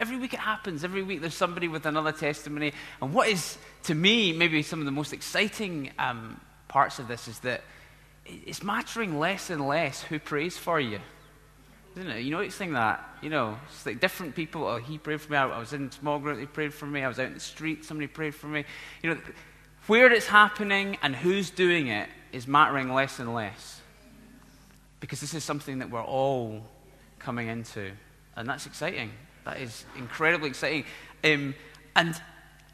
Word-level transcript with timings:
every 0.00 0.16
week 0.16 0.34
it 0.34 0.40
happens. 0.40 0.82
Every 0.82 1.02
week 1.02 1.20
there's 1.20 1.34
somebody 1.34 1.68
with 1.68 1.86
another 1.86 2.12
testimony. 2.12 2.72
And 3.00 3.12
what 3.12 3.28
is, 3.28 3.58
to 3.84 3.94
me, 3.94 4.32
maybe 4.32 4.62
some 4.62 4.80
of 4.80 4.86
the 4.86 4.92
most 4.92 5.12
exciting 5.12 5.92
um, 5.98 6.40
parts 6.68 6.98
of 6.98 7.06
this 7.06 7.28
is 7.28 7.38
that 7.40 7.62
it's 8.24 8.62
mattering 8.62 9.18
less 9.18 9.50
and 9.50 9.66
less 9.66 10.02
who 10.02 10.18
prays 10.18 10.56
for 10.56 10.80
you. 10.80 11.00
Isn't 11.96 12.10
it? 12.10 12.20
You 12.20 12.30
noticing 12.30 12.72
that? 12.74 13.04
You 13.20 13.30
know, 13.30 13.58
it's 13.68 13.84
like 13.84 14.00
different 14.00 14.34
people. 14.34 14.64
Oh, 14.64 14.78
he 14.78 14.96
prayed 14.96 15.20
for 15.20 15.32
me. 15.32 15.38
I 15.38 15.58
was 15.58 15.72
in 15.72 15.86
a 15.86 15.92
small 15.92 16.18
group. 16.18 16.38
He 16.38 16.46
prayed 16.46 16.72
for 16.72 16.86
me. 16.86 17.02
I 17.02 17.08
was 17.08 17.18
out 17.18 17.26
in 17.26 17.34
the 17.34 17.40
street. 17.40 17.84
Somebody 17.84 18.06
prayed 18.06 18.34
for 18.34 18.46
me. 18.46 18.64
You 19.02 19.10
know, 19.10 19.20
where 19.86 20.12
it's 20.12 20.26
happening 20.26 20.98
and 21.02 21.16
who's 21.16 21.50
doing 21.50 21.88
it 21.88 22.08
is 22.32 22.46
mattering 22.46 22.94
less 22.94 23.18
and 23.18 23.34
less. 23.34 23.80
Because 25.00 25.20
this 25.20 25.34
is 25.34 25.42
something 25.42 25.80
that 25.80 25.90
we're 25.90 26.04
all 26.04 26.62
coming 27.18 27.48
into. 27.48 27.90
And 28.36 28.48
that's 28.48 28.66
exciting. 28.66 29.10
That 29.50 29.62
is 29.62 29.84
incredibly 29.98 30.48
exciting. 30.48 30.84
Um, 31.24 31.56
and 31.96 32.14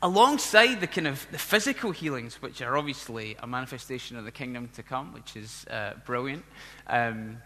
alongside 0.02 0.78
the 0.82 0.86
kind 0.86 1.06
of 1.06 1.26
the 1.32 1.38
physical 1.38 1.90
healings, 1.90 2.42
which 2.42 2.60
are 2.60 2.76
obviously 2.76 3.34
a 3.38 3.46
manifestation 3.46 4.18
of 4.18 4.26
the 4.26 4.30
kingdom 4.30 4.68
to 4.74 4.82
come, 4.82 5.14
which 5.14 5.36
is 5.36 5.64
uh, 5.70 5.94
brilliant, 6.04 6.44
um, 6.88 7.38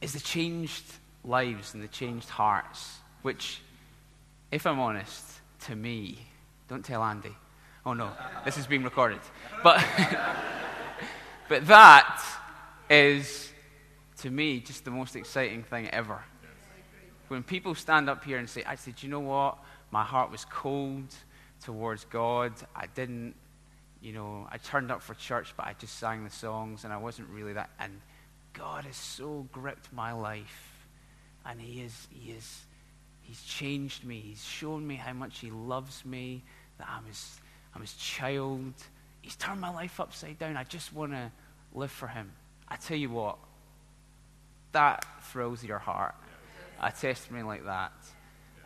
is 0.00 0.14
the 0.14 0.20
changed 0.20 0.82
lives 1.24 1.74
and 1.74 1.82
the 1.82 1.88
changed 1.88 2.30
hearts, 2.30 2.96
which, 3.20 3.60
if 4.50 4.66
I'm 4.66 4.80
honest, 4.80 5.26
to 5.66 5.76
me, 5.76 6.16
don't 6.68 6.82
tell 6.82 7.04
Andy. 7.04 7.36
Oh 7.84 7.92
no, 7.92 8.12
this 8.46 8.56
is 8.56 8.66
being 8.66 8.82
recorded. 8.82 9.20
But, 9.62 9.84
but 11.50 11.66
that 11.66 12.24
is, 12.88 13.52
to 14.22 14.30
me, 14.30 14.60
just 14.60 14.86
the 14.86 14.90
most 14.90 15.16
exciting 15.16 15.64
thing 15.64 15.90
ever. 15.90 16.24
When 17.28 17.42
people 17.42 17.74
stand 17.74 18.08
up 18.08 18.24
here 18.24 18.38
and 18.38 18.48
say, 18.48 18.62
actually, 18.62 18.94
do 18.94 19.06
you 19.06 19.10
know 19.10 19.20
what? 19.20 19.58
My 19.90 20.02
heart 20.02 20.30
was 20.30 20.44
cold 20.46 21.14
towards 21.62 22.04
God. 22.06 22.52
I 22.74 22.86
didn't, 22.86 23.34
you 24.00 24.12
know, 24.12 24.46
I 24.50 24.58
turned 24.58 24.90
up 24.90 25.02
for 25.02 25.14
church, 25.14 25.54
but 25.56 25.66
I 25.66 25.74
just 25.78 25.98
sang 25.98 26.24
the 26.24 26.30
songs 26.30 26.84
and 26.84 26.92
I 26.92 26.96
wasn't 26.96 27.28
really 27.28 27.52
that. 27.54 27.70
And 27.78 28.00
God 28.52 28.84
has 28.84 28.96
so 28.96 29.46
gripped 29.52 29.92
my 29.92 30.12
life. 30.12 30.86
And 31.46 31.60
He 31.60 31.80
is, 31.80 32.08
He 32.10 32.32
is, 32.32 32.62
He's 33.22 33.42
changed 33.42 34.04
me. 34.04 34.20
He's 34.20 34.44
shown 34.44 34.86
me 34.86 34.96
how 34.96 35.12
much 35.12 35.38
He 35.38 35.50
loves 35.50 36.04
me, 36.04 36.42
that 36.78 36.88
I'm 36.90 37.04
His, 37.06 37.40
I'm 37.74 37.80
His 37.80 37.94
child. 37.94 38.72
He's 39.20 39.36
turned 39.36 39.60
my 39.60 39.70
life 39.70 40.00
upside 40.00 40.38
down. 40.38 40.56
I 40.56 40.64
just 40.64 40.92
want 40.92 41.12
to 41.12 41.30
live 41.74 41.90
for 41.90 42.08
Him. 42.08 42.32
I 42.68 42.76
tell 42.76 42.96
you 42.96 43.10
what, 43.10 43.38
that 44.72 45.04
thrills 45.22 45.64
your 45.64 45.78
heart. 45.78 46.14
A 46.80 46.92
testimony 46.92 47.44
like 47.44 47.64
that. 47.64 47.92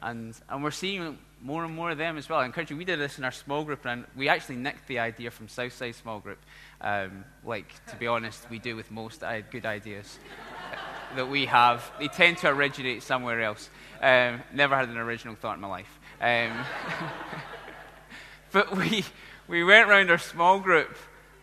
And, 0.03 0.35
and 0.49 0.65
we're 0.65 0.71
seeing 0.73 1.19
more 1.41 1.65
and 1.65 1.75
more 1.75 1.91
of 1.91 1.99
them 1.99 2.17
as 2.17 2.29
well. 2.29 2.41
I 2.41 2.45
encourage 2.45 2.71
you, 2.71 2.77
we 2.77 2.85
did 2.85 2.99
this 2.99 3.19
in 3.19 3.25
our 3.25 3.33
small 3.33 3.65
group, 3.65 3.85
and 3.87 4.05
we 4.17 4.29
actually 4.29 4.57
nicked 4.57 4.87
the 4.87 4.99
idea 4.99 5.31
from 5.31 5.49
Southside 5.49 5.95
Small 5.95 6.21
Group. 6.21 6.39
Um, 6.81 7.25
like, 7.45 7.85
to 7.87 7.97
be 7.97 8.07
honest, 8.07 8.49
we 8.51 8.59
do 8.59 8.77
with 8.77 8.91
most 8.91 9.23
good 9.51 9.67
ideas 9.67 10.19
that 11.17 11.29
we 11.29 11.47
have. 11.47 11.91
They 11.99 12.09
tend 12.09 12.39
to 12.39 12.49
originate 12.49 13.03
somewhere 13.03 13.43
else. 13.43 13.71
Um, 14.01 14.43
never 14.53 14.77
had 14.77 14.89
an 14.89 14.99
original 14.99 15.35
thought 15.35 15.57
in 15.57 15.61
my 15.61 15.69
life. 15.69 15.99
Um, 16.21 16.65
but 18.53 18.77
we, 18.77 19.05
we 19.49 19.65
went 19.65 19.89
around 19.89 20.11
our 20.11 20.19
small 20.19 20.61
group, 20.61 20.97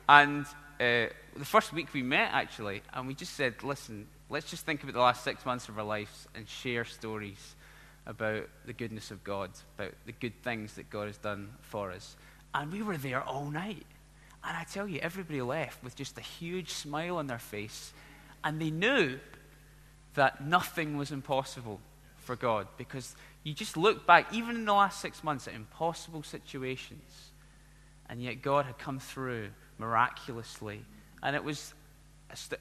and 0.08 0.46
uh, 0.80 1.08
the 1.36 1.46
first 1.46 1.74
week 1.74 1.94
we 1.94 2.04
met, 2.04 2.32
actually, 2.34 2.84
and 2.94 3.08
we 3.08 3.14
just 3.14 3.34
said, 3.34 3.64
listen, 3.64 4.08
let's 4.30 4.50
just 4.50 4.66
think 4.66 4.84
about 4.84 4.94
the 4.94 5.00
last 5.00 5.24
six 5.24 5.46
months 5.46 5.70
of 5.70 5.78
our 5.78 5.86
lives 5.86 6.28
and 6.36 6.48
share 6.48 6.86
stories 6.86 7.56
about 8.06 8.48
the 8.66 8.74
goodness 8.74 9.12
of 9.12 9.24
God, 9.24 9.52
about 9.78 9.94
the 10.06 10.12
good 10.12 10.42
things 10.44 10.74
that 10.76 10.90
God 10.90 11.08
has 11.08 11.18
done 11.18 11.50
for 11.62 11.92
us. 11.92 12.16
And 12.54 12.72
we 12.72 12.82
were 12.82 12.98
there 12.98 13.22
all 13.22 13.46
night. 13.46 13.86
And 14.44 14.56
I 14.56 14.64
tell 14.64 14.88
you, 14.88 15.00
everybody 15.00 15.42
left 15.42 15.84
with 15.84 15.96
just 15.96 16.18
a 16.18 16.22
huge 16.22 16.72
smile 16.72 17.18
on 17.18 17.28
their 17.28 17.40
face. 17.40 17.94
And 18.44 18.62
they 18.62 18.72
knew 18.72 19.20
that 20.16 20.46
nothing 20.46 20.98
was 20.98 21.12
impossible 21.12 21.80
for 22.18 22.36
God 22.36 22.68
because 22.78 23.16
you 23.44 23.54
just 23.54 23.78
look 23.78 24.08
back, 24.08 24.34
even 24.34 24.56
in 24.56 24.66
the 24.66 24.74
last 24.74 25.02
six 25.02 25.24
months, 25.24 25.48
at 25.48 25.54
impossible 25.54 26.24
situations. 26.24 27.32
And 28.10 28.22
yet 28.22 28.42
God 28.42 28.66
had 28.66 28.78
come 28.78 29.00
through 29.00 29.50
miraculously. 29.78 30.82
And 31.22 31.36
it 31.36 31.44
was, 31.44 31.74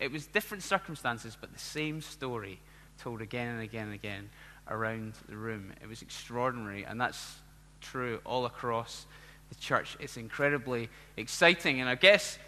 it 0.00 0.10
was 0.10 0.26
different 0.26 0.62
circumstances, 0.62 1.36
but 1.38 1.52
the 1.52 1.58
same 1.58 2.00
story 2.00 2.60
told 2.98 3.20
again 3.20 3.48
and 3.48 3.62
again 3.62 3.86
and 3.86 3.94
again 3.94 4.30
around 4.68 5.14
the 5.28 5.36
room. 5.36 5.72
It 5.82 5.88
was 5.88 6.02
extraordinary, 6.02 6.84
and 6.84 7.00
that's 7.00 7.36
true 7.80 8.20
all 8.24 8.46
across 8.46 9.06
the 9.48 9.54
church. 9.56 9.96
It's 10.00 10.16
incredibly 10.16 10.88
exciting, 11.16 11.80
and 11.80 11.88
I 11.88 11.94
guess 11.94 12.38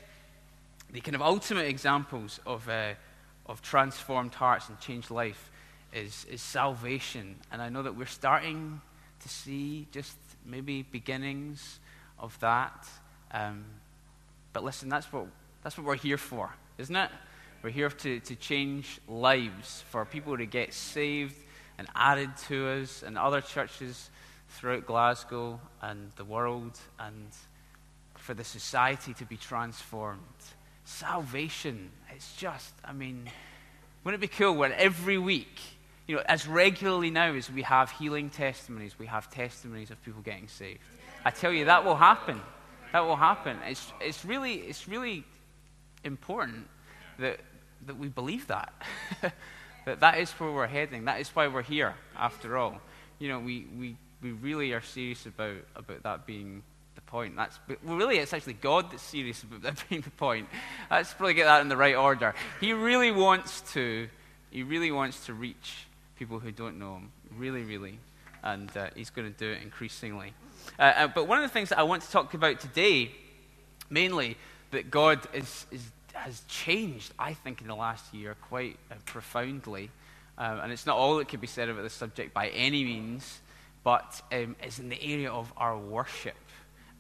the 0.93 1.01
kind 1.01 1.15
of 1.15 1.23
ultimate 1.23 1.67
examples 1.67 2.41
of, 2.47 2.69
uh, 2.69 2.95
of 3.47 3.63
transformed 3.63 4.35
hearts 4.35 4.69
and 4.69 4.79
changed 4.81 5.11
life 5.11 5.51
is, 5.93 6.27
is 6.31 6.43
salvation. 6.43 7.37
And 7.53 7.63
I 7.63 7.69
know 7.69 7.83
that 7.83 7.97
we're 7.97 8.07
starting 8.07 8.81
to 9.21 9.29
see 9.29 9.87
just 9.93 10.17
maybe 10.45 10.83
beginnings 10.83 11.79
of 12.19 12.39
that. 12.41 12.89
Um, 13.33 13.65
but 14.53 14.65
listen, 14.65 14.89
that's 14.89 15.13
what, 15.13 15.27
that's 15.63 15.77
what 15.79 15.87
we're 15.87 15.97
here 15.97 16.19
for, 16.19 16.53
isn't 16.81 16.97
it? 16.97 17.11
We're 17.63 17.71
here 17.71 17.91
to, 17.91 18.21
to 18.21 18.35
change 18.37 19.01
lives, 19.07 19.85
for 19.91 20.05
people 20.07 20.37
to 20.39 20.47
get 20.47 20.73
saved 20.73 21.37
and 21.79 21.87
added 21.95 22.31
to 22.49 22.69
us 22.69 23.03
and 23.03 23.19
other 23.19 23.43
churches 23.43 24.11
throughout 24.49 24.87
Glasgow 24.87 25.61
and 25.83 26.11
the 26.17 26.25
world 26.25 26.79
and 26.99 27.29
for 28.17 28.35
the 28.35 28.45
society 28.45 29.13
to 29.15 29.25
be 29.25 29.37
transformed. 29.37 30.21
Salvation, 30.85 31.91
it's 32.15 32.35
just, 32.37 32.73
I 32.85 32.93
mean, 32.93 33.29
wouldn't 34.05 34.23
it 34.23 34.31
be 34.31 34.35
cool 34.35 34.55
when 34.55 34.73
every 34.73 35.19
week, 35.19 35.61
you 36.07 36.17
know, 36.17 36.23
as 36.27 36.49
regularly 36.49 37.11
now 37.11 37.35
as 37.35 37.51
we 37.51 37.63
have 37.63 37.91
healing 37.91 38.31
testimonies, 38.31 38.99
we 38.99 39.07
have 39.07 39.31
testimonies 39.31 39.91
of 39.91 40.03
people 40.03 40.23
getting 40.23 40.49
saved? 40.49 40.81
I 41.25 41.31
tell 41.31 41.53
you, 41.53 41.67
that 41.67 41.85
will 41.85 41.97
happen. 41.97 42.41
That 42.93 43.01
will 43.01 43.17
happen. 43.17 43.59
It's, 43.67 43.93
it's, 44.01 44.25
really, 44.25 44.55
it's 44.55 44.89
really 44.89 45.25
important 46.05 46.67
that, 47.19 47.41
that 47.87 47.99
we 47.99 48.09
believe 48.09 48.47
that. 48.49 48.73
that 49.85 50.01
that 50.01 50.19
is 50.19 50.31
where 50.33 50.53
we're 50.53 50.67
heading. 50.67 51.05
That 51.05 51.21
is 51.21 51.29
why 51.31 51.49
we're 51.49 51.63
here, 51.63 51.95
after 52.17 52.57
all. 52.57 52.81
You 53.19 53.29
know, 53.29 53.39
we, 53.39 53.67
we, 53.79 53.97
we 54.23 54.33
really 54.33 54.73
are 54.73 54.83
serious 54.83 55.27
about, 55.27 55.59
about 55.77 56.03
that 56.03 56.27
being 56.27 56.63
the 56.95 57.01
point. 57.03 57.37
That's, 57.37 57.59
well, 57.85 57.97
really, 57.97 58.19
it's 58.19 58.33
actually 58.33 58.55
God 58.55 58.91
that's 58.91 59.03
serious 59.03 59.43
about 59.43 59.63
that 59.63 59.85
being 59.89 60.01
the 60.01 60.11
point. 60.11 60.49
Let's 60.91 61.15
probably 61.15 61.35
get 61.35 61.45
that 61.45 61.61
in 61.61 61.69
the 61.69 61.77
right 61.77 61.97
order. 61.97 62.35
He 62.61 62.73
really 62.73 63.11
wants 63.11 63.61
to, 63.73 64.09
he 64.51 64.63
really 64.63 64.91
wants 64.91 65.27
to 65.27 65.35
reach 65.35 65.87
people 66.19 66.39
who 66.39 66.53
don't 66.53 66.79
know 66.79 66.97
him. 66.97 67.13
Really, 67.37 67.63
really. 67.63 67.99
And 68.43 68.75
uh, 68.77 68.89
he's 68.95 69.11
going 69.11 69.33
to 69.33 69.39
do 69.39 69.51
it 69.51 69.63
increasingly. 69.63 70.33
Uh, 70.79 70.83
uh, 70.83 71.09
but 71.09 71.27
one 71.27 71.39
of 71.39 71.43
the 71.43 71.53
things 71.53 71.71
that 71.71 71.79
I 71.79 71.83
want 71.83 72.03
to 72.03 72.11
talk 72.11 72.35
about 72.35 72.61
today, 72.61 73.11
mainly, 73.89 74.37
that 74.71 74.91
God 74.91 75.21
is, 75.35 75.67
is 75.71 75.91
has 76.15 76.43
changed, 76.49 77.13
I 77.19 77.35
think, 77.35 77.61
in 77.61 77.67
the 77.67 77.75
last 77.75 78.13
year 78.13 78.37
quite 78.49 78.77
uh, 78.91 78.95
profoundly. 79.05 79.91
Um, 80.39 80.61
and 80.61 80.73
it's 80.73 80.87
not 80.87 80.97
all 80.97 81.17
that 81.17 81.29
could 81.29 81.41
be 81.41 81.47
said 81.47 81.69
about 81.69 81.83
this 81.83 81.93
subject 81.93 82.35
by 82.35 82.49
any 82.49 82.85
means, 82.85 83.41
but 83.85 84.21
um, 84.33 84.57
is 84.65 84.79
in 84.79 84.89
the 84.89 85.03
area 85.03 85.31
of 85.31 85.53
our 85.57 85.79
worship. 85.79 86.37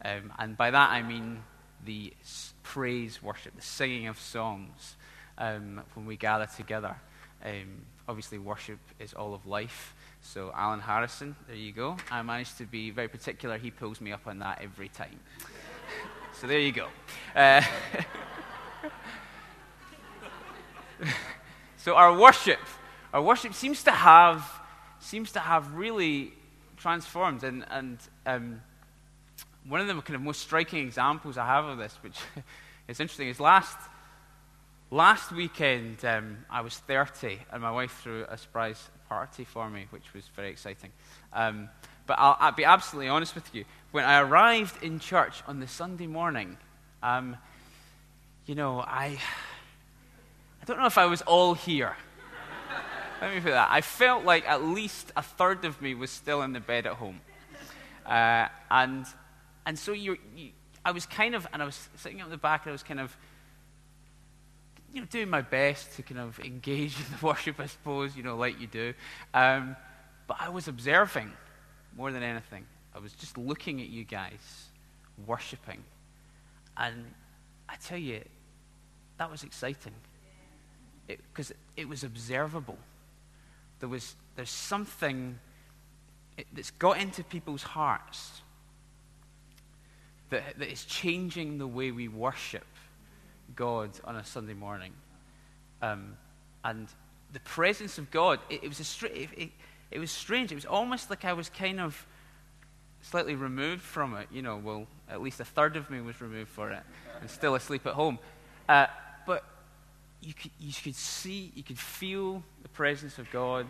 Um, 0.05 0.33
and 0.39 0.57
by 0.57 0.71
that 0.71 0.91
I 0.91 1.03
mean 1.03 1.43
the 1.85 2.13
praise 2.63 3.23
worship, 3.23 3.57
the 3.57 3.63
singing 3.63 4.07
of 4.07 4.19
songs 4.19 4.97
um, 5.39 5.83
when 5.95 6.07
we 6.07 6.17
gather 6.17 6.47
together. 6.47 6.97
Um, 7.45 7.83
obviously, 8.09 8.39
worship 8.39 8.79
is 8.99 9.15
all 9.15 9.35
of 9.35 9.47
life. 9.47 9.95
So, 10.21 10.53
Alan 10.55 10.81
Harrison, 10.81 11.35
there 11.47 11.57
you 11.57 11.73
go. 11.73 11.97
I 12.11 12.21
managed 12.21 12.59
to 12.59 12.66
be 12.66 12.91
very 12.91 13.09
particular. 13.09 13.57
He 13.57 13.71
pulls 13.71 14.01
me 14.01 14.13
up 14.13 14.27
on 14.27 14.41
that 14.41 14.61
every 14.63 14.89
time. 14.89 15.21
so, 16.41 16.47
there 16.47 16.59
you 16.59 16.72
go. 16.72 16.89
Uh, 17.37 17.60
so 21.77 21.95
our 21.95 22.19
worship, 22.19 22.60
our 23.13 23.21
worship 23.21 23.53
seems 23.53 23.83
to 23.83 23.91
have, 23.91 24.51
seems 25.01 25.33
to 25.33 25.41
have 25.41 25.75
really 25.75 26.33
transformed. 26.78 27.45
And, 27.45 27.66
and 27.71 27.98
um, 28.25 28.63
one 29.69 29.83
of 29.83 29.87
the 29.87 29.92
kind 30.01 30.15
of 30.15 30.22
most 30.22 30.41
striking 30.41 30.87
examples 30.87 31.37
I 31.37 31.45
have 31.45 31.66
of 31.66 31.77
this, 31.77 31.98
which 32.01 32.19
is 32.89 33.01
interesting, 33.01 33.28
is 33.28 33.39
last, 33.39 33.77
last 34.91 35.33
weekend 35.33 36.03
um, 36.07 36.39
I 36.48 36.63
was 36.63 36.78
30 36.78 37.39
and 37.53 37.60
my 37.60 37.71
wife 37.71 38.01
threw 38.03 38.25
a 38.31 38.39
surprise 38.39 38.89
party 39.10 39.45
for 39.45 39.69
me, 39.69 39.89
which 39.91 40.15
was 40.15 40.27
very 40.34 40.48
exciting. 40.48 40.91
Um, 41.34 41.69
but 42.07 42.19
I'll, 42.19 42.37
I'll, 42.41 42.53
be 42.53 42.65
absolutely 42.65 43.09
honest 43.09 43.34
with 43.34 43.54
you. 43.54 43.65
When 43.92 44.04
I 44.04 44.21
arrived 44.21 44.84
in 44.84 45.01
church 45.01 45.42
on 45.48 45.59
the 45.59 45.66
Sunday 45.66 46.07
morning, 46.07 46.57
um, 47.03 47.37
you 48.47 48.54
know, 48.54 48.78
I, 48.78 49.19
I 50.63 50.65
don't 50.65 50.78
know 50.78 50.87
if 50.87 50.97
I 50.97 51.07
was 51.07 51.22
all 51.22 51.54
here. 51.54 51.97
Let 53.21 53.34
me 53.34 53.41
put 53.41 53.51
that. 53.51 53.69
I 53.69 53.81
felt 53.81 54.25
like 54.25 54.48
at 54.48 54.63
least 54.63 55.10
a 55.16 55.22
third 55.22 55.65
of 55.65 55.83
me 55.83 55.97
was 55.97 56.10
still 56.10 56.42
in 56.42 56.53
the 56.53 56.60
bed 56.60 56.87
at 56.87 56.95
home. 56.95 57.21
Uh, 58.07 58.47
and, 58.71 59.07
and 59.66 59.77
so 59.77 59.91
you, 59.91 60.16
I 60.84 60.92
was 60.92 61.04
kind 61.04 61.34
of, 61.34 61.48
and 61.53 61.60
I 61.60 61.65
was 61.66 61.89
sitting 61.97 62.21
up 62.21 62.27
in 62.27 62.31
the 62.31 62.37
back, 62.37 62.63
and 62.66 62.71
I 62.71 62.72
was 62.72 62.84
kind 62.84 63.01
of, 63.01 63.16
you 64.95 65.01
know, 65.01 65.07
doing 65.10 65.28
my 65.28 65.42
best 65.42 65.97
to 65.97 66.04
kind 66.04 66.21
of 66.21 66.39
engage 66.39 66.97
in 66.97 67.07
the 67.19 67.27
worship, 67.27 67.59
I 67.59 67.66
suppose, 67.66 68.16
you 68.16 68.22
know, 68.22 68.37
like 68.37 68.60
you 68.60 68.69
do. 68.69 68.95
Um, 69.34 69.75
but 70.28 70.37
I 70.39 70.48
was 70.48 70.69
observing 70.69 71.33
more 71.97 72.13
than 72.13 72.22
anything. 72.22 72.66
I 72.95 72.98
was 72.98 73.13
just 73.13 73.39
looking 73.39 73.81
at 73.81 73.89
you 73.89 74.04
guys, 74.04 74.69
worshiping. 75.27 75.83
And 76.77 77.04
I 77.69 77.77
tell 77.77 77.98
you, 77.98 78.22
that 79.19 79.31
was 79.31 79.45
exciting. 79.45 79.92
Because 81.07 81.51
it, 81.51 81.57
it, 81.77 81.89
was 81.89 82.04
observable. 82.04 82.78
There 83.81 83.89
was, 83.89 84.15
there's 84.37 84.51
something 84.51 85.39
that's 86.53 86.71
got 86.72 86.98
into 86.98 87.22
people's 87.25 87.63
hearts 87.63 88.42
that, 90.31 90.59
that 90.59 90.71
is 90.71 90.84
changing 90.84 91.59
the 91.59 91.66
way 91.66 91.91
we 91.91 92.09
worship 92.09 92.66
God 93.57 93.91
on 94.04 94.16
a 94.16 94.25
Sunday 94.25 94.54
morning. 94.54 94.92
Um, 95.83 96.16
and 96.65 96.89
the 97.33 97.41
presence 97.41 97.98
of 97.98 98.10
God, 98.10 98.39
it, 98.48 98.65
it 98.65 98.69
was 98.69 98.81
a 98.81 98.84
str- 98.84 99.07
it, 99.07 99.51
it 99.91 99.98
was 99.98 100.10
strange. 100.10 100.53
It 100.53 100.54
was 100.54 100.66
almost 100.66 101.10
like 101.10 101.25
I 101.25 101.33
was 101.33 101.48
kind 101.48 101.81
of 101.81 102.07
slightly 103.03 103.35
removed 103.35 103.83
from 103.83 104.15
it. 104.17 104.29
You 104.31 104.43
know, 104.43 104.57
well, 104.57 104.87
at 105.09 105.21
least 105.21 105.41
a 105.41 105.45
third 105.45 105.77
of 105.77 105.91
me 105.91 106.01
was 106.01 106.21
removed 106.21 106.51
for 106.51 106.71
it 106.71 106.83
and 107.21 107.31
still 107.31 107.55
asleep 107.55 107.87
at 107.87 107.95
home. 107.95 108.19
Uh, 108.69 108.87
but 109.27 109.45
you 110.21 110.35
could, 110.35 110.51
you 110.59 110.73
could 110.73 110.95
see, 110.95 111.53
you 111.55 111.63
could 111.63 111.79
feel 111.79 112.43
the 112.63 112.69
presence 112.69 113.19
of 113.19 113.31
God. 113.31 113.67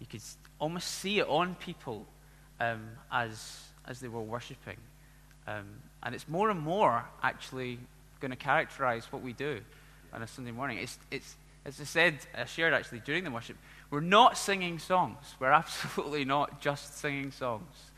You 0.00 0.06
could 0.06 0.22
almost 0.58 0.88
see 0.88 1.18
it 1.18 1.28
on 1.28 1.54
people 1.56 2.06
um, 2.60 2.88
as, 3.10 3.62
as 3.86 4.00
they 4.00 4.08
were 4.08 4.22
worshipping. 4.22 4.76
Um, 5.46 5.66
and 6.02 6.14
it's 6.14 6.28
more 6.28 6.50
and 6.50 6.60
more 6.60 7.04
actually 7.22 7.78
going 8.20 8.30
to 8.30 8.36
characterize 8.36 9.06
what 9.10 9.22
we 9.22 9.32
do 9.32 9.60
on 10.12 10.22
a 10.22 10.26
Sunday 10.26 10.50
morning. 10.50 10.78
It's, 10.78 10.98
it's, 11.10 11.36
as 11.64 11.80
I 11.80 11.84
said, 11.84 12.18
I 12.36 12.44
shared 12.44 12.72
actually 12.72 13.00
during 13.00 13.24
the 13.24 13.30
worship, 13.30 13.56
we're 13.90 14.00
not 14.00 14.36
singing 14.36 14.78
songs. 14.78 15.34
We're 15.38 15.52
absolutely 15.52 16.24
not 16.24 16.60
just 16.60 16.98
singing 16.98 17.30
songs. 17.30 17.90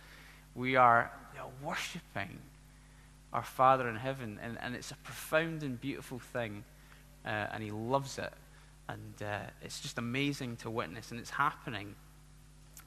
We 0.55 0.77
are 0.77 1.13
worshiping 1.63 2.39
our 3.33 3.43
Father 3.43 3.89
in 3.89 3.97
heaven, 3.97 4.39
and, 4.43 4.59
and 4.61 4.75
it's 4.75 4.91
a 4.91 4.97
profound 4.97 5.63
and 5.63 5.81
beautiful 5.81 6.19
thing, 6.19 6.65
uh, 7.25 7.29
and 7.53 7.63
He 7.63 7.71
loves 7.71 8.19
it. 8.19 8.33
And 8.89 9.23
uh, 9.23 9.51
it's 9.63 9.81
just 9.81 9.99
amazing 9.99 10.57
to 10.57 10.71
witness, 10.71 11.11
and 11.11 11.21
it's 11.21 11.31
happening. 11.31 11.95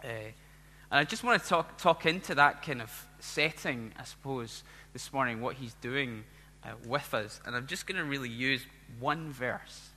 Uh, 0.03 0.07
and 0.07 0.99
I 0.99 1.03
just 1.03 1.23
want 1.23 1.41
to 1.41 1.47
talk, 1.47 1.77
talk 1.77 2.05
into 2.05 2.35
that 2.35 2.63
kind 2.63 2.81
of 2.81 3.07
setting, 3.19 3.93
I 3.99 4.03
suppose, 4.03 4.63
this 4.93 5.13
morning, 5.13 5.41
what 5.41 5.55
He's 5.55 5.75
doing 5.75 6.23
uh, 6.63 6.69
with 6.87 7.13
us. 7.13 7.39
And 7.45 7.55
I'm 7.55 7.67
just 7.67 7.85
going 7.85 7.97
to 7.97 8.03
really 8.03 8.29
use 8.29 8.65
one 8.99 9.31
verse. 9.31 9.89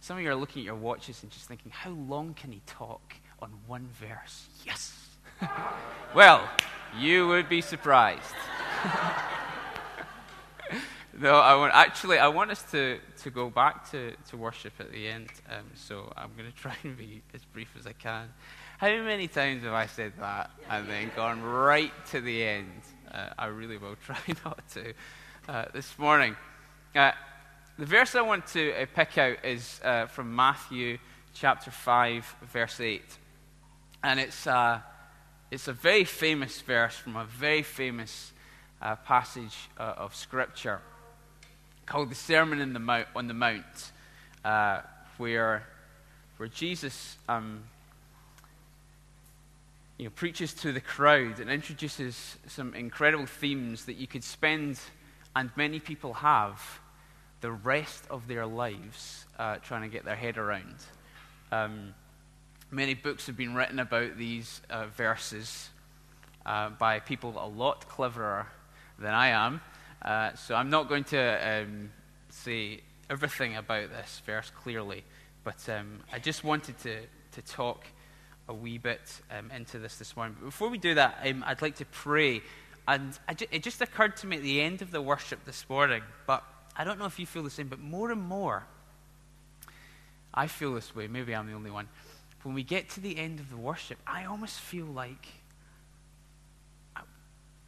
Some 0.00 0.16
of 0.16 0.22
you 0.22 0.30
are 0.30 0.34
looking 0.34 0.60
at 0.62 0.66
your 0.66 0.74
watches 0.74 1.22
and 1.22 1.30
just 1.32 1.46
thinking, 1.46 1.72
how 1.72 1.90
long 1.90 2.34
can 2.34 2.52
he 2.52 2.60
talk 2.66 3.14
on 3.40 3.50
one 3.66 3.88
verse? 4.00 4.46
Yes. 4.64 4.94
well, 6.14 6.48
you 6.96 7.28
would 7.28 7.48
be 7.48 7.60
surprised. 7.60 8.34
no, 11.20 11.36
I 11.36 11.56
want, 11.56 11.74
actually, 11.74 12.18
I 12.18 12.28
want 12.28 12.50
us 12.50 12.62
to, 12.70 12.98
to 13.22 13.30
go 13.30 13.50
back 13.50 13.90
to, 13.90 14.12
to 14.30 14.36
worship 14.36 14.74
at 14.78 14.92
the 14.92 15.08
end. 15.08 15.28
Um, 15.50 15.64
so 15.74 16.12
I'm 16.16 16.30
going 16.36 16.50
to 16.50 16.56
try 16.56 16.74
and 16.82 16.96
be 16.96 17.22
as 17.34 17.44
brief 17.44 17.68
as 17.78 17.86
I 17.86 17.92
can. 17.92 18.28
How 18.78 18.88
many 18.88 19.26
times 19.26 19.64
have 19.64 19.72
I 19.72 19.86
said 19.86 20.12
that 20.20 20.50
and 20.70 20.88
then 20.88 21.10
gone 21.16 21.42
right 21.42 21.92
to 22.10 22.20
the 22.20 22.44
end? 22.44 22.80
Uh, 23.12 23.30
I 23.38 23.46
really 23.46 23.76
will 23.76 23.96
try 24.04 24.18
not 24.44 24.66
to 24.70 24.92
uh, 25.48 25.64
this 25.72 25.98
morning. 25.98 26.36
Uh, 26.94 27.12
the 27.78 27.86
verse 27.86 28.14
I 28.14 28.22
want 28.22 28.46
to 28.48 28.72
uh, 28.72 28.86
pick 28.94 29.18
out 29.18 29.44
is 29.44 29.80
uh, 29.84 30.06
from 30.06 30.34
Matthew 30.34 30.98
chapter 31.34 31.70
5, 31.70 32.36
verse 32.52 32.80
8. 32.80 33.02
And 34.02 34.20
it's, 34.20 34.46
uh, 34.46 34.80
it's 35.50 35.68
a 35.68 35.72
very 35.72 36.04
famous 36.04 36.60
verse 36.60 36.94
from 36.94 37.16
a 37.16 37.24
very 37.24 37.62
famous 37.62 38.32
uh, 38.80 38.96
passage 38.96 39.56
of 39.76 40.14
Scripture 40.14 40.80
called 41.86 42.10
the 42.10 42.14
Sermon 42.14 42.72
the 42.72 42.78
Mount, 42.78 43.08
on 43.16 43.28
the 43.28 43.34
Mount, 43.34 43.92
where, 45.16 45.66
where 46.36 46.48
Jesus. 46.48 47.16
Um, 47.28 47.64
you 49.98 50.04
know, 50.04 50.10
preaches 50.14 50.54
to 50.54 50.72
the 50.72 50.80
crowd 50.80 51.40
and 51.40 51.50
introduces 51.50 52.36
some 52.46 52.72
incredible 52.74 53.26
themes 53.26 53.86
that 53.86 53.94
you 53.94 54.06
could 54.06 54.22
spend 54.22 54.78
and 55.34 55.50
many 55.56 55.80
people 55.80 56.14
have 56.14 56.80
the 57.40 57.50
rest 57.50 58.04
of 58.10 58.26
their 58.26 58.46
lives 58.46 59.26
uh, 59.38 59.56
trying 59.56 59.82
to 59.82 59.88
get 59.88 60.04
their 60.04 60.16
head 60.16 60.38
around. 60.38 60.76
Um, 61.52 61.94
many 62.70 62.94
books 62.94 63.26
have 63.26 63.36
been 63.36 63.54
written 63.54 63.78
about 63.78 64.16
these 64.16 64.60
uh, 64.70 64.86
verses 64.86 65.70
uh, 66.44 66.70
by 66.70 67.00
people 67.00 67.34
a 67.38 67.48
lot 67.48 67.88
cleverer 67.88 68.46
than 68.98 69.14
I 69.14 69.28
am. 69.28 69.60
Uh, 70.02 70.34
so 70.34 70.54
I'm 70.54 70.70
not 70.70 70.88
going 70.88 71.04
to 71.04 71.62
um, 71.62 71.90
say 72.30 72.80
everything 73.10 73.56
about 73.56 73.90
this 73.90 74.22
verse 74.24 74.50
clearly, 74.62 75.04
but 75.44 75.68
um, 75.68 76.00
I 76.12 76.18
just 76.18 76.44
wanted 76.44 76.78
to, 76.80 77.00
to 77.32 77.42
talk 77.42 77.84
a 78.48 78.54
wee 78.54 78.78
bit 78.78 79.20
um, 79.30 79.50
into 79.50 79.78
this 79.78 79.96
this 79.96 80.16
morning. 80.16 80.36
But 80.38 80.46
before 80.46 80.68
we 80.68 80.78
do 80.78 80.94
that, 80.94 81.18
um, 81.24 81.44
I'd 81.46 81.62
like 81.62 81.76
to 81.76 81.84
pray 81.86 82.42
and 82.88 83.18
ju- 83.36 83.46
it 83.50 83.62
just 83.62 83.82
occurred 83.82 84.16
to 84.18 84.26
me 84.26 84.36
at 84.36 84.42
the 84.42 84.62
end 84.62 84.80
of 84.80 84.90
the 84.90 85.02
worship 85.02 85.44
this 85.44 85.68
morning, 85.68 86.02
but 86.26 86.42
I 86.74 86.84
don't 86.84 86.98
know 86.98 87.04
if 87.04 87.18
you 87.18 87.26
feel 87.26 87.42
the 87.42 87.50
same, 87.50 87.68
but 87.68 87.78
more 87.78 88.10
and 88.10 88.22
more, 88.22 88.66
I 90.32 90.46
feel 90.46 90.74
this 90.74 90.96
way. 90.96 91.06
Maybe 91.06 91.34
I'm 91.34 91.46
the 91.46 91.52
only 91.52 91.70
one. 91.70 91.88
When 92.42 92.54
we 92.54 92.62
get 92.62 92.88
to 92.90 93.00
the 93.00 93.18
end 93.18 93.40
of 93.40 93.50
the 93.50 93.56
worship, 93.56 93.98
I 94.06 94.24
almost 94.24 94.60
feel 94.60 94.86
like 94.86 95.26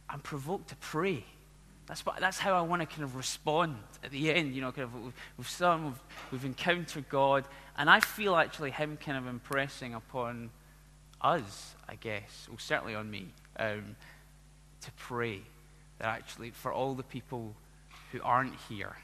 I'm 0.09 0.19
provoked 0.19 0.69
to 0.69 0.75
pray. 0.75 1.23
That's, 1.87 2.05
what, 2.05 2.19
that's 2.19 2.37
how 2.37 2.53
I 2.53 2.61
want 2.61 2.81
to 2.81 2.85
kind 2.85 3.03
of 3.03 3.15
respond 3.15 3.77
at 4.03 4.11
the 4.11 4.31
end. 4.33 4.53
You 4.53 4.61
know, 4.61 4.71
kind 4.71 4.83
of 4.83 4.93
we've, 4.93 5.13
we've 5.37 5.93
we've 6.31 6.45
encountered 6.45 7.07
God, 7.09 7.45
and 7.77 7.89
I 7.89 8.01
feel 8.01 8.35
actually 8.35 8.71
Him 8.71 8.97
kind 8.97 9.17
of 9.17 9.27
impressing 9.27 9.93
upon 9.93 10.51
us, 11.21 11.75
I 11.87 11.95
guess, 11.95 12.47
well, 12.49 12.57
certainly 12.59 12.95
on 12.95 13.09
me. 13.09 13.27
Um, 13.57 13.95
to 14.81 14.91
pray 14.93 15.41
that 15.99 16.07
actually 16.07 16.49
for 16.49 16.73
all 16.73 16.95
the 16.95 17.03
people 17.03 17.53
who 18.11 18.19
aren't 18.23 18.55
here, 18.67 18.95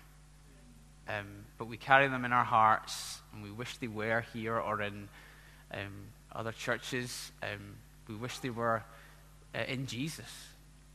um, 1.08 1.46
but 1.58 1.68
we 1.68 1.78
carry 1.78 2.08
them 2.08 2.26
in 2.26 2.34
our 2.34 2.44
hearts 2.44 3.22
and 3.34 3.44
we 3.44 3.52
wish 3.52 3.78
they 3.78 3.88
were 3.88 4.26
here 4.34 4.58
or 4.58 4.82
in 4.82 5.08
um, 5.74 6.08
other 6.34 6.52
churches. 6.52 7.32
Um, 7.44 7.76
we 8.08 8.16
wish 8.16 8.40
they 8.40 8.50
were 8.50 8.84
uh, 9.56 9.60
in 9.68 9.86
Jesus 9.86 10.48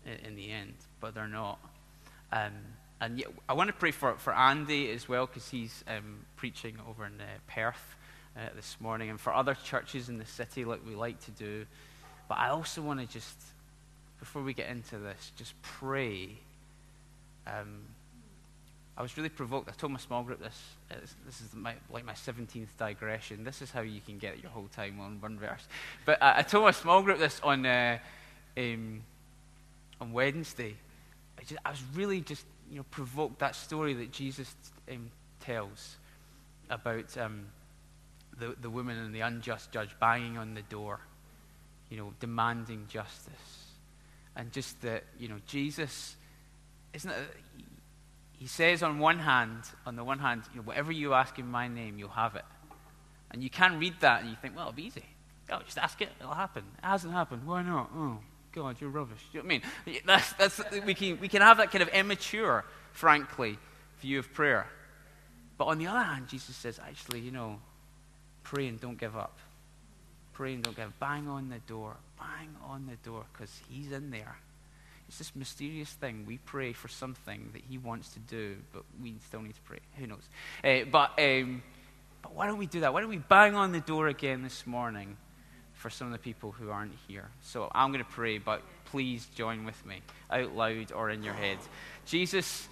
in, 0.07 0.27
in, 0.27 0.37
the 0.37 0.51
end, 0.51 0.75
but 1.01 1.15
they're 1.15 1.29
not. 1.29 1.59
Um, 2.33 2.53
and 3.01 3.19
yet, 3.19 3.29
I 3.49 3.55
want 3.55 3.69
to 3.69 3.75
pray 3.75 3.91
for, 3.91 4.15
for 4.15 4.35
Andy 4.35 4.91
as 4.91 5.09
well 5.09 5.27
because 5.27 5.49
he's 5.49 5.85
um, 5.89 6.21
preaching 6.37 6.77
over 6.89 7.05
in 7.05 7.21
uh, 7.21 7.25
Perth 7.49 7.97
uh, 8.37 8.41
this 8.55 8.77
morning 8.81 9.11
and 9.11 9.21
for 9.21 9.35
other 9.35 9.55
churches 9.55 10.09
in 10.09 10.19
the 10.19 10.27
city 10.27 10.65
like 10.65 10.81
we 10.87 10.95
like 10.95 11.21
to 11.25 11.31
do. 11.33 11.67
But 12.29 12.39
I 12.39 12.51
also 12.51 12.81
want 12.81 13.01
to 13.01 13.07
just 13.07 13.37
before 14.23 14.43
we 14.43 14.55
get 14.55 14.71
into 14.71 14.99
this, 14.99 15.33
just 15.37 15.61
pray. 15.63 16.29
I 18.97 19.03
was 19.03 19.17
really 19.17 19.31
provoked. 19.31 19.69
I 19.69 19.73
told 19.73 19.93
my 19.93 19.99
small 19.99 20.23
group 20.23 20.41
this. 20.41 20.61
This 21.25 21.41
is 21.41 21.55
my, 21.55 21.75
like 21.91 22.05
my 22.05 22.13
17th 22.13 22.69
digression. 22.79 23.43
This 23.43 23.63
is 23.63 23.71
how 23.71 23.81
you 23.81 24.01
can 24.01 24.19
get 24.19 24.43
your 24.43 24.51
whole 24.51 24.69
time 24.75 25.01
on 25.01 25.21
one 25.21 25.39
verse. 25.39 25.67
But 26.05 26.23
I, 26.23 26.39
I 26.39 26.43
told 26.43 26.65
my 26.65 26.73
small 26.73 27.03
group 27.03 27.19
this 27.19 27.41
on, 27.43 27.65
uh, 27.65 27.99
um, 28.57 29.03
on 30.01 30.13
Wednesday. 30.13 30.77
I, 31.39 31.43
just, 31.43 31.61
I, 31.65 31.71
was 31.71 31.83
really 31.95 32.21
just 32.21 32.45
you 32.71 32.79
know, 32.79 32.85
provoked 32.91 33.39
that 33.39 33.57
story 33.57 33.95
that 33.95 34.13
Jesus 34.13 34.55
um, 34.91 35.11
tells 35.41 35.97
about 36.69 37.17
um, 37.17 37.47
the, 38.39 38.55
the 38.61 38.69
woman 38.69 38.99
and 38.99 39.15
the 39.15 39.21
unjust 39.21 39.73
judge 39.73 39.91
banging 40.01 40.37
on 40.37 40.53
the 40.53 40.63
door, 40.63 41.01
you 41.89 41.97
know, 41.97 42.13
demanding 42.21 42.87
justice 42.89 43.33
and 44.37 44.53
just 44.53 44.81
that, 44.83 45.05
you 45.19 45.29
know, 45.29 45.39
Jesus, 45.47 46.17
isn't 46.95 47.11
it? 47.11 47.17
He 48.43 48.49
says 48.49 48.83
on 48.83 48.99
one 48.99 49.21
hand, 49.21 49.63
on 49.87 49.95
the 49.95 50.03
one 50.03 50.19
hand, 50.19 50.43
you 50.53 50.57
know, 50.57 50.65
whatever 50.65 50.91
you 50.91 51.15
ask 51.15 51.39
in 51.39 51.47
my 51.47 51.69
name, 51.69 51.97
you'll 51.97 52.09
have 52.09 52.35
it. 52.35 52.45
And 53.31 53.41
you 53.41 53.49
can 53.49 53.79
read 53.79 53.95
that 54.01 54.23
and 54.23 54.31
you 54.31 54.37
think, 54.43 54.57
well, 54.57 54.65
it'll 54.67 54.75
be 54.75 54.83
easy. 54.83 55.05
Oh, 55.49 55.61
just 55.65 55.79
ask 55.79 56.03
it, 56.03 56.09
it'll 56.19 56.35
happen. 56.35 56.65
It 56.77 56.85
hasn't 56.85 57.13
happened. 57.13 57.47
Why 57.47 57.63
not? 57.63 57.93
Oh, 57.95 58.19
God, 58.51 58.81
you're 58.81 58.91
rubbish. 58.91 59.21
Do 59.31 59.39
You 59.39 59.45
know 59.45 59.47
what 59.47 59.63
I 59.87 59.91
mean? 59.91 60.01
That's, 60.07 60.33
that's, 60.33 60.61
we, 60.85 60.93
can, 60.93 61.21
we 61.21 61.29
can 61.29 61.41
have 61.41 61.59
that 61.59 61.71
kind 61.71 61.83
of 61.83 61.89
immature, 61.91 62.65
frankly, 62.91 63.61
view 64.01 64.19
of 64.19 64.33
prayer. 64.33 64.67
But 65.57 65.67
on 65.67 65.79
the 65.79 65.87
other 65.87 66.03
hand, 66.03 66.27
Jesus 66.27 66.57
says, 66.57 66.81
actually, 66.85 67.21
you 67.21 67.31
know, 67.31 67.61
pray 68.43 68.67
and 68.67 68.81
don't 68.81 68.99
give 68.99 69.17
up. 69.17 69.39
Pray 70.33 70.55
and 70.55 70.65
don't 70.65 70.75
give. 70.75 70.89
Up. 70.89 70.99
Bang 70.99 71.29
on 71.29 71.49
the 71.49 71.61
door. 71.61 71.97
Bang 72.19 72.49
on 72.65 72.87
the 72.87 72.97
door 73.09 73.25
because 73.33 73.61
He's 73.69 73.93
in 73.93 74.11
there. 74.11 74.37
It's 75.13 75.19
this 75.19 75.37
mysterious 75.37 75.91
thing. 75.91 76.25
We 76.27 76.39
pray 76.39 76.73
for 76.73 76.89
something 76.89 77.51
that 77.53 77.61
He 77.69 77.77
wants 77.77 78.15
to 78.15 78.19
do, 78.19 78.57
but 78.73 78.83
we 79.03 79.17
still 79.27 79.43
need 79.43 79.55
to 79.55 79.61
pray. 79.61 79.81
Who 79.99 80.07
knows? 80.07 80.27
Uh, 80.65 80.89
but, 80.91 81.11
um, 81.19 81.63
but 82.23 82.35
why 82.35 82.47
don't 82.47 82.57
we 82.57 82.65
do 82.65 82.81
that? 82.81 82.95
Why 82.95 83.03
don't 83.03 83.11
we 83.11 83.19
bang 83.19 83.55
on 83.55 83.73
the 83.73 83.81
door 83.81 84.09
again 84.09 84.43
this 84.43 84.67
morning 84.67 85.19
for 85.75 85.91
some 85.91 86.07
of 86.07 86.15
the 86.15 86.19
people 86.19 86.53
who 86.53 86.71
aren't 86.71 86.95
here? 87.07 87.29
So 87.43 87.71
I'm 87.75 87.93
going 87.93 88.03
to 88.03 88.11
pray, 88.11 88.39
but 88.39 88.63
please 88.87 89.27
join 89.35 89.67
with 89.67 89.85
me 89.85 90.01
out 90.31 90.57
loud 90.57 90.93
or 90.93 91.11
in 91.11 91.23
your 91.23 91.35
head. 91.35 91.59
Jesus. 92.07 92.67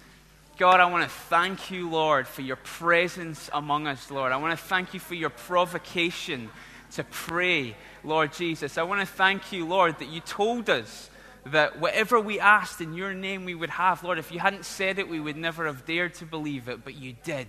God, 0.57 0.79
I 0.79 0.85
want 0.85 1.03
to 1.03 1.09
thank 1.09 1.69
you, 1.69 1.91
Lord, 1.91 2.27
for 2.27 2.41
your 2.41 2.55
presence 2.55 3.51
among 3.53 3.85
us, 3.85 4.09
Lord. 4.09 4.31
I 4.31 4.37
want 4.37 4.57
to 4.57 4.65
thank 4.65 4.95
you 4.95 4.99
for 4.99 5.13
your 5.13 5.29
provocation 5.29 6.49
to 6.93 7.03
pray, 7.03 7.75
Lord 8.03 8.33
Jesus. 8.33 8.79
I 8.79 8.83
want 8.83 8.99
to 9.01 9.05
thank 9.05 9.51
you, 9.51 9.67
Lord, 9.67 9.99
that 9.99 10.09
you 10.09 10.21
told 10.21 10.67
us 10.67 11.10
that 11.45 11.79
whatever 11.79 12.19
we 12.19 12.39
asked 12.39 12.81
in 12.81 12.93
your 12.93 13.13
name 13.13 13.45
we 13.45 13.55
would 13.55 13.71
have. 13.71 14.03
Lord, 14.03 14.19
if 14.19 14.31
you 14.31 14.39
hadn't 14.39 14.65
said 14.65 14.99
it, 14.99 15.09
we 15.09 15.19
would 15.19 15.37
never 15.37 15.65
have 15.65 15.85
dared 15.85 16.13
to 16.15 16.25
believe 16.25 16.69
it, 16.69 16.83
but 16.83 16.95
you 16.95 17.15
did. 17.23 17.47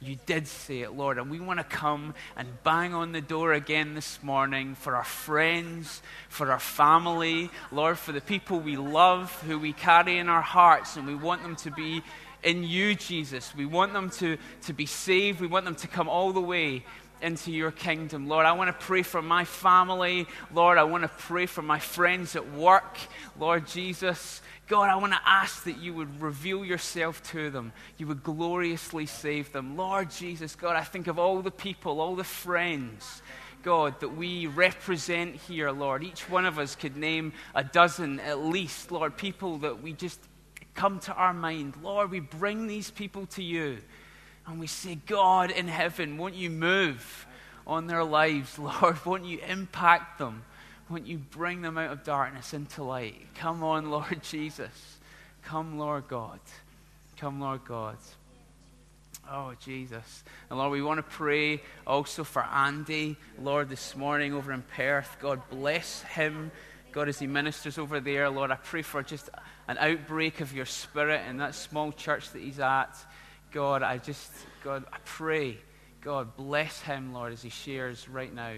You 0.00 0.16
did 0.26 0.46
say 0.46 0.80
it, 0.80 0.92
Lord. 0.92 1.18
And 1.18 1.30
we 1.30 1.40
want 1.40 1.58
to 1.58 1.64
come 1.64 2.14
and 2.36 2.48
bang 2.62 2.94
on 2.94 3.12
the 3.12 3.20
door 3.20 3.52
again 3.52 3.94
this 3.94 4.22
morning 4.22 4.74
for 4.74 4.94
our 4.94 5.04
friends, 5.04 6.02
for 6.28 6.52
our 6.52 6.60
family, 6.60 7.50
Lord, 7.72 7.98
for 7.98 8.12
the 8.12 8.20
people 8.20 8.60
we 8.60 8.76
love, 8.76 9.32
who 9.42 9.58
we 9.58 9.72
carry 9.72 10.18
in 10.18 10.28
our 10.28 10.42
hearts, 10.42 10.96
and 10.96 11.06
we 11.06 11.16
want 11.16 11.42
them 11.42 11.56
to 11.56 11.70
be 11.70 12.02
in 12.44 12.62
you, 12.62 12.94
Jesus. 12.94 13.54
We 13.56 13.66
want 13.66 13.92
them 13.92 14.10
to, 14.10 14.36
to 14.62 14.72
be 14.72 14.86
saved. 14.86 15.40
We 15.40 15.48
want 15.48 15.64
them 15.64 15.74
to 15.76 15.88
come 15.88 16.08
all 16.08 16.32
the 16.32 16.40
way 16.40 16.84
into 17.20 17.52
your 17.52 17.70
kingdom. 17.70 18.28
Lord, 18.28 18.46
I 18.46 18.52
want 18.52 18.68
to 18.68 18.86
pray 18.86 19.02
for 19.02 19.22
my 19.22 19.44
family. 19.44 20.26
Lord, 20.52 20.78
I 20.78 20.84
want 20.84 21.02
to 21.02 21.08
pray 21.08 21.46
for 21.46 21.62
my 21.62 21.78
friends 21.78 22.36
at 22.36 22.52
work. 22.52 22.98
Lord 23.38 23.66
Jesus, 23.66 24.40
God, 24.68 24.90
I 24.90 24.96
want 24.96 25.12
to 25.14 25.20
ask 25.24 25.64
that 25.64 25.78
you 25.78 25.94
would 25.94 26.20
reveal 26.20 26.64
yourself 26.64 27.22
to 27.30 27.50
them. 27.50 27.72
You 27.96 28.06
would 28.06 28.22
gloriously 28.22 29.06
save 29.06 29.52
them. 29.52 29.76
Lord 29.76 30.10
Jesus, 30.10 30.54
God, 30.54 30.76
I 30.76 30.82
think 30.82 31.06
of 31.06 31.18
all 31.18 31.40
the 31.40 31.50
people, 31.50 32.00
all 32.00 32.16
the 32.16 32.24
friends. 32.24 33.22
God, 33.62 33.98
that 34.00 34.10
we 34.10 34.46
represent 34.46 35.34
here, 35.34 35.70
Lord. 35.70 36.04
Each 36.04 36.28
one 36.30 36.46
of 36.46 36.58
us 36.58 36.76
could 36.76 36.96
name 36.96 37.32
a 37.54 37.64
dozen 37.64 38.20
at 38.20 38.38
least, 38.38 38.92
Lord, 38.92 39.16
people 39.16 39.58
that 39.58 39.82
we 39.82 39.92
just 39.92 40.20
come 40.74 41.00
to 41.00 41.12
our 41.14 41.34
mind. 41.34 41.74
Lord, 41.82 42.10
we 42.10 42.20
bring 42.20 42.68
these 42.68 42.90
people 42.90 43.26
to 43.26 43.42
you. 43.42 43.78
And 44.48 44.58
we 44.58 44.66
say, 44.66 44.98
God 45.06 45.50
in 45.50 45.68
heaven, 45.68 46.16
won't 46.16 46.34
you 46.34 46.48
move 46.48 47.26
on 47.66 47.86
their 47.86 48.02
lives, 48.02 48.58
Lord? 48.58 49.04
Won't 49.04 49.26
you 49.26 49.38
impact 49.46 50.18
them? 50.18 50.42
Won't 50.88 51.06
you 51.06 51.18
bring 51.18 51.60
them 51.60 51.76
out 51.76 51.92
of 51.92 52.02
darkness 52.02 52.54
into 52.54 52.82
light? 52.82 53.26
Come 53.34 53.62
on, 53.62 53.90
Lord 53.90 54.22
Jesus. 54.22 54.98
Come, 55.42 55.78
Lord 55.78 56.08
God. 56.08 56.40
Come, 57.18 57.40
Lord 57.40 57.64
God. 57.66 57.98
Oh, 59.30 59.52
Jesus. 59.62 60.24
And 60.48 60.58
Lord, 60.58 60.72
we 60.72 60.80
want 60.80 60.96
to 60.98 61.02
pray 61.02 61.60
also 61.86 62.24
for 62.24 62.42
Andy, 62.42 63.16
Lord, 63.42 63.68
this 63.68 63.94
morning 63.94 64.32
over 64.32 64.52
in 64.52 64.62
Perth. 64.62 65.18
God, 65.20 65.42
bless 65.50 66.00
him. 66.02 66.50
God, 66.92 67.10
as 67.10 67.18
he 67.18 67.26
ministers 67.26 67.76
over 67.76 68.00
there, 68.00 68.30
Lord, 68.30 68.50
I 68.50 68.54
pray 68.54 68.80
for 68.80 69.02
just 69.02 69.28
an 69.68 69.76
outbreak 69.76 70.40
of 70.40 70.54
your 70.54 70.64
spirit 70.64 71.28
in 71.28 71.36
that 71.38 71.54
small 71.54 71.92
church 71.92 72.30
that 72.30 72.40
he's 72.40 72.58
at. 72.58 72.96
God, 73.52 73.82
I 73.82 73.98
just, 73.98 74.30
God, 74.62 74.84
I 74.92 74.98
pray, 75.04 75.58
God, 76.02 76.36
bless 76.36 76.80
him, 76.80 77.12
Lord, 77.12 77.32
as 77.32 77.42
he 77.42 77.50
shares 77.50 78.08
right 78.08 78.32
now. 78.32 78.54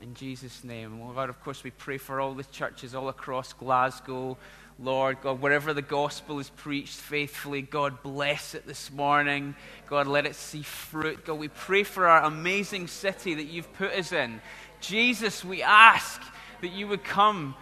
In 0.00 0.14
Jesus' 0.14 0.64
name. 0.64 1.00
God, 1.14 1.28
of 1.28 1.40
course, 1.44 1.62
we 1.62 1.70
pray 1.70 1.96
for 1.98 2.20
all 2.20 2.34
the 2.34 2.42
churches 2.44 2.94
all 2.94 3.08
across 3.08 3.52
Glasgow. 3.52 4.36
Lord, 4.78 5.18
God, 5.22 5.40
wherever 5.40 5.72
the 5.72 5.82
gospel 5.82 6.40
is 6.40 6.48
preached 6.50 6.96
faithfully, 6.96 7.62
God, 7.62 8.02
bless 8.02 8.54
it 8.54 8.66
this 8.66 8.90
morning. 8.90 9.54
God, 9.88 10.08
let 10.08 10.26
it 10.26 10.34
see 10.34 10.62
fruit. 10.62 11.24
God, 11.24 11.38
we 11.38 11.48
pray 11.48 11.84
for 11.84 12.08
our 12.08 12.24
amazing 12.24 12.88
city 12.88 13.34
that 13.34 13.44
you've 13.44 13.72
put 13.74 13.92
us 13.92 14.12
in. 14.12 14.40
Jesus, 14.80 15.44
we 15.44 15.62
ask 15.62 16.20
that 16.62 16.72
you 16.72 16.88
would 16.88 17.04
come 17.04 17.54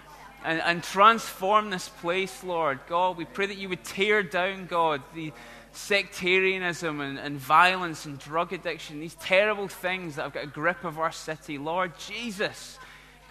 and, 0.45 0.61
and 0.63 0.83
transform 0.83 1.69
this 1.69 1.89
place, 1.89 2.43
Lord. 2.43 2.81
God, 2.89 3.19
we 3.19 3.27
pray 3.27 3.47
that 3.47 3.59
you 3.59 3.69
would 3.69 3.85
tear 3.85 4.23
down, 4.23 4.67
God, 4.67 5.03
the 5.15 5.33
sectarianism 5.73 7.01
and, 7.01 7.19
and 7.19 7.39
violence 7.39 8.05
and 8.07 8.19
drug 8.19 8.53
addiction, 8.53 9.01
these 9.01 9.15
terrible 9.17 9.69
things 9.69 10.17
that 10.17 10.23
have 10.23 10.33
got 10.33 10.45
a 10.45 10.49
grip 10.49 10.85
of 10.85 10.99
our 10.99 11.13
city. 11.13 11.59
Lord 11.59 11.93
Jesus, 11.99 12.79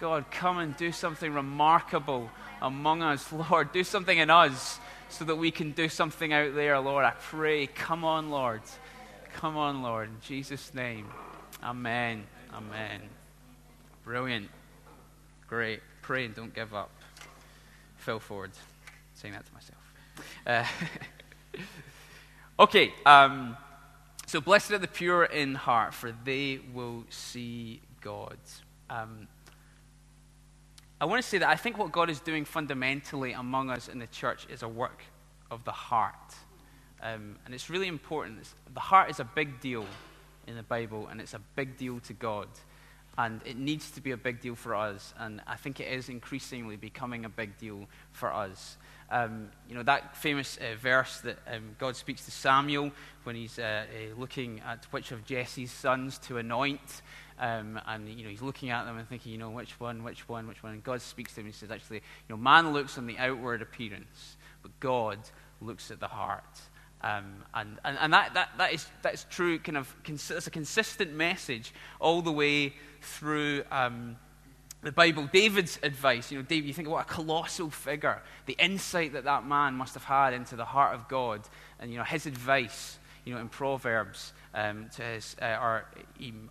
God, 0.00 0.30
come 0.30 0.58
and 0.58 0.76
do 0.76 0.92
something 0.92 1.32
remarkable 1.32 2.30
among 2.62 3.02
us. 3.02 3.32
Lord, 3.50 3.72
do 3.72 3.84
something 3.84 4.16
in 4.16 4.30
us 4.30 4.78
so 5.08 5.24
that 5.24 5.36
we 5.36 5.50
can 5.50 5.72
do 5.72 5.88
something 5.88 6.32
out 6.32 6.54
there, 6.54 6.78
Lord. 6.78 7.04
I 7.04 7.12
pray. 7.20 7.66
Come 7.66 8.04
on, 8.04 8.30
Lord. 8.30 8.62
Come 9.34 9.56
on, 9.56 9.82
Lord. 9.82 10.08
In 10.08 10.16
Jesus' 10.22 10.72
name. 10.74 11.06
Amen. 11.62 12.24
Amen. 12.54 13.02
Brilliant. 14.04 14.48
Great. 15.46 15.80
Pray 16.02 16.24
and 16.24 16.34
don't 16.34 16.54
give 16.54 16.74
up. 16.74 16.90
Phil 17.96 18.18
Ford. 18.18 18.50
Saying 19.14 19.34
that 19.34 19.44
to 19.46 19.52
myself. 19.52 19.94
Uh, 20.46 20.64
Okay, 22.60 22.92
um, 23.06 23.56
so 24.26 24.38
blessed 24.38 24.72
are 24.72 24.78
the 24.78 24.86
pure 24.86 25.24
in 25.24 25.54
heart, 25.54 25.94
for 25.94 26.12
they 26.26 26.60
will 26.74 27.04
see 27.08 27.80
God. 28.02 28.36
Um, 28.90 29.28
I 31.00 31.06
want 31.06 31.22
to 31.22 31.26
say 31.26 31.38
that 31.38 31.48
I 31.48 31.56
think 31.56 31.78
what 31.78 31.90
God 31.90 32.10
is 32.10 32.20
doing 32.20 32.44
fundamentally 32.44 33.32
among 33.32 33.70
us 33.70 33.88
in 33.88 33.98
the 33.98 34.08
church 34.08 34.46
is 34.50 34.62
a 34.62 34.68
work 34.68 35.04
of 35.50 35.64
the 35.64 35.72
heart. 35.72 36.34
Um, 37.02 37.38
and 37.46 37.54
it's 37.54 37.70
really 37.70 37.88
important. 37.88 38.40
It's, 38.40 38.54
the 38.74 38.80
heart 38.80 39.08
is 39.08 39.20
a 39.20 39.24
big 39.24 39.58
deal 39.60 39.86
in 40.46 40.54
the 40.54 40.62
Bible, 40.62 41.08
and 41.10 41.18
it's 41.18 41.32
a 41.32 41.40
big 41.56 41.78
deal 41.78 41.98
to 42.00 42.12
God. 42.12 42.48
And 43.16 43.40
it 43.46 43.56
needs 43.56 43.90
to 43.92 44.02
be 44.02 44.10
a 44.10 44.18
big 44.18 44.42
deal 44.42 44.54
for 44.54 44.74
us. 44.74 45.14
And 45.18 45.40
I 45.46 45.56
think 45.56 45.80
it 45.80 45.90
is 45.90 46.10
increasingly 46.10 46.76
becoming 46.76 47.24
a 47.24 47.30
big 47.30 47.56
deal 47.56 47.86
for 48.12 48.30
us. 48.30 48.76
Um, 49.10 49.48
you 49.68 49.74
know, 49.74 49.82
that 49.82 50.16
famous 50.16 50.56
uh, 50.58 50.76
verse 50.76 51.20
that 51.20 51.38
um, 51.52 51.74
God 51.78 51.96
speaks 51.96 52.24
to 52.26 52.30
Samuel 52.30 52.92
when 53.24 53.34
he's 53.34 53.58
uh, 53.58 53.84
uh, 53.88 54.20
looking 54.20 54.60
at 54.60 54.84
which 54.92 55.10
of 55.10 55.24
Jesse's 55.24 55.72
sons 55.72 56.18
to 56.18 56.38
anoint. 56.38 57.02
Um, 57.38 57.80
and, 57.86 58.08
you 58.08 58.22
know, 58.22 58.30
he's 58.30 58.42
looking 58.42 58.70
at 58.70 58.84
them 58.84 58.98
and 58.98 59.08
thinking, 59.08 59.32
you 59.32 59.38
know, 59.38 59.50
which 59.50 59.80
one, 59.80 60.04
which 60.04 60.28
one, 60.28 60.46
which 60.46 60.62
one. 60.62 60.74
And 60.74 60.84
God 60.84 61.00
speaks 61.00 61.34
to 61.34 61.40
him 61.40 61.46
and 61.46 61.54
says, 61.54 61.70
actually, 61.70 61.96
you 61.96 62.02
know, 62.28 62.36
man 62.36 62.72
looks 62.72 62.98
on 62.98 63.06
the 63.06 63.18
outward 63.18 63.62
appearance, 63.62 64.36
but 64.62 64.78
God 64.78 65.18
looks 65.60 65.90
at 65.90 66.00
the 66.00 66.08
heart. 66.08 66.60
Um, 67.02 67.42
and 67.54 67.78
and, 67.82 67.96
and 67.98 68.12
that, 68.12 68.34
that, 68.34 68.50
that, 68.58 68.74
is, 68.74 68.86
that 69.02 69.14
is 69.14 69.24
true, 69.30 69.58
kind 69.58 69.78
of, 69.78 69.94
it's 70.06 70.46
a 70.46 70.50
consistent 70.50 71.14
message 71.14 71.72
all 71.98 72.20
the 72.20 72.30
way 72.30 72.74
through 73.00 73.64
um, 73.70 74.16
the 74.82 74.92
Bible, 74.92 75.28
David's 75.30 75.78
advice, 75.82 76.32
you 76.32 76.38
know, 76.38 76.44
David, 76.44 76.66
you 76.66 76.72
think 76.72 76.88
what 76.88 77.02
a 77.02 77.12
colossal 77.12 77.70
figure, 77.70 78.22
the 78.46 78.56
insight 78.58 79.12
that 79.12 79.24
that 79.24 79.46
man 79.46 79.74
must 79.74 79.94
have 79.94 80.04
had 80.04 80.32
into 80.32 80.56
the 80.56 80.64
heart 80.64 80.94
of 80.94 81.06
God, 81.08 81.42
and, 81.78 81.90
you 81.90 81.98
know, 81.98 82.04
his 82.04 82.26
advice, 82.26 82.98
you 83.24 83.34
know, 83.34 83.40
in 83.40 83.48
Proverbs 83.48 84.32
um, 84.54 84.88
to 84.96 85.02
his, 85.02 85.36
uh, 85.42 85.58
or, 85.60 85.84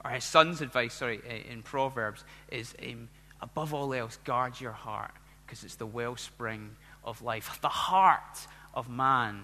or, 0.05 0.11
his 0.11 0.23
son's 0.23 0.61
advice, 0.61 0.93
sorry, 0.93 1.21
in 1.49 1.63
Proverbs 1.63 2.23
is, 2.51 2.75
um, 2.87 3.09
above 3.41 3.73
all 3.73 3.93
else, 3.93 4.19
guard 4.23 4.61
your 4.61 4.73
heart, 4.73 5.11
because 5.45 5.63
it's 5.63 5.75
the 5.75 5.87
wellspring 5.87 6.75
of 7.03 7.21
life. 7.21 7.59
The 7.61 7.69
heart 7.69 8.47
of 8.75 8.89
man 8.89 9.43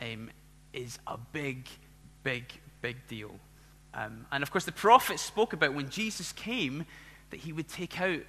um, 0.00 0.30
is 0.74 0.98
a 1.06 1.16
big, 1.32 1.66
big, 2.22 2.44
big 2.82 3.06
deal. 3.08 3.32
Um, 3.94 4.26
and 4.30 4.42
of 4.42 4.50
course, 4.50 4.64
the 4.64 4.72
prophets 4.72 5.22
spoke 5.22 5.52
about 5.52 5.74
when 5.74 5.88
Jesus 5.88 6.32
came, 6.32 6.86
that 7.32 7.40
He 7.40 7.52
would 7.52 7.68
take 7.68 8.00
out 8.00 8.20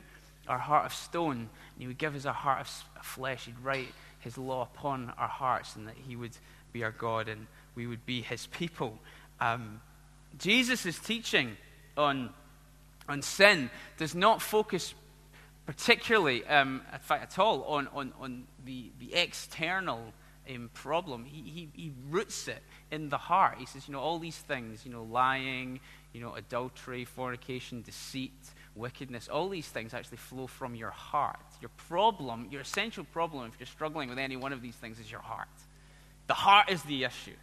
our 0.47 0.57
heart 0.57 0.87
of 0.87 0.93
stone 0.93 1.37
and 1.37 1.49
He 1.77 1.87
would 1.87 1.99
give 1.99 2.15
us 2.15 2.25
a 2.25 2.33
heart 2.33 2.61
of 2.61 3.05
flesh. 3.05 3.45
He'd 3.45 3.59
write 3.59 3.89
His 4.19 4.37
law 4.37 4.63
upon 4.63 5.13
our 5.17 5.27
hearts 5.27 5.75
and 5.75 5.87
that 5.87 5.95
He 5.95 6.15
would 6.15 6.35
be 6.71 6.83
our 6.83 6.91
God 6.91 7.27
and 7.27 7.45
we 7.75 7.85
would 7.85 8.05
be 8.05 8.21
His 8.21 8.47
people. 8.47 8.97
Um, 9.39 9.81
Jesus' 10.39 10.97
teaching 10.97 11.55
on, 11.95 12.31
on 13.07 13.21
sin 13.21 13.69
does 13.97 14.15
not 14.15 14.41
focus 14.41 14.95
particularly, 15.65 16.45
um, 16.47 16.81
in 16.91 16.99
fact, 16.99 17.23
at 17.23 17.39
all, 17.39 17.63
on, 17.63 17.87
on, 17.93 18.13
on 18.19 18.43
the, 18.65 18.91
the 18.99 19.13
external 19.13 20.13
um, 20.49 20.69
problem. 20.73 21.25
He, 21.25 21.41
he, 21.41 21.69
he 21.73 21.91
roots 22.09 22.47
it 22.47 22.61
in 22.91 23.09
the 23.09 23.17
heart. 23.17 23.57
He 23.59 23.65
says, 23.65 23.87
you 23.87 23.93
know, 23.93 23.99
all 23.99 24.19
these 24.19 24.37
things, 24.37 24.85
you 24.85 24.91
know, 24.91 25.03
lying, 25.03 25.79
you 26.11 26.21
know, 26.21 26.33
adultery, 26.35 27.05
fornication, 27.05 27.81
deceit, 27.81 28.33
wickedness, 28.75 29.27
all 29.27 29.49
these 29.49 29.67
things 29.67 29.93
actually 29.93 30.17
flow 30.17 30.47
from 30.47 30.75
your 30.75 30.89
heart. 30.89 31.39
Your 31.61 31.71
problem, 31.87 32.47
your 32.51 32.61
essential 32.61 33.03
problem, 33.03 33.49
if 33.53 33.59
you're 33.59 33.67
struggling 33.67 34.09
with 34.09 34.17
any 34.17 34.35
one 34.35 34.53
of 34.53 34.61
these 34.61 34.75
things, 34.75 34.99
is 34.99 35.11
your 35.11 35.21
heart. 35.21 35.47
The 36.27 36.33
heart 36.33 36.71
is 36.71 36.81
the 36.83 37.03
issue. 37.03 37.35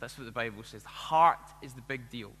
That's 0.00 0.18
what 0.18 0.24
the 0.24 0.32
Bible 0.32 0.62
says. 0.64 0.82
The 0.82 0.88
heart 0.88 1.38
is 1.62 1.74
the 1.74 1.82
big 1.82 2.10
deal. 2.10 2.32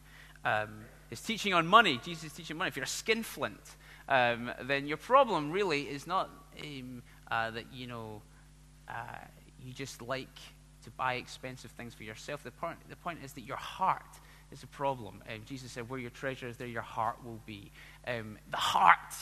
Um, 0.44 0.84
his 1.10 1.20
teaching 1.20 1.54
on 1.54 1.66
money, 1.66 2.00
Jesus 2.04 2.24
is 2.24 2.32
teaching 2.32 2.56
money. 2.56 2.68
If 2.68 2.76
you're 2.76 2.84
a 2.84 2.88
skinflint 2.88 3.76
um, 4.08 4.50
then 4.64 4.86
your 4.86 4.96
problem 4.96 5.50
really 5.50 5.82
is 5.82 6.06
not 6.06 6.30
um, 6.62 7.02
uh, 7.30 7.50
that, 7.52 7.72
you 7.72 7.86
know, 7.86 8.22
uh, 8.88 8.92
you 9.62 9.72
just 9.72 10.02
like 10.02 10.36
to 10.84 10.90
buy 10.90 11.14
expensive 11.14 11.70
things 11.70 11.94
for 11.94 12.02
yourself. 12.02 12.42
The 12.42 12.50
point, 12.50 12.78
the 12.88 12.96
point 12.96 13.20
is 13.24 13.32
that 13.32 13.42
your 13.42 13.56
heart 13.56 14.02
is 14.52 14.62
a 14.62 14.66
problem. 14.66 15.22
Um, 15.28 15.40
Jesus 15.44 15.72
said, 15.72 15.88
Where 15.88 15.98
your 15.98 16.10
treasure 16.10 16.48
is, 16.48 16.56
there 16.56 16.66
your 16.66 16.82
heart 16.82 17.16
will 17.24 17.40
be. 17.46 17.70
Um, 18.06 18.38
the 18.50 18.56
heart 18.56 19.14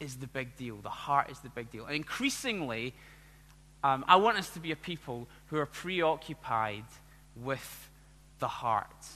is 0.00 0.16
the 0.16 0.26
big 0.26 0.56
deal. 0.56 0.76
The 0.76 0.88
heart 0.88 1.30
is 1.30 1.38
the 1.40 1.48
big 1.50 1.70
deal. 1.70 1.86
And 1.86 1.94
increasingly, 1.94 2.94
um, 3.84 4.04
I 4.08 4.16
want 4.16 4.38
us 4.38 4.50
to 4.50 4.60
be 4.60 4.72
a 4.72 4.76
people 4.76 5.28
who 5.46 5.58
are 5.58 5.66
preoccupied 5.66 6.84
with 7.36 7.90
the 8.38 8.48
heart 8.48 9.06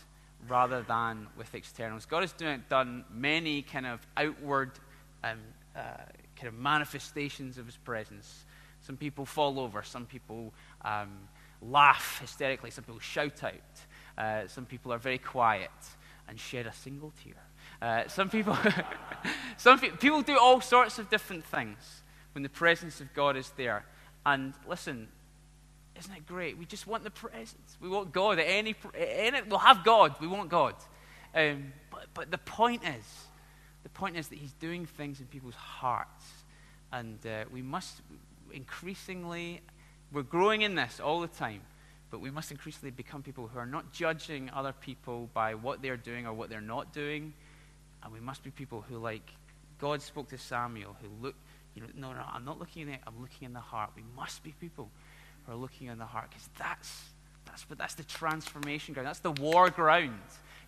rather 0.49 0.83
than 0.83 1.26
with 1.37 1.55
externals. 1.55 2.07
God 2.07 2.23
has 2.23 2.33
doing, 2.33 2.62
done 2.69 3.05
many 3.12 3.62
kind 3.62 3.87
of 3.87 4.07
outward 4.17 4.73
um, 5.25 5.38
uh, 5.75 5.81
kind 6.37 6.49
of 6.49 6.55
manifestations 6.55 7.59
of 7.59 7.67
His 7.67 7.76
presence. 7.76 8.45
Some 8.83 8.97
people 8.97 9.25
fall 9.25 9.59
over, 9.59 9.83
some 9.83 10.07
people 10.07 10.53
um, 10.85 11.11
laugh 11.61 12.19
hysterically, 12.21 12.71
some 12.71 12.85
people 12.85 13.00
shout 13.00 13.43
out, 13.43 13.53
uh, 14.18 14.46
some 14.46 14.66
people 14.66 14.92
are 14.92 14.99
very 14.99 15.18
quiet 15.18 15.70
and 16.28 16.38
shed 16.38 16.66
a 16.66 16.73
single 16.73 17.12
tear. 17.23 17.35
Uh, 17.80 18.08
some 18.08 18.28
people, 18.28 18.56
some 19.56 19.78
pe- 19.78 19.90
people 19.90 20.23
do 20.23 20.38
all 20.38 20.61
sorts 20.61 20.99
of 20.99 21.11
different 21.11 21.44
things 21.44 22.02
when 22.32 22.42
the 22.42 22.49
presence 22.49 23.00
of 23.00 23.12
God 23.14 23.37
is 23.37 23.50
there. 23.56 23.85
And 24.25 24.54
listen, 24.68 25.08
isn't 25.99 26.14
it 26.14 26.26
great? 26.26 26.58
We 26.58 26.66
just 26.66 26.87
want 26.87 27.04
the 27.04 27.11
presence. 27.11 27.76
We 27.80 27.88
want 27.88 28.12
God 28.12 28.38
at 28.38 28.46
any, 28.46 28.75
any 28.94 29.42
we'll 29.42 29.58
have 29.58 29.85
God. 29.85 30.14
We 30.20 30.26
want 30.26 30.49
God. 30.49 30.75
Um, 31.35 31.73
but, 31.90 32.06
but 32.14 32.30
the 32.30 32.38
point 32.38 32.82
is, 32.82 33.04
the 33.82 33.88
point 33.90 34.16
is 34.16 34.28
that 34.28 34.38
He's 34.38 34.52
doing 34.54 34.87
things 34.87 35.20
in 35.20 35.26
people's 35.26 35.54
hearts, 35.54 36.25
and 36.92 37.18
uh, 37.26 37.44
we 37.52 37.62
must 37.62 38.00
increasingly, 38.52 39.61
we're 40.12 40.23
growing 40.23 40.62
in 40.62 40.75
this 40.75 41.00
all 41.00 41.20
the 41.20 41.28
time, 41.28 41.61
but 42.16 42.23
we 42.23 42.30
must 42.30 42.50
increasingly 42.50 42.90
become 42.90 43.23
people 43.23 43.46
who 43.46 43.58
are 43.58 43.66
not 43.66 43.92
judging 43.92 44.49
other 44.54 44.73
people 44.73 45.28
by 45.35 45.52
what 45.52 45.82
they're 45.82 45.99
doing 45.99 46.26
or 46.26 46.32
what 46.32 46.49
they're 46.49 46.62
not 46.62 46.90
doing, 46.94 47.35
and 48.02 48.11
we 48.11 48.20
must 48.20 48.42
be 48.42 48.50
people 48.50 48.82
who, 48.88 48.96
like 48.96 49.32
God 49.78 50.00
spoke 50.00 50.30
to 50.30 50.38
Samuel, 50.38 50.96
who 51.02 51.08
look, 51.23 51.35
you 51.75 51.82
know, 51.82 51.88
no, 51.94 52.12
no, 52.14 52.23
I'm 52.32 52.46
not 52.46 52.58
looking 52.58 52.88
in 52.88 52.94
it. 52.94 53.00
I'm 53.06 53.20
looking 53.20 53.44
in 53.44 53.52
the 53.52 53.61
heart. 53.61 53.90
We 53.94 54.02
must 54.16 54.42
be 54.42 54.54
people 54.58 54.88
who 55.44 55.52
are 55.52 55.56
looking 55.56 55.88
in 55.88 55.99
the 55.99 56.06
heart 56.06 56.30
because 56.30 56.49
that's, 56.58 57.02
that's, 57.44 57.66
that's 57.76 57.92
the 57.92 58.04
transformation 58.04 58.94
ground. 58.94 59.08
That's 59.08 59.18
the 59.18 59.32
war 59.32 59.68
ground. 59.68 60.18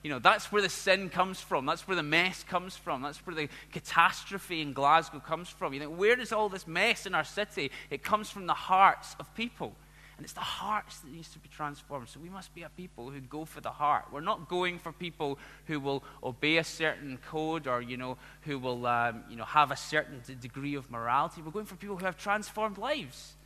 You 0.03 0.11
know, 0.11 0.19
that's 0.19 0.53
where 0.53 0.61
the 0.61 0.69
sin 0.69 1.09
comes 1.09 1.41
from. 1.41 1.65
That's 1.65 1.89
where 1.89 1.97
the 1.97 2.03
mess 2.03 2.45
comes 2.45 2.77
from. 2.77 3.01
That's 3.01 3.27
where 3.27 3.35
the 3.35 3.49
catastrophe 3.73 4.61
in 4.61 4.75
Glasgow 4.75 5.21
comes 5.21 5.49
from. 5.49 5.73
You 5.73 5.81
know, 5.81 5.89
where 5.89 6.15
does 6.15 6.31
all 6.31 6.51
this 6.51 6.67
mess 6.67 7.07
in 7.07 7.15
our 7.15 7.25
city? 7.25 7.71
It 7.89 8.03
comes 8.03 8.29
from 8.29 8.47
the 8.47 8.53
hearts 8.53 9.17
of 9.19 9.35
people. 9.35 9.75
And 10.19 10.25
it's 10.25 10.33
the 10.33 10.41
hearts 10.41 10.99
that 10.99 11.13
needs 11.13 11.29
to 11.29 11.39
be 11.39 11.49
transformed. 11.49 12.09
So 12.09 12.19
we 12.19 12.29
must 12.29 12.53
be 12.53 12.63
a 12.63 12.69
people 12.71 13.09
who 13.09 13.21
go 13.21 13.45
for 13.45 13.61
the 13.61 13.71
heart. 13.71 14.07
We're 14.13 14.21
not 14.21 14.49
going 14.49 14.81
for 14.81 14.91
people 14.91 15.39
who 15.67 15.79
will 15.79 16.03
obey 16.25 16.57
a 16.57 16.65
certain 16.65 17.19
code 17.29 17.69
or, 17.69 17.81
you 17.81 17.97
know, 17.97 18.19
who 18.41 18.59
will, 18.59 18.85
um, 18.87 19.23
you 19.31 19.37
know, 19.37 19.45
have 19.45 19.71
a 19.71 19.77
certain 19.77 20.21
degree 20.41 20.75
of 20.75 20.91
morality. 20.91 21.41
We're 21.41 21.53
going 21.53 21.67
for 21.67 21.77
people 21.77 21.97
who 21.97 22.05
have 22.05 22.19
transformed 22.19 22.79
lives. 22.79 23.37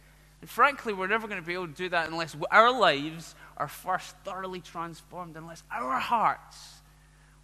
And 0.40 0.48
frankly, 0.48 0.94
we're 0.94 1.08
never 1.08 1.28
going 1.28 1.42
to 1.42 1.46
be 1.46 1.52
able 1.52 1.68
to 1.68 1.74
do 1.74 1.90
that 1.90 2.08
unless 2.08 2.34
our 2.50 2.72
lives 2.72 3.34
are 3.58 3.68
first 3.68 4.16
thoroughly 4.24 4.60
transformed, 4.60 5.36
unless 5.36 5.62
our 5.70 5.98
hearts 5.98 6.80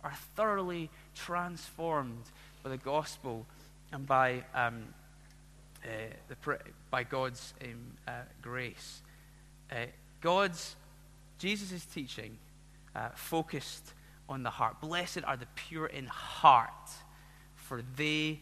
are 0.02 0.14
thoroughly 0.36 0.88
transformed 1.14 2.24
by 2.62 2.70
the 2.70 2.78
gospel 2.78 3.44
and 3.92 4.06
by, 4.06 4.42
um, 4.54 4.84
uh, 5.84 5.88
the, 6.28 6.58
by 6.90 7.04
God's 7.04 7.52
um, 7.62 7.92
uh, 8.06 8.12
grace. 8.40 9.02
Uh, 9.70 9.86
God's, 10.20 10.76
Jesus' 11.38 11.84
teaching 11.84 12.38
uh, 12.94 13.10
focused 13.14 13.92
on 14.28 14.42
the 14.42 14.50
heart. 14.50 14.80
Blessed 14.80 15.24
are 15.24 15.36
the 15.36 15.46
pure 15.54 15.86
in 15.86 16.06
heart, 16.06 16.90
for 17.54 17.82
they 17.96 18.40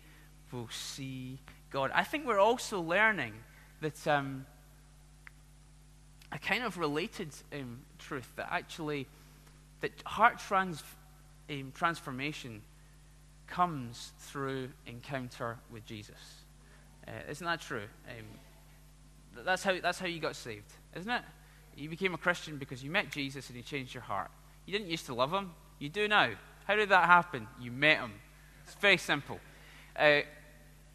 will 0.53 0.69
see 0.71 1.39
God. 1.71 1.91
I 1.95 2.05
think 2.05 2.27
we're 2.27 2.39
also 2.39 2.81
learning 2.81 3.35
that 3.81 4.07
um, 4.07 4.47
a 6.33 6.39
kind 6.39 6.65
of 6.65 6.79
related 6.79 7.29
um, 7.53 7.81
truth 7.99 8.31
that 8.37 8.49
actually 8.51 9.07
that 9.81 9.93
heart 10.05 10.39
trans, 10.39 10.83
um, 11.51 11.73
transformation 11.75 12.63
comes 13.47 14.13
through 14.19 14.69
encounter 14.87 15.59
with 15.71 15.85
Jesus. 15.85 16.17
Uh, 17.07 17.11
isn't 17.31 17.47
that 17.47 17.61
true? 17.61 17.85
That's 19.45 19.63
how 19.63 19.79
that's 19.81 19.99
how 19.99 20.07
you 20.07 20.21
got 20.21 20.37
saved, 20.37 20.73
isn't 20.95 21.11
it? 21.11 21.23
You 21.77 21.89
became 21.89 22.15
a 22.15 22.19
Christian 22.19 22.57
because 22.57 22.83
you 22.83 22.91
met 22.91 23.11
Jesus 23.11 23.49
and 23.49 23.57
he 23.57 23.63
changed 23.63 23.93
your 23.93 24.03
heart. 24.03 24.31
You 24.65 24.73
didn't 24.73 24.89
used 24.89 25.07
to 25.07 25.15
love 25.15 25.33
him. 25.33 25.53
You 25.79 25.89
do 25.89 26.09
now. 26.09 26.31
How 26.67 26.75
did 26.75 26.89
that 26.89 27.05
happen? 27.05 27.47
You 27.61 27.71
met 27.71 27.99
him. 27.99 28.13
It's 28.65 28.75
very 28.75 28.97
simple. 28.97 29.39
Uh, 29.97 30.21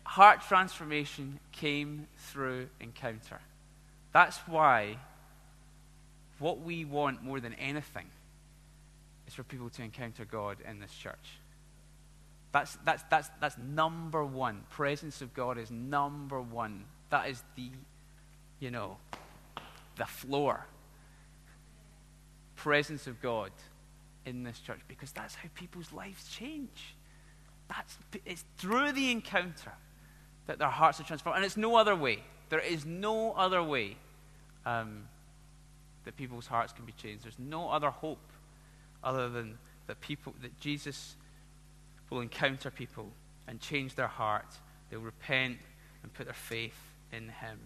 heart 0.04 0.42
transformation 0.42 1.40
came 1.52 2.08
through 2.18 2.68
encounter. 2.80 3.40
That's 4.12 4.38
why 4.48 4.98
what 6.40 6.62
we 6.62 6.84
want 6.84 7.24
more 7.24 7.40
than 7.40 7.54
anything 7.54 8.08
is 9.28 9.34
for 9.34 9.44
people 9.44 9.70
to 9.70 9.84
encounter 9.84 10.26
God 10.26 10.58
in 10.68 10.80
this 10.80 10.92
church. 10.92 11.40
That's, 12.52 12.78
that's, 12.84 13.04
that's, 13.10 13.30
that's 13.40 13.58
number 13.58 14.26
one. 14.26 14.64
Presence 14.72 15.22
of 15.22 15.34
God 15.34 15.58
is 15.58 15.72
number 15.72 16.42
one. 16.42 16.84
That 17.10 17.30
is 17.30 17.42
the, 17.56 17.70
you 18.62 18.72
know, 18.72 18.96
the 19.98 20.06
floor. 20.06 20.66
Presence 22.56 23.08
of 23.08 23.22
God 23.22 23.52
in 24.26 24.44
this 24.44 24.60
church 24.60 24.80
because 24.88 25.12
that's 25.12 25.36
how 25.36 25.50
people's 25.56 25.92
lives 25.92 26.30
change. 26.30 26.96
That's, 27.68 27.98
it's 28.24 28.46
through 28.58 28.92
the 28.94 29.12
encounter 29.12 29.74
that 30.46 30.60
their 30.60 30.70
hearts 30.70 31.00
are 31.00 31.04
transformed. 31.04 31.38
And 31.38 31.46
it's 31.46 31.58
no 31.58 31.76
other 31.76 31.96
way. 31.96 32.20
There 32.50 32.60
is 32.60 32.86
no 32.86 33.34
other 33.34 33.64
way 33.64 33.98
um, 34.66 35.08
that 36.06 36.16
people's 36.16 36.46
hearts 36.46 36.72
can 36.72 36.86
be 36.86 36.92
changed. 36.94 37.24
There's 37.24 37.40
no 37.40 37.70
other 37.70 37.90
hope 37.90 38.20
other 39.04 39.28
than 39.30 39.58
that 39.88 40.00
people 40.02 40.36
that 40.42 40.60
Jesus 40.60 41.16
will 42.10 42.22
encounter 42.22 42.70
people 42.70 43.10
and 43.48 43.60
change 43.60 43.96
their 43.96 44.08
heart. 44.08 44.46
They'll 44.90 45.00
repent 45.00 45.58
and 46.04 46.14
put 46.14 46.26
their 46.26 46.34
faith 46.34 46.78
in 47.12 47.30
Him. 47.30 47.60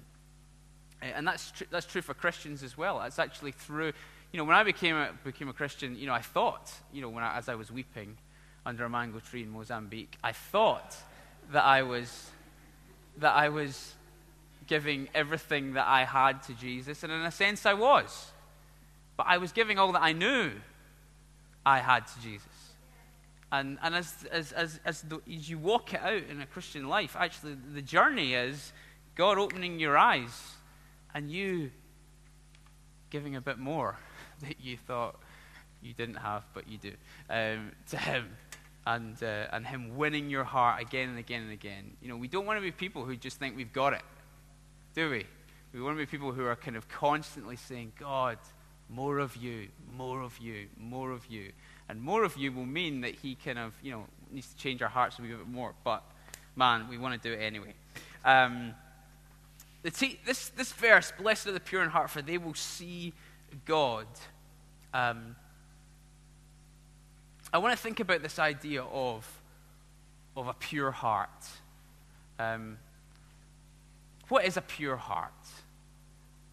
And 1.01 1.27
that's, 1.27 1.51
tr- 1.51 1.65
that's 1.69 1.85
true 1.85 2.01
for 2.01 2.13
Christians 2.13 2.63
as 2.63 2.77
well. 2.77 3.01
It's 3.03 3.19
actually 3.19 3.51
through, 3.51 3.93
you 4.31 4.37
know, 4.37 4.43
when 4.43 4.55
I 4.55 4.63
became 4.63 4.95
a, 4.95 5.09
became 5.23 5.49
a 5.49 5.53
Christian, 5.53 5.97
you 5.97 6.07
know, 6.07 6.13
I 6.13 6.21
thought, 6.21 6.71
you 6.91 7.01
know, 7.01 7.09
when 7.09 7.23
I, 7.23 7.37
as 7.37 7.49
I 7.49 7.55
was 7.55 7.71
weeping 7.71 8.17
under 8.65 8.85
a 8.85 8.89
mango 8.89 9.19
tree 9.19 9.43
in 9.43 9.49
Mozambique, 9.49 10.17
I 10.23 10.31
thought 10.31 10.95
that 11.51 11.63
I 11.63 11.83
was 11.83 12.31
that 13.17 13.35
I 13.35 13.49
was 13.49 13.93
giving 14.67 15.07
everything 15.13 15.73
that 15.73 15.87
I 15.87 16.03
had 16.03 16.43
to 16.43 16.53
Jesus, 16.53 17.03
and 17.03 17.11
in 17.11 17.21
a 17.21 17.31
sense 17.31 17.65
I 17.65 17.73
was. 17.73 18.31
But 19.15 19.27
I 19.29 19.37
was 19.37 19.51
giving 19.51 19.79
all 19.79 19.91
that 19.93 20.01
I 20.01 20.11
knew 20.11 20.51
I 21.65 21.79
had 21.79 22.07
to 22.07 22.21
Jesus. 22.21 22.47
And, 23.51 23.77
and 23.81 23.95
as, 23.95 24.25
as, 24.31 24.51
as, 24.51 24.79
as, 24.83 25.01
the, 25.03 25.21
as 25.33 25.49
you 25.49 25.57
walk 25.57 25.93
it 25.93 26.01
out 26.01 26.23
in 26.29 26.41
a 26.41 26.45
Christian 26.45 26.89
life, 26.89 27.15
actually, 27.17 27.55
the 27.73 27.81
journey 27.81 28.33
is 28.33 28.73
God 29.15 29.37
opening 29.37 29.79
your 29.79 29.97
eyes 29.97 30.54
and 31.15 31.31
you 31.31 31.71
giving 33.09 33.37
a 33.37 33.41
bit 33.41 33.57
more 33.57 33.97
that 34.41 34.59
you 34.61 34.77
thought 34.77 35.15
you 35.81 35.93
didn't 35.93 36.15
have, 36.15 36.45
but 36.53 36.67
you 36.67 36.77
do, 36.77 36.91
um, 37.29 37.71
to 37.89 37.97
Him 37.97 38.27
and, 38.85 39.21
uh, 39.23 39.47
and 39.51 39.65
Him 39.65 39.95
winning 39.97 40.29
your 40.29 40.43
heart 40.43 40.81
again 40.81 41.09
and 41.09 41.17
again 41.17 41.41
and 41.41 41.51
again. 41.51 41.93
You 42.01 42.09
know, 42.09 42.17
we 42.17 42.27
don't 42.27 42.45
want 42.45 42.57
to 42.57 42.61
be 42.61 42.71
people 42.71 43.05
who 43.05 43.15
just 43.15 43.39
think 43.39 43.55
we've 43.55 43.73
got 43.73 43.93
it, 43.93 44.03
do 44.93 45.09
we? 45.09 45.25
We 45.73 45.81
want 45.81 45.97
to 45.97 45.99
be 45.99 46.05
people 46.05 46.31
who 46.31 46.45
are 46.45 46.55
kind 46.55 46.77
of 46.77 46.87
constantly 46.87 47.55
saying, 47.55 47.93
God, 47.99 48.37
more 48.89 49.19
of 49.19 49.35
you, 49.35 49.69
more 49.97 50.21
of 50.21 50.37
you, 50.37 50.67
more 50.77 51.11
of 51.11 51.25
you. 51.27 51.51
And 51.89 52.01
more 52.01 52.23
of 52.23 52.37
you 52.37 52.51
will 52.51 52.65
mean 52.65 53.01
that 53.01 53.15
He 53.15 53.35
kind 53.35 53.59
of, 53.59 53.73
you 53.81 53.91
know, 53.91 54.05
needs 54.31 54.51
to 54.53 54.57
change 54.57 54.81
our 54.81 54.89
hearts 54.89 55.19
a 55.19 55.21
wee 55.21 55.29
bit 55.29 55.47
more. 55.47 55.73
But, 55.83 56.03
man, 56.55 56.87
we 56.89 56.97
want 56.97 57.21
to 57.21 57.29
do 57.29 57.33
it 57.33 57.41
anyway. 57.41 57.73
Um, 58.23 58.73
T- 59.91 60.19
this, 60.25 60.49
this 60.49 60.71
verse, 60.73 61.13
blessed 61.17 61.47
are 61.47 61.51
the 61.51 61.59
pure 61.59 61.83
in 61.83 61.89
heart, 61.89 62.09
for 62.09 62.21
they 62.21 62.37
will 62.37 62.53
see 62.55 63.13
God. 63.65 64.07
Um, 64.93 65.35
I 67.53 67.57
want 67.59 67.75
to 67.75 67.81
think 67.81 67.99
about 67.99 68.23
this 68.23 68.39
idea 68.39 68.83
of, 68.83 69.41
of 70.35 70.47
a 70.47 70.53
pure 70.53 70.91
heart. 70.91 71.29
Um, 72.39 72.77
what 74.27 74.45
is 74.45 74.57
a 74.57 74.61
pure 74.61 74.97
heart? 74.97 75.31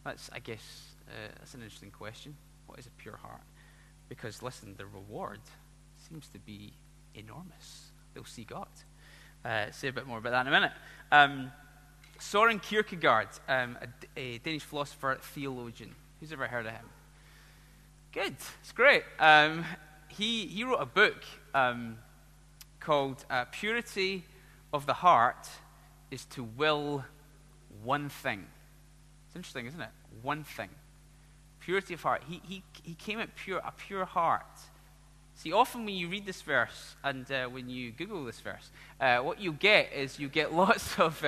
That's, 0.04 0.28
I 0.32 0.38
guess, 0.38 0.82
uh, 1.08 1.28
that's 1.38 1.54
an 1.54 1.62
interesting 1.62 1.90
question. 1.90 2.36
What 2.66 2.78
is 2.78 2.86
a 2.86 2.90
pure 3.02 3.16
heart? 3.16 3.40
Because, 4.08 4.42
listen, 4.42 4.74
the 4.76 4.86
reward 4.86 5.40
seems 6.08 6.28
to 6.28 6.38
be 6.38 6.72
enormous. 7.14 7.92
They'll 8.14 8.24
see 8.24 8.44
God. 8.44 8.68
uh, 9.44 9.70
say 9.70 9.88
a 9.88 9.92
bit 9.92 10.06
more 10.06 10.18
about 10.18 10.30
that 10.30 10.42
in 10.42 10.46
a 10.48 10.50
minute. 10.50 10.72
Um, 11.10 11.52
Soren 12.22 12.60
Kierkegaard, 12.60 13.28
um, 13.48 13.76
a, 14.16 14.20
a, 14.20 14.38
Danish 14.38 14.62
philosopher, 14.62 15.18
theologian. 15.20 15.92
Who's 16.20 16.32
ever 16.32 16.46
heard 16.46 16.66
of 16.66 16.72
him? 16.72 16.84
Good, 18.12 18.36
it's 18.60 18.72
great. 18.72 19.02
Um, 19.18 19.64
he, 20.06 20.46
he 20.46 20.62
wrote 20.62 20.80
a 20.80 20.86
book 20.86 21.24
um, 21.52 21.98
called 22.78 23.24
uh, 23.28 23.46
Purity 23.46 24.24
of 24.72 24.86
the 24.86 24.92
Heart 24.92 25.48
is 26.12 26.24
to 26.26 26.44
Will 26.44 27.04
One 27.82 28.08
Thing. 28.08 28.46
It's 29.26 29.34
interesting, 29.34 29.66
isn't 29.66 29.80
it? 29.80 29.90
One 30.22 30.44
thing. 30.44 30.70
Purity 31.58 31.94
of 31.94 32.02
heart. 32.02 32.22
He, 32.28 32.40
he, 32.46 32.62
he 32.84 32.94
came 32.94 33.18
at 33.18 33.34
pure, 33.34 33.60
a 33.64 33.72
pure 33.72 34.04
heart. 34.04 34.46
See, 35.34 35.52
often 35.52 35.84
when 35.84 35.94
you 35.96 36.08
read 36.08 36.24
this 36.24 36.40
verse 36.40 36.94
and 37.02 37.30
uh, 37.32 37.46
when 37.46 37.68
you 37.68 37.90
Google 37.90 38.24
this 38.24 38.38
verse, 38.38 38.70
uh, 39.00 39.18
what 39.18 39.40
you 39.40 39.52
get 39.52 39.92
is 39.92 40.20
you 40.20 40.28
get 40.28 40.54
lots 40.54 41.00
of. 41.00 41.22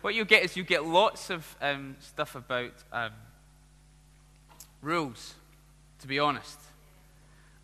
What 0.00 0.14
you 0.14 0.24
get 0.24 0.42
is 0.42 0.56
you 0.56 0.64
get 0.64 0.84
lots 0.84 1.30
of 1.30 1.56
um, 1.60 1.96
stuff 2.00 2.34
about 2.34 2.72
um, 2.92 3.12
rules, 4.80 5.34
to 6.00 6.08
be 6.08 6.18
honest. 6.18 6.58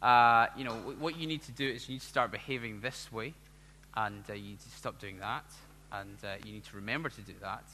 Uh, 0.01 0.47
you 0.57 0.65
know, 0.65 0.75
what 1.01 1.19
you 1.19 1.27
need 1.27 1.43
to 1.43 1.53
do 1.53 1.67
is 1.69 1.89
you 1.89 1.95
need 1.95 2.01
to 2.01 2.07
start 2.07 2.31
behaving 2.31 2.81
this 2.81 3.13
way, 3.13 3.35
and 3.97 4.23
uh, 4.31 4.35
you 4.35 4.51
need 4.51 4.61
to 4.61 4.71
stop 4.71 5.01
doing 5.01 5.19
that, 5.19 5.45
and 5.93 6.17
uh, 6.23 6.35
you 6.45 6.53
need 6.53 6.65
to 6.65 6.77
remember 6.77 7.09
to 7.09 7.21
do 7.23 7.35
that. 7.41 7.65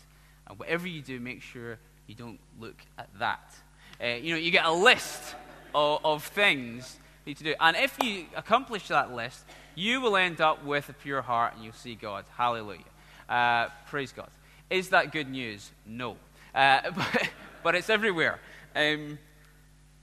And 0.47 0.59
whatever 0.59 0.89
you 0.89 1.03
do, 1.03 1.21
make 1.21 1.43
sure 1.43 1.79
you 2.07 2.15
don't 2.15 2.39
look 2.59 2.77
at 2.99 3.09
that. 3.19 3.55
Uh, 4.03 4.07
you 4.07 4.33
know, 4.33 4.39
you 4.39 4.51
get 4.51 4.65
a 4.65 4.73
list 4.73 5.35
of, 5.75 6.01
of 6.05 6.25
things 6.25 6.97
you 7.25 7.31
need 7.31 7.37
to 7.39 7.45
do. 7.45 7.55
And 7.61 7.77
if 7.77 7.97
you 8.03 8.27
accomplish 8.37 8.89
that 8.89 9.15
list, 9.15 9.45
you 9.75 10.01
will 10.01 10.17
end 10.17 10.41
up 10.41 10.65
with 10.65 10.89
a 10.89 10.93
pure 10.93 11.23
heart 11.23 11.55
and 11.55 11.65
you'll 11.65 11.73
see 11.73 11.95
God. 11.95 12.25
Hallelujah. 12.37 12.81
Uh, 13.29 13.69
praise 13.87 14.13
God. 14.13 14.29
Is 14.71 14.91
that 14.91 15.13
good 15.13 15.29
news? 15.29 15.71
No. 15.87 16.17
Uh, 16.55 16.91
but, 16.97 17.29
but, 17.63 17.75
it's 17.75 17.91
everywhere. 17.91 18.41
Um, 18.75 19.19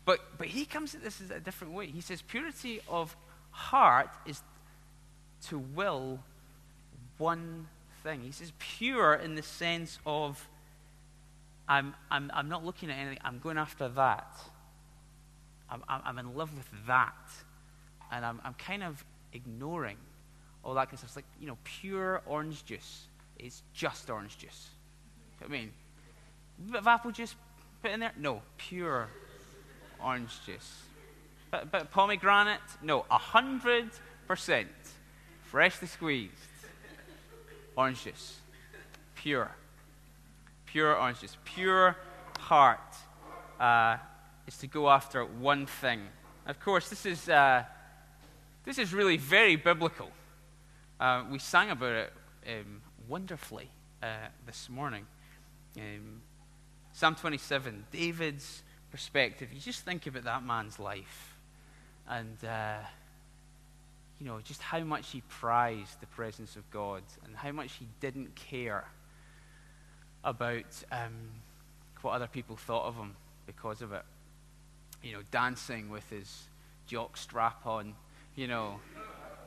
but, 0.06 0.20
but 0.38 0.48
he 0.48 0.66
comes 0.66 0.96
at 0.96 1.04
this 1.04 1.22
in 1.22 1.32
a 1.32 1.40
different 1.40 1.74
way. 1.74 1.88
He 1.88 2.02
says, 2.02 2.22
purity 2.22 2.82
of 2.90 3.16
heart 3.52 4.10
is 4.26 4.42
to 5.48 5.60
will 5.60 6.20
one 7.18 7.68
thing. 8.04 8.22
He 8.22 8.32
says, 8.32 8.52
pure 8.58 9.14
in 9.14 9.36
the 9.36 9.44
sense 9.44 10.00
of 10.06 10.48
I'm, 11.68 11.94
I'm, 12.10 12.32
I'm 12.34 12.50
not 12.50 12.66
looking 12.66 12.90
at 12.90 12.98
anything, 12.98 13.20
I'm 13.24 13.40
going 13.40 13.58
after 13.58 13.88
that. 13.90 14.36
I'm, 15.70 15.84
I'm 15.88 16.18
in 16.18 16.36
love 16.36 16.54
with 16.54 16.68
that. 16.88 17.16
And 18.12 18.26
I'm, 18.26 18.42
I'm 18.44 18.56
kind 18.56 18.84
of 18.84 19.06
ignoring 19.32 19.96
all 20.64 20.74
that 20.74 20.88
kind 20.88 20.94
of 20.94 21.00
stuff. 21.00 21.10
It's 21.12 21.16
like, 21.16 21.26
you 21.40 21.48
know, 21.48 21.58
pure 21.64 22.22
orange 22.26 22.66
juice 22.66 23.08
is 23.42 23.64
just 23.74 24.10
orange 24.10 24.38
juice. 24.38 24.70
I 25.44 25.48
mean, 25.48 25.72
a 26.60 26.72
bit 26.72 26.80
of 26.82 26.88
apple 26.88 27.12
juice 27.12 27.36
put 27.82 27.92
in 27.92 28.00
there? 28.00 28.12
No, 28.18 28.42
pure 28.58 29.10
orange 30.04 30.32
juice. 30.46 30.84
But, 31.50 31.72
but 31.72 31.92
pomegranate? 31.92 32.60
No, 32.82 33.06
100% 33.12 33.90
freshly 35.44 35.88
squeezed 35.88 36.34
orange 37.76 38.04
juice. 38.04 38.38
Pure. 39.16 39.52
Pure 40.66 40.96
orange 40.96 41.22
juice. 41.22 41.38
Pure 41.44 41.98
heart 42.40 42.80
uh, 43.60 43.98
is 44.48 44.58
to 44.58 44.68
go 44.68 44.90
after 44.90 45.26
one 45.26 45.66
thing. 45.66 46.02
Of 46.46 46.60
course, 46.60 46.90
this 46.90 47.06
is, 47.06 47.30
uh, 47.30 47.64
this 48.66 48.78
is 48.78 48.94
really 48.94 49.18
very 49.18 49.56
biblical. 49.56 50.10
Uh, 51.00 51.24
we 51.30 51.40
sang 51.40 51.72
about 51.72 51.94
it 51.94 52.14
um, 52.48 52.82
wonderfully 53.12 53.68
uh, 54.02 54.30
this 54.46 54.70
morning. 54.70 55.06
Um, 55.76 56.22
Psalm 56.94 57.14
27, 57.16 57.88
David's 57.92 58.64
perspective. 58.90 59.50
You 59.52 59.60
just 59.60 59.82
think 59.82 60.08
about 60.08 60.24
that 60.24 60.46
man's 60.46 60.80
life 60.80 61.36
and, 62.08 62.38
uh, 62.46 62.78
you 64.18 64.26
know, 64.26 64.40
just 64.40 64.62
how 64.62 64.80
much 64.80 65.12
he 65.12 65.24
prized 65.28 66.00
the 66.00 66.08
presence 66.08 66.56
of 66.56 66.72
God 66.72 67.04
and 67.26 67.36
how 67.36 67.52
much 67.52 67.74
he 67.74 67.88
didn't 68.00 68.34
care 68.36 68.86
about 70.24 70.82
um, 70.90 71.32
what 72.04 72.12
other 72.12 72.28
people 72.28 72.56
thought 72.56 72.86
of 72.86 72.96
him 72.96 73.18
because 73.46 73.82
of 73.82 73.92
it. 73.92 74.04
You 75.04 75.16
know, 75.16 75.22
dancing 75.32 75.90
with 75.90 76.10
his 76.10 76.44
jock 76.88 77.18
strap 77.18 77.66
on, 77.66 77.94
you 78.38 78.48
know, 78.48 78.80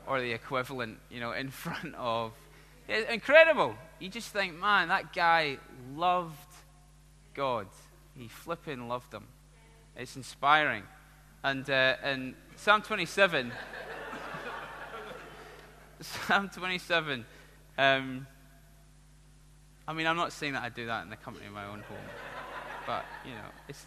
or 0.05 0.21
the 0.21 0.33
equivalent, 0.33 0.99
you 1.09 1.19
know, 1.19 1.31
in 1.31 1.49
front 1.63 1.95
of. 1.95 2.31
It's 2.87 3.11
incredible. 3.11 3.75
You 3.99 4.09
just 4.09 4.29
think, 4.29 4.59
man, 4.59 4.89
that 4.89 5.13
guy 5.13 5.57
loved 5.95 6.35
God. 7.33 7.67
He 8.15 8.27
flipping 8.27 8.87
loved 8.87 9.13
him. 9.13 9.25
It's 9.95 10.15
inspiring. 10.15 10.83
And 11.43 11.69
uh, 11.69 11.95
in 12.03 12.35
Psalm 12.55 12.81
27, 12.81 13.51
Psalm 16.01 16.49
27, 16.49 17.25
um, 17.77 18.27
I 19.87 19.93
mean, 19.93 20.07
I'm 20.07 20.17
not 20.17 20.33
saying 20.33 20.53
that 20.53 20.63
I 20.63 20.69
do 20.69 20.85
that 20.87 21.03
in 21.03 21.09
the 21.09 21.15
company 21.15 21.47
of 21.47 21.53
my 21.53 21.65
own 21.65 21.81
home, 21.81 21.97
but, 22.87 23.05
you 23.25 23.31
know, 23.31 23.49
it's. 23.67 23.85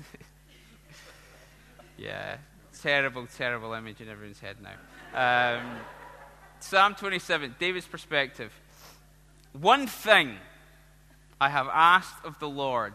yeah, 1.99 2.37
terrible, 2.81 3.27
terrible 3.37 3.73
image 3.73 4.01
in 4.01 4.09
everyone's 4.09 4.41
head 4.41 4.57
now. 4.63 5.59
Um, 5.59 5.79
Psalm 6.61 6.95
27, 6.95 7.57
David's 7.59 7.87
perspective. 7.87 8.53
One 9.53 9.87
thing 9.87 10.37
I 11.41 11.49
have 11.49 11.69
asked 11.73 12.25
of 12.25 12.39
the 12.39 12.49
Lord, 12.49 12.95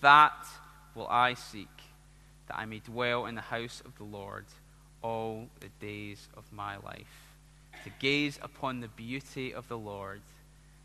that 0.00 0.46
will 0.94 1.08
I 1.08 1.34
seek 1.34 1.68
that 2.50 2.58
I 2.58 2.64
may 2.64 2.80
dwell 2.80 3.26
in 3.26 3.36
the 3.36 3.40
house 3.40 3.80
of 3.84 3.96
the 3.96 4.04
Lord 4.04 4.44
all 5.02 5.46
the 5.60 5.68
days 5.78 6.28
of 6.36 6.44
my 6.52 6.76
life, 6.78 7.32
to 7.84 7.90
gaze 8.00 8.38
upon 8.42 8.80
the 8.80 8.88
beauty 8.88 9.54
of 9.54 9.68
the 9.68 9.78
Lord 9.78 10.20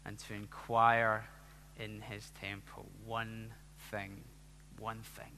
and 0.05 0.17
to 0.19 0.33
inquire 0.33 1.25
in 1.79 2.01
his 2.01 2.31
temple. 2.39 2.85
One 3.05 3.51
thing. 3.91 4.21
One 4.79 4.99
thing. 5.01 5.31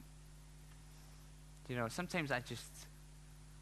You 1.68 1.76
know, 1.76 1.88
sometimes 1.88 2.30
I 2.30 2.40
just, 2.40 2.70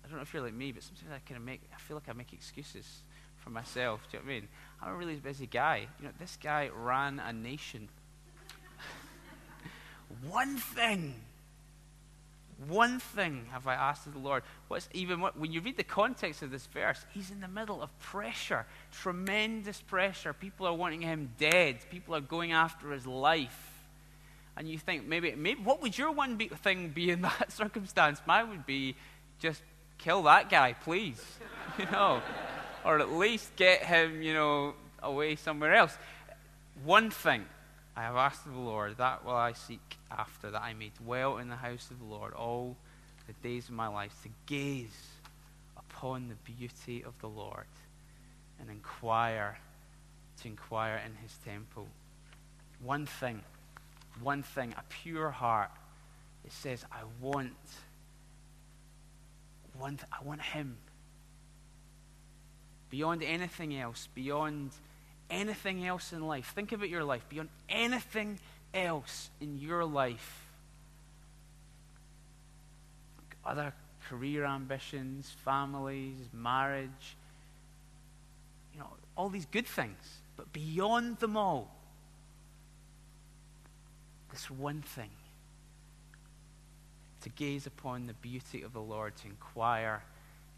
I 0.04 0.08
don't 0.08 0.16
know 0.16 0.22
if 0.22 0.34
you're 0.34 0.42
like 0.42 0.54
me, 0.54 0.72
but 0.72 0.82
sometimes 0.82 1.10
I 1.14 1.18
kind 1.26 1.38
of 1.38 1.44
make, 1.44 1.62
I 1.74 1.78
feel 1.78 1.96
like 1.96 2.08
I 2.08 2.12
make 2.12 2.32
excuses 2.32 3.02
for 3.38 3.50
myself. 3.50 4.00
Do 4.10 4.16
you 4.16 4.22
know 4.22 4.26
what 4.26 4.32
I 4.32 4.34
mean? 4.40 4.48
I'm 4.80 4.92
a 4.92 4.96
really 4.96 5.16
busy 5.16 5.46
guy. 5.46 5.86
You 5.98 6.06
know, 6.06 6.12
this 6.18 6.38
guy 6.42 6.70
ran 6.74 7.20
a 7.20 7.32
nation. 7.32 7.88
One 10.28 10.56
thing 10.56 11.14
one 12.68 13.00
thing 13.00 13.46
have 13.52 13.66
I 13.66 13.74
asked 13.74 14.06
of 14.06 14.14
the 14.14 14.18
Lord. 14.18 14.42
What's 14.68 14.88
even 14.94 15.20
what, 15.20 15.38
when 15.38 15.52
you 15.52 15.60
read 15.60 15.76
the 15.76 15.84
context 15.84 16.42
of 16.42 16.50
this 16.50 16.66
verse, 16.66 17.04
he's 17.12 17.30
in 17.30 17.40
the 17.40 17.48
middle 17.48 17.82
of 17.82 17.96
pressure, 17.98 18.64
tremendous 18.92 19.80
pressure. 19.82 20.32
People 20.32 20.66
are 20.66 20.72
wanting 20.72 21.02
him 21.02 21.30
dead. 21.38 21.78
People 21.90 22.14
are 22.14 22.20
going 22.20 22.52
after 22.52 22.92
his 22.92 23.06
life. 23.06 23.72
And 24.56 24.66
you 24.68 24.78
think 24.78 25.06
maybe, 25.06 25.34
maybe 25.34 25.60
what 25.62 25.82
would 25.82 25.98
your 25.98 26.12
one 26.12 26.36
be, 26.36 26.48
thing 26.48 26.88
be 26.88 27.10
in 27.10 27.20
that 27.22 27.52
circumstance? 27.52 28.22
Mine 28.26 28.48
would 28.48 28.64
be 28.64 28.96
just 29.38 29.60
kill 29.98 30.22
that 30.22 30.48
guy, 30.48 30.72
please, 30.72 31.22
you 31.78 31.84
know, 31.86 32.22
or 32.86 33.00
at 33.00 33.12
least 33.12 33.56
get 33.56 33.82
him, 33.82 34.22
you 34.22 34.32
know, 34.32 34.74
away 35.02 35.34
somewhere 35.34 35.74
else. 35.74 35.98
One 36.84 37.10
thing 37.10 37.44
I 37.96 38.02
have 38.02 38.14
asked 38.14 38.46
of 38.46 38.52
the 38.52 38.60
Lord, 38.60 38.96
that 38.98 39.24
will 39.24 39.34
I 39.34 39.54
seek 39.54 39.96
after, 40.10 40.52
that 40.52 40.62
I 40.62 40.72
may 40.72 40.92
dwell 41.02 41.38
in 41.38 41.48
the 41.48 41.56
house 41.56 41.90
of 41.90 41.98
the 41.98 42.04
Lord 42.04 42.32
all 42.32 42.76
the 43.26 43.32
days 43.42 43.68
of 43.68 43.74
my 43.74 43.88
life, 43.88 44.14
to 44.22 44.28
gaze 44.46 45.08
upon 45.76 46.28
the 46.28 46.36
beauty 46.52 47.02
of 47.02 47.18
the 47.20 47.28
Lord 47.28 47.66
and 48.60 48.70
inquire, 48.70 49.58
to 50.42 50.48
inquire 50.48 51.02
in 51.04 51.16
his 51.16 51.36
temple. 51.44 51.88
One 52.80 53.04
thing, 53.04 53.42
one 54.22 54.44
thing, 54.44 54.74
a 54.78 54.84
pure 55.02 55.30
heart. 55.30 55.70
It 56.44 56.52
says, 56.52 56.84
I 56.92 57.00
want, 57.20 57.56
I 59.82 60.24
want 60.24 60.40
him. 60.40 60.76
Beyond 62.90 63.22
anything 63.22 63.76
else, 63.76 64.08
beyond 64.14 64.70
anything 65.30 65.86
else 65.86 66.12
in 66.12 66.26
life. 66.26 66.52
Think 66.54 66.72
about 66.72 66.88
your 66.88 67.04
life 67.04 67.28
beyond 67.28 67.48
anything 67.68 68.38
else 68.72 69.30
in 69.40 69.58
your 69.58 69.84
life. 69.84 70.44
Other 73.44 73.72
career 74.08 74.44
ambitions, 74.44 75.34
families, 75.44 76.28
marriage, 76.32 77.16
you 78.72 78.80
know, 78.80 78.88
all 79.16 79.28
these 79.28 79.46
good 79.46 79.66
things. 79.66 80.20
But 80.36 80.52
beyond 80.52 81.18
them 81.18 81.36
all, 81.36 81.74
this 84.30 84.50
one 84.50 84.82
thing 84.82 85.10
to 87.22 87.28
gaze 87.30 87.66
upon 87.66 88.06
the 88.06 88.12
beauty 88.14 88.62
of 88.62 88.72
the 88.72 88.80
Lord, 88.80 89.16
to 89.16 89.26
inquire 89.26 90.02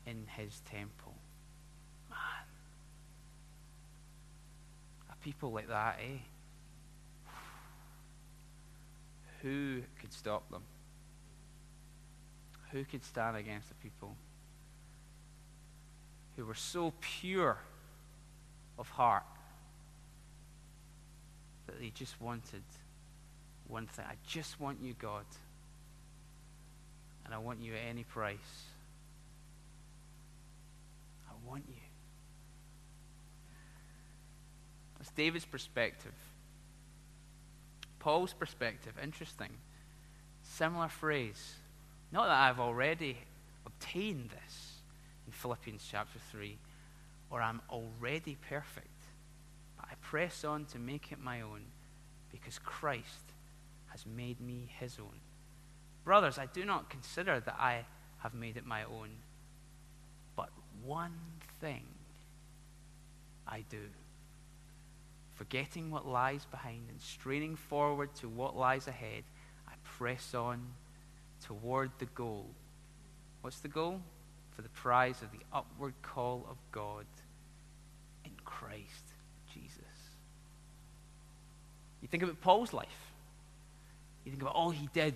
in 0.07 0.27
his 0.37 0.61
temple. 0.71 1.08
People 5.29 5.53
like 5.53 5.69
that, 5.69 5.99
eh? 6.01 6.17
Who 9.43 9.83
could 10.01 10.11
stop 10.11 10.51
them? 10.51 10.62
Who 12.73 12.83
could 12.85 13.05
stand 13.05 13.37
against 13.37 13.69
the 13.69 13.75
people 13.75 14.17
who 16.35 16.47
were 16.47 16.55
so 16.55 16.95
pure 17.03 17.59
of 18.79 18.88
heart 18.88 19.25
that 21.67 21.79
they 21.79 21.91
just 21.91 22.19
wanted 22.23 22.62
one 23.67 23.87
thing? 23.87 24.07
I 24.09 24.14
just 24.27 24.59
want 24.59 24.79
you, 24.83 24.95
God, 24.95 25.27
and 27.27 27.35
I 27.35 27.38
want 27.38 27.61
you 27.61 27.75
at 27.75 27.81
any 27.87 28.05
price. 28.05 28.64
I 31.29 31.35
want 31.47 31.64
you. 31.69 31.88
David's 35.11 35.44
perspective. 35.44 36.14
Paul's 37.99 38.33
perspective, 38.33 38.94
interesting. 39.03 39.51
Similar 40.42 40.88
phrase. 40.88 41.55
Not 42.12 42.27
that 42.27 42.38
I've 42.38 42.61
already 42.61 43.18
obtained 43.66 44.31
this 44.31 44.75
in 45.27 45.33
Philippians 45.33 45.87
chapter 45.90 46.18
3, 46.31 46.57
or 47.31 47.42
I'm 47.42 47.61
already 47.71 48.37
perfect, 48.49 48.87
but 49.77 49.87
I 49.90 49.94
press 50.01 50.44
on 50.44 50.64
to 50.66 50.79
make 50.79 51.12
it 51.12 51.18
my 51.21 51.42
own 51.42 51.62
because 52.31 52.59
Christ 52.59 53.33
has 53.88 54.07
made 54.07 54.40
me 54.40 54.68
his 54.79 54.99
own. 54.99 55.21
Brothers, 56.05 56.38
I 56.38 56.47
do 56.47 56.64
not 56.64 56.88
consider 56.88 57.40
that 57.40 57.57
I 57.59 57.85
have 58.21 58.35
made 58.35 58.57
it 58.57 58.64
my 58.64 58.85
own, 58.85 59.11
but 60.35 60.51
one 60.85 61.18
thing 61.61 61.83
I 63.47 63.64
do 63.68 63.81
forgetting 65.38 65.92
what 65.92 66.05
lies 66.05 66.44
behind 66.51 66.83
and 66.90 67.01
straining 67.01 67.55
forward 67.55 68.12
to 68.16 68.29
what 68.29 68.57
lies 68.57 68.88
ahead, 68.88 69.22
I 69.68 69.72
press 69.85 70.35
on 70.35 70.61
toward 71.46 71.92
the 72.01 72.07
goal. 72.07 72.46
What's 73.42 73.61
the 73.61 73.68
goal? 73.68 74.01
For 74.57 74.62
the 74.62 74.68
prize 74.70 75.22
of 75.22 75.31
the 75.31 75.38
upward 75.53 75.94
call 76.03 76.44
of 76.51 76.57
God 76.72 77.07
in 78.24 78.33
Christ 78.44 79.14
Jesus. 79.55 79.79
You 82.03 82.09
think 82.09 82.24
about 82.24 82.40
Paul's 82.40 82.72
life. 82.72 83.12
You 84.24 84.33
think 84.33 84.42
about 84.42 84.57
all 84.57 84.70
he 84.70 84.88
did 84.92 85.14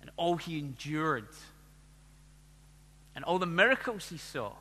and 0.00 0.10
all 0.16 0.36
he 0.36 0.58
endured 0.58 1.28
and 3.14 3.24
all 3.24 3.38
the 3.38 3.46
miracles 3.46 4.08
he 4.08 4.18
saw 4.18 4.52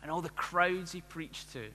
and 0.00 0.10
all 0.10 0.22
the 0.22 0.30
crowds 0.30 0.92
he 0.92 1.02
preached 1.02 1.52
to 1.52 1.66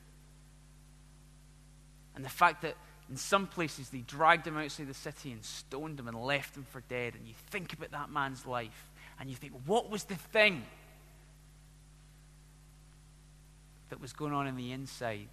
and 2.16 2.26
the 2.26 2.30
fact 2.30 2.62
that 2.64 2.76
in 3.10 3.18
some 3.18 3.48
places 3.48 3.90
they 3.90 4.00
dragged 4.00 4.48
him 4.48 4.58
outside 4.58 4.88
the 4.88 4.94
city 4.94 5.32
and 5.32 5.44
stoned 5.44 6.00
him 6.00 6.08
and 6.08 6.18
left 6.18 6.56
him 6.56 6.66
for 6.72 6.82
dead. 6.82 7.16
And 7.16 7.28
you 7.28 7.34
think 7.50 7.74
about 7.74 7.92
that 7.92 8.10
man's 8.10 8.46
life 8.46 8.90
and 9.20 9.30
you 9.30 9.36
think, 9.36 9.54
what 9.66 9.90
was 9.90 10.06
the 10.06 10.16
thing 10.16 10.64
that 13.90 14.00
was 14.00 14.14
going 14.14 14.34
on 14.34 14.48
in 14.48 14.56
the 14.56 14.72
inside? 14.72 15.28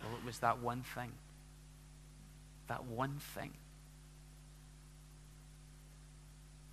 Well, 0.00 0.12
it 0.20 0.24
was 0.24 0.38
that 0.38 0.60
one 0.60 0.82
thing. 0.82 1.12
That 2.68 2.84
one 2.84 3.18
thing. 3.34 3.50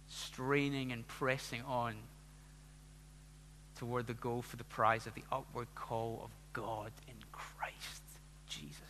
Straining 0.07 0.91
and 0.91 1.07
pressing 1.07 1.63
on 1.63 1.95
toward 3.75 4.07
the 4.07 4.13
goal 4.13 4.41
for 4.41 4.55
the 4.55 4.63
prize 4.63 5.07
of 5.07 5.15
the 5.15 5.23
upward 5.31 5.67
call 5.75 6.21
of 6.23 6.31
God 6.53 6.91
in 7.07 7.15
Christ. 7.31 8.03
Jesus. 8.47 8.81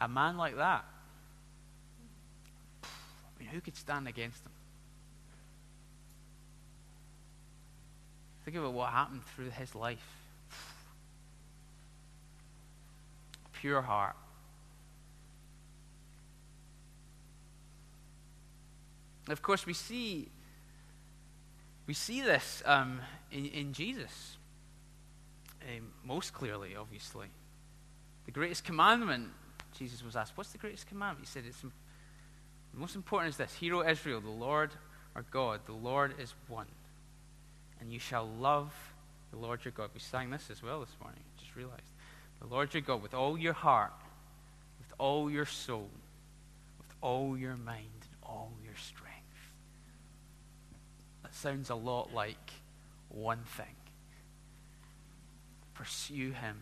A 0.00 0.08
man 0.08 0.36
like 0.36 0.56
that, 0.56 0.84
I 2.82 2.86
mean, 3.38 3.48
who 3.48 3.60
could 3.60 3.76
stand 3.76 4.08
against 4.08 4.44
him? 4.44 4.52
Think 8.44 8.56
about 8.56 8.72
what 8.72 8.90
happened 8.90 9.24
through 9.24 9.50
his 9.50 9.74
life. 9.74 10.04
Pure 13.52 13.82
heart. 13.82 14.16
Of 19.28 19.40
course, 19.40 19.64
we 19.66 19.72
see 19.72 20.28
we 21.86 21.94
see 21.94 22.20
this 22.22 22.62
um, 22.64 23.00
in, 23.30 23.46
in 23.46 23.72
Jesus 23.72 24.36
um, 25.68 25.88
most 26.04 26.32
clearly, 26.32 26.76
obviously. 26.76 27.28
The 28.26 28.32
greatest 28.32 28.64
commandment, 28.64 29.28
Jesus 29.76 30.04
was 30.04 30.16
asked, 30.16 30.36
What's 30.36 30.52
the 30.52 30.58
greatest 30.58 30.86
commandment? 30.86 31.26
He 31.26 31.32
said, 31.32 31.44
it's, 31.46 31.60
The 31.60 31.70
most 32.74 32.96
important 32.96 33.30
is 33.30 33.36
this 33.36 33.54
Hear, 33.54 33.76
O 33.76 33.88
Israel, 33.88 34.20
the 34.20 34.30
Lord 34.30 34.70
our 35.14 35.24
God, 35.30 35.60
the 35.66 35.72
Lord 35.72 36.14
is 36.18 36.34
one. 36.48 36.66
And 37.80 37.92
you 37.92 37.98
shall 37.98 38.26
love 38.26 38.72
the 39.30 39.38
Lord 39.38 39.64
your 39.64 39.72
God. 39.72 39.90
We 39.92 40.00
sang 40.00 40.30
this 40.30 40.48
as 40.50 40.62
well 40.62 40.80
this 40.80 40.96
morning, 41.02 41.20
just 41.38 41.54
realized. 41.56 41.82
The 42.40 42.46
Lord 42.46 42.72
your 42.72 42.80
God 42.80 43.02
with 43.02 43.14
all 43.14 43.36
your 43.36 43.52
heart, 43.52 43.92
with 44.78 44.92
all 44.98 45.30
your 45.30 45.46
soul, 45.46 45.90
with 46.78 46.94
all 47.00 47.36
your 47.36 47.56
mind, 47.56 47.88
and 48.02 48.16
all 48.22 48.52
your 48.64 48.76
strength. 48.76 49.12
That 51.22 51.34
sounds 51.34 51.70
a 51.70 51.74
lot 51.74 52.14
like 52.14 52.52
one 53.08 53.40
thing 53.44 53.66
pursue 55.82 56.30
Him, 56.30 56.56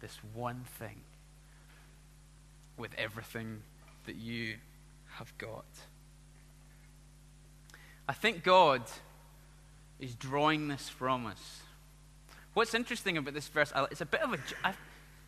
this 0.00 0.18
one 0.34 0.64
thing, 0.80 1.02
with 2.76 2.90
everything 2.98 3.62
that 4.04 4.16
you 4.16 4.56
have 5.18 5.32
got. 5.38 5.64
I 8.08 8.12
think 8.14 8.42
God 8.42 8.82
is 10.00 10.16
drawing 10.16 10.66
this 10.66 10.88
from 10.88 11.24
us. 11.24 11.60
What's 12.54 12.74
interesting 12.74 13.16
about 13.16 13.32
this 13.32 13.46
verse, 13.46 13.72
it's 13.92 14.00
a 14.00 14.06
bit 14.06 14.22
of 14.22 14.32
a. 14.32 14.38
I, 14.64 14.70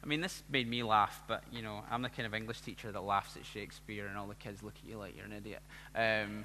I 0.02 0.06
mean, 0.06 0.20
this 0.20 0.42
made 0.50 0.68
me 0.68 0.82
laugh, 0.82 1.22
but 1.28 1.44
you 1.52 1.62
know, 1.62 1.84
I'm 1.92 2.02
the 2.02 2.08
kind 2.08 2.26
of 2.26 2.34
English 2.34 2.62
teacher 2.62 2.90
that 2.90 3.00
laughs 3.00 3.36
at 3.36 3.46
Shakespeare, 3.46 4.08
and 4.08 4.18
all 4.18 4.26
the 4.26 4.34
kids 4.34 4.60
look 4.64 4.74
at 4.82 4.90
you 4.90 4.98
like 4.98 5.14
you're 5.16 5.24
an 5.24 5.34
idiot. 5.34 5.62
Um, 5.94 6.44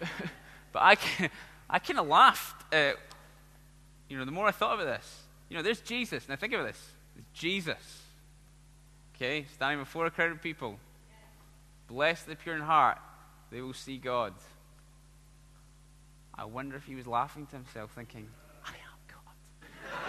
but 0.70 0.80
I, 0.82 0.96
I 1.70 1.78
kind 1.78 1.98
of 1.98 2.06
laughed. 2.08 2.74
You 4.10 4.18
know, 4.18 4.26
the 4.26 4.32
more 4.32 4.46
I 4.46 4.50
thought 4.50 4.74
about 4.74 4.86
this, 4.86 5.22
you 5.48 5.56
know, 5.56 5.62
there's 5.62 5.80
Jesus. 5.80 6.28
Now 6.28 6.36
think 6.36 6.52
of 6.52 6.64
this. 6.64 6.92
Jesus. 7.32 8.02
Okay, 9.14 9.46
standing 9.54 9.80
before 9.80 10.06
a 10.06 10.10
crowd 10.10 10.30
of 10.30 10.42
people. 10.42 10.78
Blessed 11.88 12.26
the 12.26 12.36
pure 12.36 12.54
in 12.54 12.62
heart, 12.62 12.98
they 13.50 13.60
will 13.60 13.72
see 13.72 13.98
God. 13.98 14.34
I 16.34 16.44
wonder 16.44 16.76
if 16.76 16.84
he 16.84 16.94
was 16.94 17.06
laughing 17.06 17.46
to 17.46 17.56
himself, 17.56 17.90
thinking, 17.94 18.28
I 18.64 18.68
am 18.68 18.74
God. 19.08 19.98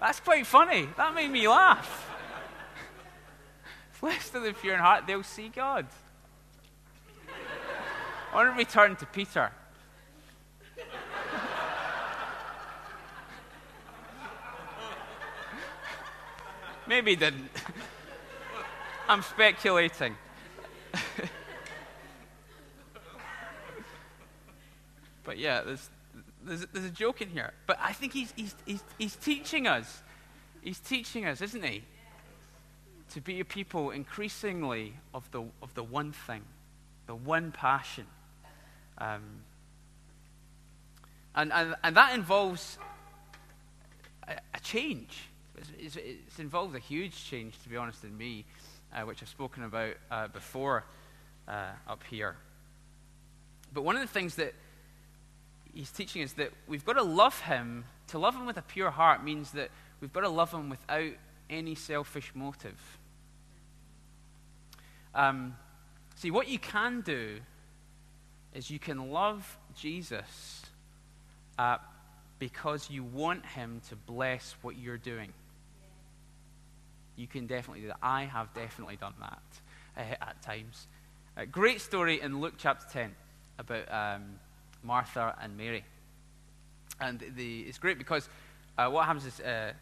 That's 0.00 0.20
quite 0.20 0.46
funny. 0.46 0.88
That 0.96 1.14
made 1.14 1.30
me 1.30 1.48
laugh. 1.48 2.06
Blessed 4.00 4.34
are 4.36 4.40
the 4.40 4.52
pure 4.52 4.74
in 4.74 4.80
heart, 4.80 5.06
they'll 5.06 5.22
see 5.22 5.48
God. 5.48 5.86
I 8.32 8.36
want 8.36 8.54
to 8.54 8.58
return 8.58 8.94
to 8.96 9.06
Peter. 9.06 9.50
Maybe 16.86 17.10
he 17.12 17.16
didn't. 17.16 17.50
I'm 19.08 19.22
speculating. 19.22 20.16
but 25.24 25.38
yeah, 25.38 25.62
there's, 25.62 25.90
there's, 26.44 26.66
there's, 26.72 26.84
a 26.84 26.90
joke 26.90 27.20
in 27.22 27.28
here. 27.28 27.52
But 27.66 27.78
I 27.80 27.92
think 27.92 28.12
he's, 28.12 28.32
he's, 28.36 28.54
he's, 28.64 28.82
he's 28.98 29.16
teaching 29.16 29.66
us. 29.66 30.02
He's 30.62 30.78
teaching 30.78 31.26
us, 31.26 31.40
isn't 31.40 31.64
he? 31.64 31.82
To 33.14 33.20
be 33.20 33.40
a 33.40 33.44
people 33.44 33.90
increasingly 33.90 34.94
of 35.12 35.28
the, 35.32 35.42
of 35.62 35.74
the 35.74 35.82
one 35.82 36.12
thing, 36.12 36.42
the 37.06 37.16
one 37.16 37.50
passion. 37.50 38.06
Um, 39.00 39.22
and, 41.34 41.52
and, 41.52 41.74
and 41.82 41.96
that 41.96 42.14
involves 42.14 42.78
a, 44.28 44.34
a 44.54 44.60
change. 44.60 45.30
It's, 45.78 45.96
it's, 45.96 46.38
involved 46.38 46.74
a 46.74 46.80
huge 46.80 47.24
change, 47.24 47.60
to 47.62 47.68
be 47.68 47.76
honest, 47.76 48.04
in 48.04 48.16
me, 48.16 48.44
uh, 48.94 49.02
which 49.02 49.22
I've 49.22 49.28
spoken 49.28 49.64
about 49.64 49.94
uh, 50.10 50.28
before 50.28 50.84
uh, 51.48 51.68
up 51.88 52.02
here. 52.10 52.36
But 53.72 53.82
one 53.82 53.96
of 53.96 54.02
the 54.02 54.08
things 54.08 54.34
that 54.36 54.54
he's 55.72 55.90
teaching 55.90 56.22
is 56.22 56.34
that 56.34 56.50
we've 56.66 56.84
got 56.84 56.94
to 56.94 57.02
love 57.02 57.40
him. 57.40 57.84
To 58.08 58.18
love 58.18 58.34
him 58.34 58.46
with 58.46 58.56
a 58.56 58.62
pure 58.62 58.90
heart 58.90 59.24
means 59.24 59.52
that 59.52 59.70
we've 60.00 60.12
got 60.12 60.22
to 60.22 60.28
love 60.28 60.52
him 60.52 60.68
without 60.68 61.12
any 61.48 61.74
selfish 61.74 62.32
motive. 62.34 62.98
Um, 65.14 65.56
see, 66.16 66.30
what 66.30 66.48
you 66.48 66.58
can 66.58 67.00
do 67.00 67.40
is 68.54 68.70
you 68.70 68.78
can 68.78 69.10
love 69.10 69.58
Jesus 69.76 70.62
uh, 71.58 71.78
because 72.38 72.90
you 72.90 73.04
want 73.04 73.44
him 73.46 73.80
to 73.88 73.96
bless 73.96 74.56
what 74.62 74.76
you're 74.76 74.98
doing. 74.98 75.32
You 77.16 77.26
can 77.26 77.46
definitely 77.46 77.82
do 77.82 77.88
that. 77.88 77.98
I 78.02 78.24
have 78.24 78.52
definitely 78.54 78.96
done 78.96 79.14
that 79.20 79.42
uh, 79.96 80.24
at 80.24 80.42
times. 80.42 80.86
A 81.36 81.46
great 81.46 81.80
story 81.80 82.20
in 82.20 82.40
Luke 82.40 82.54
chapter 82.56 82.86
10 82.92 83.14
about 83.58 83.92
um, 83.92 84.22
Martha 84.82 85.36
and 85.40 85.56
Mary. 85.56 85.84
And 87.00 87.22
the, 87.36 87.60
it's 87.60 87.78
great 87.78 87.98
because 87.98 88.28
uh, 88.76 88.88
what 88.88 89.06
happens 89.06 89.26
is, 89.26 89.40
uh, 89.40 89.72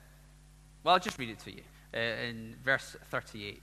well, 0.82 0.94
I'll 0.94 1.00
just 1.00 1.18
read 1.18 1.30
it 1.30 1.38
to 1.40 1.52
you 1.52 1.62
uh, 1.94 1.98
in 1.98 2.56
verse 2.64 2.96
38. 3.10 3.62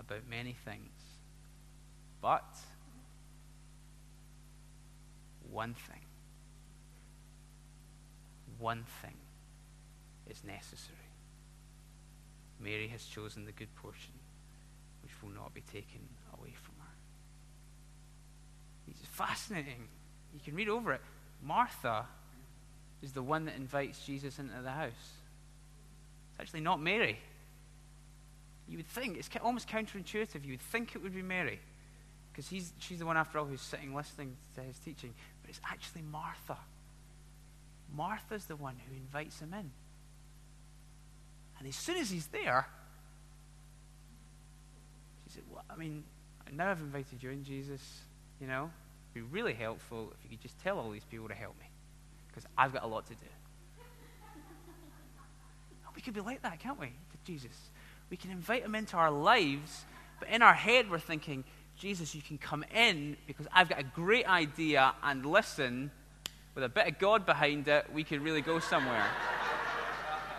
about 0.00 0.28
many 0.28 0.54
things. 0.64 0.90
But 2.20 2.44
one 5.50 5.74
thing, 5.74 6.00
one 8.58 8.84
thing 9.02 9.14
is 10.28 10.42
necessary. 10.44 10.98
Mary 12.60 12.88
has 12.88 13.04
chosen 13.04 13.44
the 13.44 13.52
good 13.52 13.74
portion, 13.76 14.12
which 15.02 15.12
will 15.22 15.30
not 15.30 15.54
be 15.54 15.60
taken 15.60 16.00
away 16.38 16.52
from 16.54 16.74
her. 16.80 16.94
It's 18.88 19.00
fascinating. 19.00 19.88
You 20.34 20.40
can 20.44 20.54
read 20.54 20.68
over 20.68 20.92
it. 20.92 21.00
Martha 21.42 22.06
is 23.02 23.12
the 23.12 23.22
one 23.22 23.44
that 23.44 23.56
invites 23.56 24.04
Jesus 24.04 24.38
into 24.38 24.60
the 24.62 24.70
house. 24.70 24.90
It's 26.30 26.40
actually 26.40 26.60
not 26.60 26.80
Mary. 26.80 27.18
You 28.68 28.78
would 28.78 28.88
think, 28.88 29.16
it's 29.16 29.30
almost 29.42 29.68
counterintuitive. 29.68 30.44
You 30.44 30.52
would 30.52 30.60
think 30.60 30.94
it 30.94 31.02
would 31.02 31.14
be 31.14 31.22
Mary, 31.22 31.60
because 32.32 32.50
she's 32.78 32.98
the 32.98 33.06
one, 33.06 33.16
after 33.16 33.38
all, 33.38 33.44
who's 33.44 33.60
sitting 33.60 33.94
listening 33.94 34.36
to 34.54 34.62
his 34.62 34.78
teaching. 34.78 35.14
But 35.42 35.50
it's 35.50 35.60
actually 35.64 36.02
Martha. 36.02 36.58
Martha's 37.94 38.46
the 38.46 38.56
one 38.56 38.76
who 38.88 38.96
invites 38.96 39.40
him 39.40 39.54
in. 39.54 39.70
And 41.58 41.68
as 41.68 41.76
soon 41.76 41.96
as 41.96 42.10
he's 42.10 42.26
there, 42.26 42.66
she 45.24 45.34
said, 45.34 45.44
Well, 45.50 45.64
I 45.70 45.76
mean, 45.76 46.04
now 46.52 46.70
I've 46.70 46.80
invited 46.80 47.22
you 47.22 47.30
in, 47.30 47.44
Jesus. 47.44 47.80
You 48.40 48.46
know, 48.46 48.70
it'd 49.14 49.14
be 49.14 49.36
really 49.36 49.54
helpful 49.54 50.12
if 50.18 50.24
you 50.24 50.36
could 50.36 50.42
just 50.42 50.60
tell 50.62 50.78
all 50.78 50.90
these 50.90 51.04
people 51.04 51.28
to 51.28 51.34
help 51.34 51.58
me, 51.58 51.66
because 52.28 52.44
I've 52.58 52.72
got 52.72 52.82
a 52.82 52.86
lot 52.86 53.06
to 53.06 53.14
do. 53.14 53.26
we 55.94 56.02
could 56.02 56.14
be 56.14 56.20
like 56.20 56.42
that, 56.42 56.58
can't 56.58 56.78
we, 56.78 56.88
to 56.88 57.18
Jesus? 57.24 57.70
We 58.10 58.16
can 58.16 58.30
invite 58.30 58.62
him 58.62 58.74
into 58.74 58.96
our 58.96 59.10
lives, 59.10 59.84
but 60.20 60.28
in 60.28 60.42
our 60.42 60.54
head, 60.54 60.90
we're 60.90 60.98
thinking, 60.98 61.44
Jesus, 61.76 62.14
you 62.14 62.22
can 62.22 62.38
come 62.38 62.64
in 62.74 63.16
because 63.26 63.46
I've 63.52 63.68
got 63.68 63.80
a 63.80 63.84
great 63.84 64.26
idea, 64.26 64.94
and 65.02 65.26
listen, 65.26 65.90
with 66.54 66.64
a 66.64 66.68
bit 66.68 66.86
of 66.86 66.98
God 66.98 67.26
behind 67.26 67.68
it, 67.68 67.86
we 67.92 68.04
can 68.04 68.22
really 68.22 68.40
go 68.40 68.58
somewhere. 68.60 69.06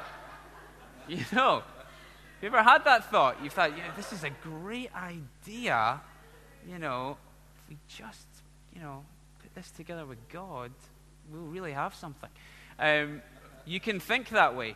you 1.08 1.24
know, 1.32 1.62
have 1.62 2.44
you 2.44 2.48
ever 2.48 2.64
had 2.64 2.86
that 2.86 3.10
thought? 3.12 3.44
You 3.44 3.50
thought, 3.50 3.78
yeah, 3.78 3.92
this 3.96 4.14
is 4.14 4.24
a 4.24 4.30
great 4.30 4.92
idea. 4.96 6.02
You 6.68 6.80
know, 6.80 7.18
if 7.64 7.70
we 7.70 7.78
just, 7.88 8.28
you 8.76 8.82
know, 8.82 9.04
put 9.42 9.54
this 9.54 9.70
together 9.72 10.06
with 10.06 10.20
God, 10.30 10.72
we'll 11.32 11.44
really 11.44 11.74
have 11.74 11.94
something. 11.94 12.30
Um, 12.80 13.22
you 13.66 13.80
can 13.80 14.00
think 14.00 14.30
that 14.30 14.56
way. 14.56 14.76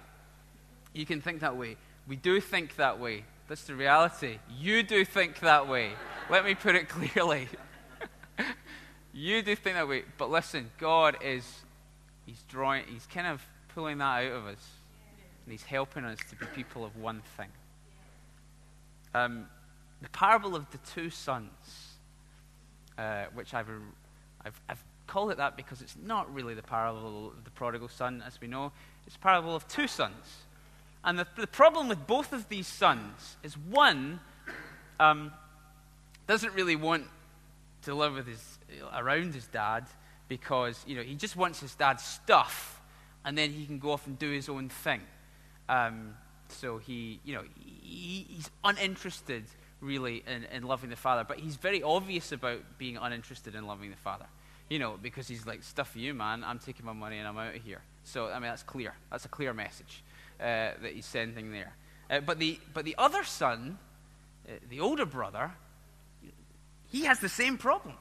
You 0.93 1.05
can 1.05 1.21
think 1.21 1.41
that 1.41 1.55
way. 1.55 1.77
We 2.07 2.15
do 2.15 2.41
think 2.41 2.75
that 2.77 2.99
way. 2.99 3.23
That's 3.47 3.63
the 3.63 3.75
reality. 3.75 4.39
You 4.57 4.83
do 4.83 5.03
think 5.05 5.39
that 5.39 5.67
way. 5.67 5.91
Let 6.29 6.45
me 6.45 6.55
put 6.55 6.75
it 6.75 6.87
clearly. 6.89 7.47
you 9.13 9.41
do 9.41 9.55
think 9.55 9.75
that 9.75 9.87
way. 9.87 10.03
But 10.17 10.29
listen, 10.29 10.71
God 10.77 11.17
is, 11.21 11.45
He's 12.25 12.41
drawing, 12.47 12.85
He's 12.87 13.05
kind 13.05 13.27
of 13.27 13.45
pulling 13.73 13.97
that 13.99 14.25
out 14.25 14.31
of 14.31 14.47
us. 14.47 14.69
And 15.45 15.51
He's 15.51 15.63
helping 15.63 16.05
us 16.05 16.19
to 16.29 16.35
be 16.35 16.45
people 16.55 16.85
of 16.85 16.95
one 16.95 17.21
thing. 17.37 17.49
Um, 19.13 19.47
the 20.01 20.09
parable 20.09 20.55
of 20.55 20.69
the 20.71 20.77
two 20.79 21.09
sons, 21.09 21.97
uh, 22.97 23.25
which 23.33 23.53
I've, 23.53 23.67
I've, 24.45 24.59
I've 24.69 24.83
called 25.07 25.31
it 25.31 25.37
that 25.37 25.57
because 25.57 25.81
it's 25.81 25.97
not 26.01 26.33
really 26.33 26.53
the 26.53 26.63
parable 26.63 27.33
of 27.37 27.43
the 27.43 27.51
prodigal 27.51 27.89
son, 27.89 28.23
as 28.25 28.39
we 28.39 28.47
know. 28.47 28.71
It's 29.05 29.17
parable 29.17 29.55
of 29.55 29.67
two 29.67 29.87
sons. 29.87 30.45
And 31.03 31.17
the, 31.17 31.27
the 31.35 31.47
problem 31.47 31.87
with 31.87 32.05
both 32.05 32.31
of 32.33 32.47
these 32.49 32.67
sons 32.67 33.37
is 33.43 33.57
one 33.57 34.19
um, 34.99 35.31
doesn't 36.27 36.53
really 36.53 36.75
want 36.75 37.05
to 37.83 37.95
live 37.95 38.13
with 38.13 38.27
his, 38.27 38.59
around 38.95 39.33
his 39.33 39.47
dad 39.47 39.85
because 40.27 40.83
you 40.87 40.95
know, 40.95 41.01
he 41.01 41.15
just 41.15 41.35
wants 41.35 41.59
his 41.59 41.73
dad's 41.75 42.03
stuff 42.03 42.81
and 43.25 43.37
then 43.37 43.51
he 43.51 43.65
can 43.65 43.79
go 43.79 43.91
off 43.91 44.05
and 44.05 44.17
do 44.19 44.29
his 44.29 44.47
own 44.47 44.69
thing. 44.69 45.01
Um, 45.67 46.15
so 46.49 46.77
he, 46.77 47.19
you 47.23 47.33
know, 47.33 47.43
he, 47.59 48.25
he's 48.29 48.49
uninterested 48.63 49.43
really 49.79 50.23
in, 50.27 50.45
in 50.55 50.63
loving 50.63 50.91
the 50.91 50.95
father, 50.95 51.23
but 51.27 51.39
he's 51.39 51.55
very 51.55 51.81
obvious 51.81 52.31
about 52.31 52.59
being 52.77 52.97
uninterested 52.97 53.55
in 53.55 53.65
loving 53.65 53.89
the 53.89 53.97
father. 53.97 54.27
You 54.69 54.79
know, 54.79 54.97
because 55.01 55.27
he's 55.27 55.45
like, 55.45 55.63
stuff 55.63 55.97
you, 55.97 56.13
man. 56.13 56.45
I'm 56.45 56.59
taking 56.59 56.85
my 56.85 56.93
money 56.93 57.17
and 57.17 57.27
I'm 57.27 57.37
out 57.37 57.55
of 57.55 57.61
here. 57.61 57.81
So, 58.05 58.27
I 58.27 58.35
mean, 58.35 58.43
that's 58.43 58.63
clear. 58.63 58.93
That's 59.09 59.25
a 59.25 59.29
clear 59.29 59.53
message 59.53 60.01
uh, 60.41 60.71
that 60.81 60.91
he's 60.93 61.05
sending 61.05 61.51
there. 61.51 61.73
Uh, 62.09 62.19
but, 62.19 62.39
the, 62.39 62.59
but 62.73 62.83
the 62.83 62.95
other 62.97 63.23
son, 63.23 63.77
uh, 64.47 64.53
the 64.69 64.79
older 64.79 65.05
brother, 65.05 65.51
he 66.89 67.05
has 67.05 67.19
the 67.19 67.29
same 67.29 67.57
problem. 67.57 67.95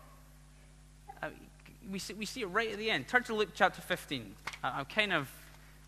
Uh, 1.22 1.28
we, 1.90 1.98
see, 1.98 2.14
we 2.14 2.26
see 2.26 2.40
it 2.40 2.46
right 2.46 2.72
at 2.72 2.78
the 2.78 2.90
end. 2.90 3.06
Turn 3.08 3.22
to 3.24 3.34
Luke 3.34 3.50
chapter 3.54 3.80
15. 3.80 4.34
I, 4.64 4.80
am 4.80 4.86
kind 4.86 5.12
of, 5.12 5.30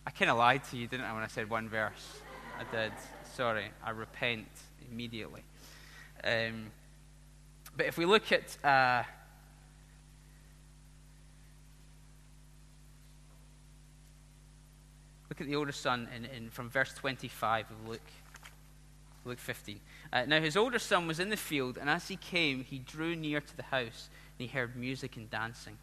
I 0.06 0.10
kind 0.10 0.30
of 0.30 0.36
lied 0.36 0.64
to 0.64 0.76
you, 0.76 0.86
didn't 0.86 1.06
I, 1.06 1.12
when 1.12 1.22
I 1.22 1.28
said 1.28 1.50
one 1.50 1.68
verse? 1.68 2.20
I 2.58 2.76
did. 2.76 2.92
Sorry. 3.34 3.64
I 3.84 3.90
repent 3.90 4.46
immediately. 4.90 5.42
Um, 6.22 6.66
but 7.76 7.86
if 7.86 7.96
we 7.96 8.04
look 8.04 8.30
at 8.30 8.56
Look 15.32 15.40
at 15.40 15.46
the 15.46 15.56
older 15.56 15.72
son 15.72 16.10
in, 16.14 16.26
in, 16.26 16.50
from 16.50 16.68
verse 16.68 16.92
25 16.92 17.70
of 17.70 17.88
Luke, 17.88 18.10
Luke 19.24 19.38
15. 19.38 19.80
Uh, 20.12 20.26
now 20.26 20.42
his 20.42 20.58
older 20.58 20.78
son 20.78 21.06
was 21.06 21.18
in 21.18 21.30
the 21.30 21.38
field, 21.38 21.78
and 21.78 21.88
as 21.88 22.06
he 22.06 22.16
came, 22.16 22.62
he 22.62 22.78
drew 22.78 23.16
near 23.16 23.40
to 23.40 23.56
the 23.56 23.62
house, 23.62 24.10
and 24.38 24.46
he 24.46 24.54
heard 24.54 24.76
music 24.76 25.16
and 25.16 25.30
dancing, 25.30 25.78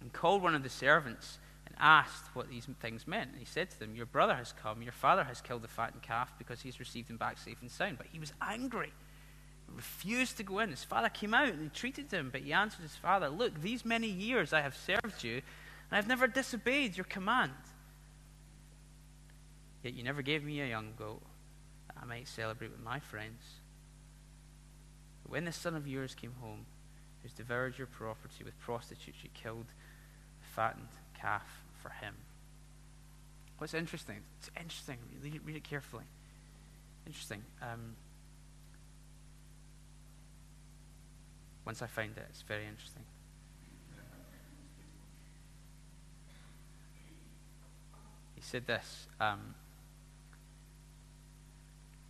and 0.00 0.12
called 0.12 0.40
one 0.40 0.54
of 0.54 0.62
the 0.62 0.68
servants 0.68 1.40
and 1.66 1.74
asked 1.80 2.26
what 2.32 2.48
these 2.48 2.68
things 2.80 3.08
meant. 3.08 3.30
And 3.30 3.40
he 3.40 3.44
said 3.44 3.70
to 3.70 3.78
them, 3.80 3.96
Your 3.96 4.06
brother 4.06 4.36
has 4.36 4.52
come, 4.52 4.82
your 4.82 4.92
father 4.92 5.24
has 5.24 5.40
killed 5.40 5.62
the 5.62 5.68
fattened 5.68 6.02
calf 6.02 6.32
because 6.38 6.60
he's 6.60 6.78
received 6.78 7.10
him 7.10 7.16
back 7.16 7.38
safe 7.38 7.60
and 7.62 7.70
sound. 7.72 7.98
But 7.98 8.06
he 8.12 8.20
was 8.20 8.32
angry 8.40 8.92
refused 9.74 10.36
to 10.36 10.44
go 10.44 10.60
in. 10.60 10.70
His 10.70 10.84
father 10.84 11.08
came 11.08 11.34
out 11.34 11.48
and 11.48 11.60
entreated 11.60 12.12
him, 12.12 12.30
but 12.30 12.42
he 12.42 12.52
answered 12.52 12.82
his 12.82 12.94
father, 12.94 13.28
Look, 13.28 13.62
these 13.62 13.84
many 13.84 14.06
years 14.06 14.52
I 14.52 14.60
have 14.60 14.76
served 14.76 15.24
you, 15.24 15.34
and 15.90 15.98
I've 15.98 16.06
never 16.06 16.28
disobeyed 16.28 16.96
your 16.96 17.04
command. 17.06 17.50
Yet 19.82 19.94
you 19.94 20.02
never 20.02 20.22
gave 20.22 20.44
me 20.44 20.60
a 20.60 20.66
young 20.66 20.92
goat 20.98 21.22
that 21.88 21.96
I 22.02 22.04
might 22.04 22.28
celebrate 22.28 22.70
with 22.70 22.82
my 22.82 22.98
friends. 23.00 23.42
But 25.22 25.32
when 25.32 25.44
the 25.44 25.52
son 25.52 25.74
of 25.74 25.86
yours 25.86 26.14
came 26.14 26.34
home, 26.40 26.66
who's 27.22 27.32
devoured 27.32 27.78
your 27.78 27.86
property 27.86 28.44
with 28.44 28.58
prostitutes, 28.60 29.18
you 29.22 29.30
killed 29.34 29.66
the 29.66 30.48
fattened 30.54 30.88
calf 31.18 31.62
for 31.82 31.90
him. 31.90 32.14
What's 33.58 33.74
interesting? 33.74 34.16
It's 34.38 34.50
interesting. 34.56 34.98
Read, 35.22 35.40
read 35.44 35.56
it 35.56 35.64
carefully. 35.64 36.04
Interesting. 37.06 37.42
Um, 37.60 37.96
once 41.66 41.82
I 41.82 41.86
find 41.86 42.16
it, 42.16 42.24
it's 42.30 42.42
very 42.42 42.66
interesting. 42.66 43.02
He 48.34 48.40
said 48.40 48.66
this. 48.66 49.06
Um, 49.20 49.54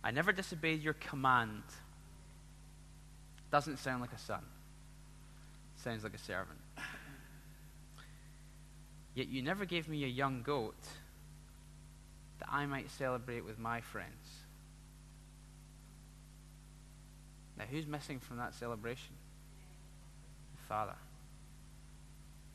I 0.03 0.11
never 0.11 0.31
disobeyed 0.31 0.81
your 0.81 0.93
command. 0.93 1.63
Doesn't 3.51 3.77
sound 3.77 4.01
like 4.01 4.13
a 4.13 4.17
son. 4.17 4.43
Sounds 5.75 6.03
like 6.03 6.13
a 6.13 6.19
servant. 6.19 6.59
Yet 9.13 9.27
you 9.27 9.41
never 9.41 9.65
gave 9.65 9.87
me 9.89 10.03
a 10.03 10.07
young 10.07 10.41
goat 10.41 10.87
that 12.39 12.49
I 12.51 12.65
might 12.65 12.89
celebrate 12.89 13.45
with 13.45 13.59
my 13.59 13.81
friends. 13.81 14.41
Now, 17.57 17.65
who's 17.69 17.85
missing 17.85 18.19
from 18.19 18.37
that 18.37 18.55
celebration? 18.55 19.13
The 20.55 20.67
father. 20.67 20.95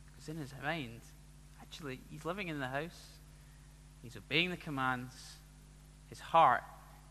Because 0.07 0.28
in 0.28 0.38
his 0.38 0.53
mind, 0.62 1.01
actually, 1.61 2.01
he's 2.11 2.24
living 2.24 2.49
in 2.49 2.59
the 2.59 2.66
house, 2.66 3.01
he's 4.03 4.16
obeying 4.16 4.51
the 4.51 4.57
commands, 4.57 5.14
his 6.09 6.18
heart 6.18 6.62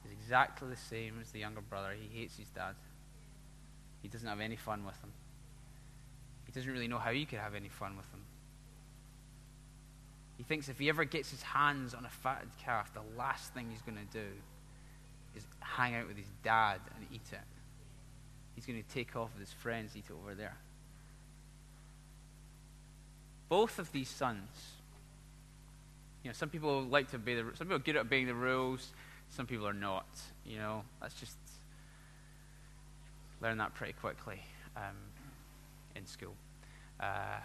is 0.05 0.11
exactly 0.11 0.69
the 0.69 0.77
same 0.77 1.15
as 1.21 1.31
the 1.31 1.39
younger 1.39 1.61
brother. 1.61 1.93
He 1.99 2.19
hates 2.19 2.37
his 2.37 2.49
dad, 2.49 2.75
he 4.01 4.07
doesn't 4.07 4.27
have 4.27 4.39
any 4.39 4.55
fun 4.55 4.85
with 4.85 4.99
him. 5.01 5.11
He 6.45 6.51
doesn't 6.51 6.71
really 6.71 6.87
know 6.87 6.99
how 6.99 7.11
he 7.11 7.25
could 7.25 7.39
have 7.39 7.55
any 7.55 7.69
fun 7.69 7.97
with 7.97 8.05
him. 8.11 8.21
He 10.37 10.43
thinks 10.43 10.69
if 10.69 10.77
he 10.77 10.89
ever 10.89 11.05
gets 11.05 11.31
his 11.31 11.41
hands 11.41 11.93
on 11.93 12.05
a 12.05 12.09
fatted 12.09 12.49
calf, 12.61 12.93
the 12.93 13.01
last 13.17 13.53
thing 13.53 13.67
he's 13.71 13.81
going 13.81 13.97
to 13.97 14.13
do 14.13 14.27
is 15.35 15.43
hang 15.59 15.95
out 15.95 16.07
with 16.07 16.17
his 16.17 16.27
dad 16.43 16.81
and 16.95 17.07
eat 17.11 17.27
it. 17.31 17.39
He's 18.53 18.65
going 18.65 18.81
to 18.81 18.89
take 18.89 19.15
off 19.15 19.31
with 19.33 19.47
his 19.47 19.53
friends, 19.53 19.93
eat 19.95 20.05
it 20.09 20.13
over 20.13 20.35
there. 20.35 20.57
Both 23.49 23.79
of 23.79 23.91
these 23.91 24.09
sons, 24.09 24.49
you 26.23 26.29
know, 26.29 26.33
some 26.33 26.49
people 26.49 26.83
like 26.83 27.09
to 27.11 27.17
obey 27.17 27.35
the, 27.35 27.43
some 27.55 27.67
people 27.67 27.75
are 27.75 27.79
good 27.79 27.95
at 27.95 28.01
obeying 28.01 28.27
the 28.27 28.33
rules, 28.33 28.91
some 29.29 29.45
people 29.45 29.67
are 29.67 29.73
not. 29.73 30.07
You 30.45 30.57
know, 30.57 30.83
let's 31.01 31.15
just 31.19 31.37
learn 33.41 33.57
that 33.57 33.73
pretty 33.73 33.93
quickly 33.93 34.41
um, 34.75 34.95
in 35.95 36.05
school. 36.05 36.33
Uh, 36.99 37.39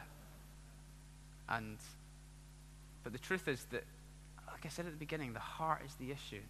and 1.48 1.76
but 3.02 3.12
the 3.12 3.18
truth 3.18 3.48
is 3.48 3.64
that, 3.70 3.84
like 4.46 4.64
I 4.64 4.68
said 4.68 4.86
at 4.86 4.92
the 4.92 4.98
beginning, 4.98 5.32
the 5.32 5.40
heart 5.40 5.82
is 5.86 5.94
the 5.94 6.10
issue. 6.10 6.42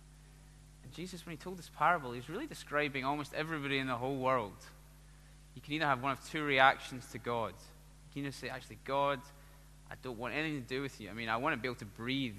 And 0.82 0.92
Jesus, 0.92 1.24
when 1.24 1.32
he 1.32 1.36
told 1.36 1.58
this 1.58 1.70
parable, 1.76 2.12
he 2.12 2.18
was 2.18 2.28
really 2.28 2.46
describing 2.46 3.04
almost 3.04 3.34
everybody 3.34 3.78
in 3.78 3.86
the 3.86 3.96
whole 3.96 4.16
world. 4.16 4.56
You 5.54 5.62
can 5.62 5.74
either 5.74 5.86
have 5.86 6.02
one 6.02 6.12
of 6.12 6.28
two 6.28 6.42
reactions 6.42 7.06
to 7.12 7.18
God. 7.18 7.52
You 7.52 8.12
can 8.14 8.22
either 8.22 8.32
say, 8.32 8.48
actually, 8.48 8.78
God, 8.84 9.20
I 9.90 9.94
don't 10.02 10.18
want 10.18 10.34
anything 10.34 10.62
to 10.62 10.68
do 10.68 10.82
with 10.82 11.00
you. 11.00 11.10
I 11.10 11.12
mean, 11.12 11.28
I 11.28 11.36
want 11.36 11.54
to 11.54 11.60
be 11.60 11.68
able 11.68 11.76
to 11.76 11.84
breathe. 11.84 12.36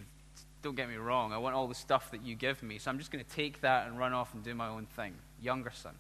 Don't 0.62 0.76
get 0.76 0.90
me 0.90 0.96
wrong. 0.96 1.34
I 1.34 1.38
want 1.38 1.56
all 1.56 1.68
the 1.68 1.76
stuff 1.76 2.12
that 2.12 2.24
you 2.24 2.36
give 2.36 2.62
me. 2.62 2.78
So 2.78 2.92
I'm 2.92 3.00
just 3.00 3.12
going 3.12 3.24
to 3.24 3.32
take 3.32 3.62
that 3.62 3.88
and 3.88 3.98
run 3.98 4.14
off 4.14 4.34
and 4.34 4.44
do 4.44 4.54
my 4.54 4.68
own 4.68 4.86
thing. 4.86 5.14
Younger 5.42 5.72
son. 5.74 5.96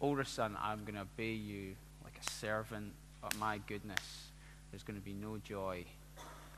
Older 0.00 0.24
son, 0.24 0.56
I'm 0.60 0.84
going 0.84 0.94
to 0.94 1.02
obey 1.02 1.32
you 1.32 1.74
like 2.04 2.18
a 2.20 2.30
servant. 2.30 2.92
But 3.20 3.36
my 3.38 3.58
goodness, 3.66 4.30
there's 4.70 4.82
going 4.82 4.98
to 4.98 5.04
be 5.04 5.12
no 5.12 5.38
joy 5.38 5.84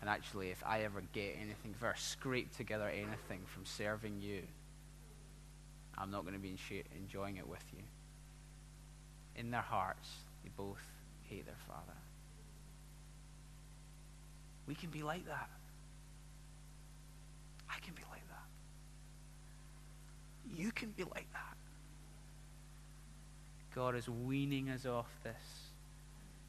and 0.03 0.11
actually, 0.11 0.51
if 0.51 0.61
I 0.66 0.80
ever 0.80 1.01
get 1.12 1.36
anything, 1.36 1.76
if 1.76 1.84
I 1.84 1.93
scrape 1.95 2.55
together 2.57 2.88
anything 2.88 3.40
from 3.47 3.64
serving 3.64 4.20
you, 4.20 4.43
I'm 5.97 6.11
not 6.11 6.22
going 6.22 6.34
to 6.34 6.40
be 6.40 6.59
enjoying 6.97 7.36
it 7.36 7.49
with 7.49 7.64
you. 7.72 7.84
In 9.36 9.53
their 9.53 9.61
hearts, 9.61 10.11
they 10.43 10.51
both 10.57 10.82
hate 11.28 11.47
their 11.47 11.55
father. 11.68 11.97
We 14.66 14.74
can 14.74 14.90
be 14.90 15.05
like 15.05 15.24
that. 15.26 15.49
I 17.75 17.79
can 17.81 17.95
be 17.95 18.03
like 18.11 18.27
that. 18.29 18.49
You 20.61 20.73
can 20.73 20.91
be 20.91 21.05
like 21.05 21.27
that. 21.33 21.57
God 23.75 23.95
is 23.97 24.09
weaning 24.09 24.68
us 24.68 24.85
off 24.85 25.09
this 25.25 25.70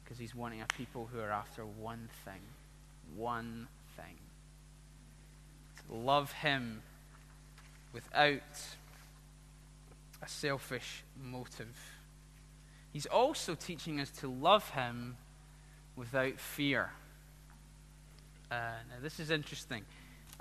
because 0.02 0.18
he's 0.18 0.34
wanting 0.34 0.60
a 0.60 0.66
people 0.76 1.08
who 1.10 1.20
are 1.20 1.30
after 1.30 1.64
one 1.64 2.08
thing 2.24 2.40
one 3.16 3.68
thing 3.96 4.16
to 5.88 5.94
love 5.94 6.32
Him 6.32 6.82
without 7.92 8.40
a 10.22 10.28
selfish 10.28 11.04
motive. 11.22 11.76
He's 12.92 13.06
also 13.06 13.54
teaching 13.54 14.00
us 14.00 14.10
to 14.20 14.28
love 14.28 14.68
Him 14.70 15.16
without 15.96 16.38
fear. 16.38 16.90
Uh, 18.50 18.54
now, 18.88 18.96
this 19.02 19.20
is 19.20 19.30
interesting. 19.30 19.84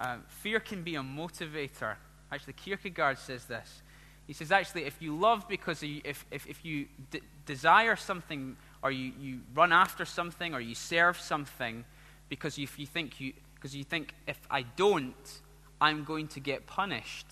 Uh, 0.04 0.18
fear 0.28 0.60
can 0.60 0.84
be 0.84 0.96
a 0.96 1.02
motivator. 1.02 1.96
Actually, 2.30 2.52
Kierkegaard 2.54 3.18
says 3.18 3.46
this. 3.46 3.82
He 4.28 4.34
says, 4.34 4.52
actually, 4.52 4.84
if 4.84 5.02
you 5.02 5.16
love 5.16 5.48
because 5.48 5.82
you, 5.82 6.02
if, 6.04 6.26
if, 6.30 6.46
if 6.46 6.66
you 6.66 6.88
d- 7.10 7.22
desire 7.46 7.96
something, 7.96 8.58
or 8.82 8.92
you, 8.92 9.14
you 9.18 9.40
run 9.56 9.72
after 9.72 10.04
something, 10.04 10.54
or 10.54 10.60
you 10.60 10.76
serve 10.76 11.18
something, 11.18 11.86
because 12.28 12.58
if 12.58 12.78
you 12.78 12.86
think 12.86 13.22
you 13.22 13.32
because 13.56 13.74
you 13.74 13.86
think 13.86 14.14
if 14.28 14.38
I 14.52 14.64
don't, 14.64 15.40
I'm 15.80 16.04
going 16.04 16.28
to 16.30 16.42
get 16.42 16.68
punished 16.68 17.28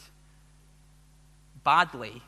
badly, 1.66 2.22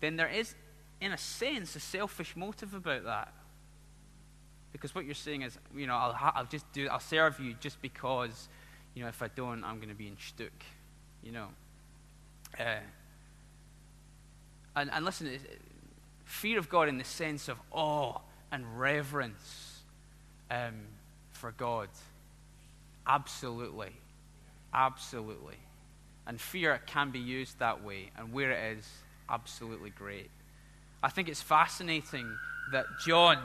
then 0.00 0.16
there 0.16 0.28
is, 0.28 0.54
in 1.00 1.12
a 1.12 1.16
sense, 1.16 1.74
a 1.74 1.80
selfish 1.80 2.36
motive 2.36 2.74
about 2.74 3.04
that. 3.04 3.32
Because 4.72 4.94
what 4.94 5.06
you're 5.06 5.14
saying 5.14 5.40
is, 5.40 5.56
you 5.74 5.86
know, 5.86 5.94
I'll, 5.94 6.32
I'll 6.34 6.44
just 6.44 6.70
do, 6.74 6.86
I'll 6.88 7.00
serve 7.00 7.40
you 7.40 7.54
just 7.60 7.80
because, 7.80 8.50
you 8.96 9.02
know, 9.02 9.08
if 9.08 9.22
I 9.22 9.28
don't, 9.28 9.62
I'm 9.62 9.76
going 9.76 9.90
to 9.90 9.94
be 9.94 10.08
in 10.08 10.16
shtuk, 10.16 10.50
you 11.22 11.30
know. 11.30 11.48
Uh, 12.58 12.78
and, 14.74 14.90
and 14.90 15.04
listen, 15.04 15.30
fear 16.24 16.58
of 16.58 16.68
God 16.68 16.88
in 16.88 16.98
the 16.98 17.04
sense 17.04 17.48
of 17.48 17.58
awe 17.70 18.18
and 18.50 18.80
reverence. 18.80 19.82
Um, 20.50 20.74
for 21.32 21.52
God? 21.52 21.88
Absolutely. 23.06 23.92
Absolutely. 24.72 25.56
And 26.26 26.40
fear 26.40 26.80
can 26.86 27.10
be 27.10 27.20
used 27.20 27.58
that 27.58 27.84
way, 27.84 28.10
and 28.16 28.32
where 28.32 28.50
it 28.50 28.78
is, 28.78 28.88
absolutely 29.28 29.90
great. 29.90 30.30
I 31.02 31.10
think 31.10 31.28
it's 31.28 31.42
fascinating 31.42 32.36
that 32.72 32.86
John, 33.04 33.38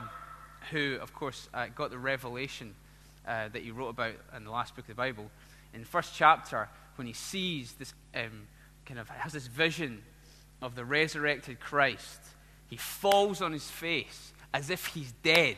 who, 0.72 0.97
of 1.02 1.14
course, 1.14 1.47
uh, 1.54 1.68
got 1.76 1.91
the 1.91 1.99
revelation 1.99 2.74
uh, 3.28 3.49
that 3.49 3.61
he 3.61 3.72
wrote 3.72 3.89
about 3.89 4.13
in 4.36 4.43
the 4.43 4.51
last 4.51 4.76
book 4.76 4.86
of 4.86 4.89
the 4.89 4.95
Bible, 4.95 5.30
in 5.74 5.82
the 5.82 5.88
first 5.88 6.13
chapter, 6.15 6.69
when 6.95 7.07
he 7.07 7.13
sees 7.13 7.74
this 7.74 7.93
um, 8.15 8.47
kind 8.86 8.99
of 8.99 9.09
has 9.09 9.34
this 9.34 9.47
vision 9.47 10.03
of 10.61 10.76
the 10.76 10.86
resurrected 10.86 11.59
Christ, 11.59 12.19
he 12.67 12.78
falls 12.78 13.41
on 13.41 13.51
his 13.51 13.69
face 13.69 14.34
as 14.53 14.69
if 14.69 14.88
he's 14.88 15.11
dead. 15.24 15.57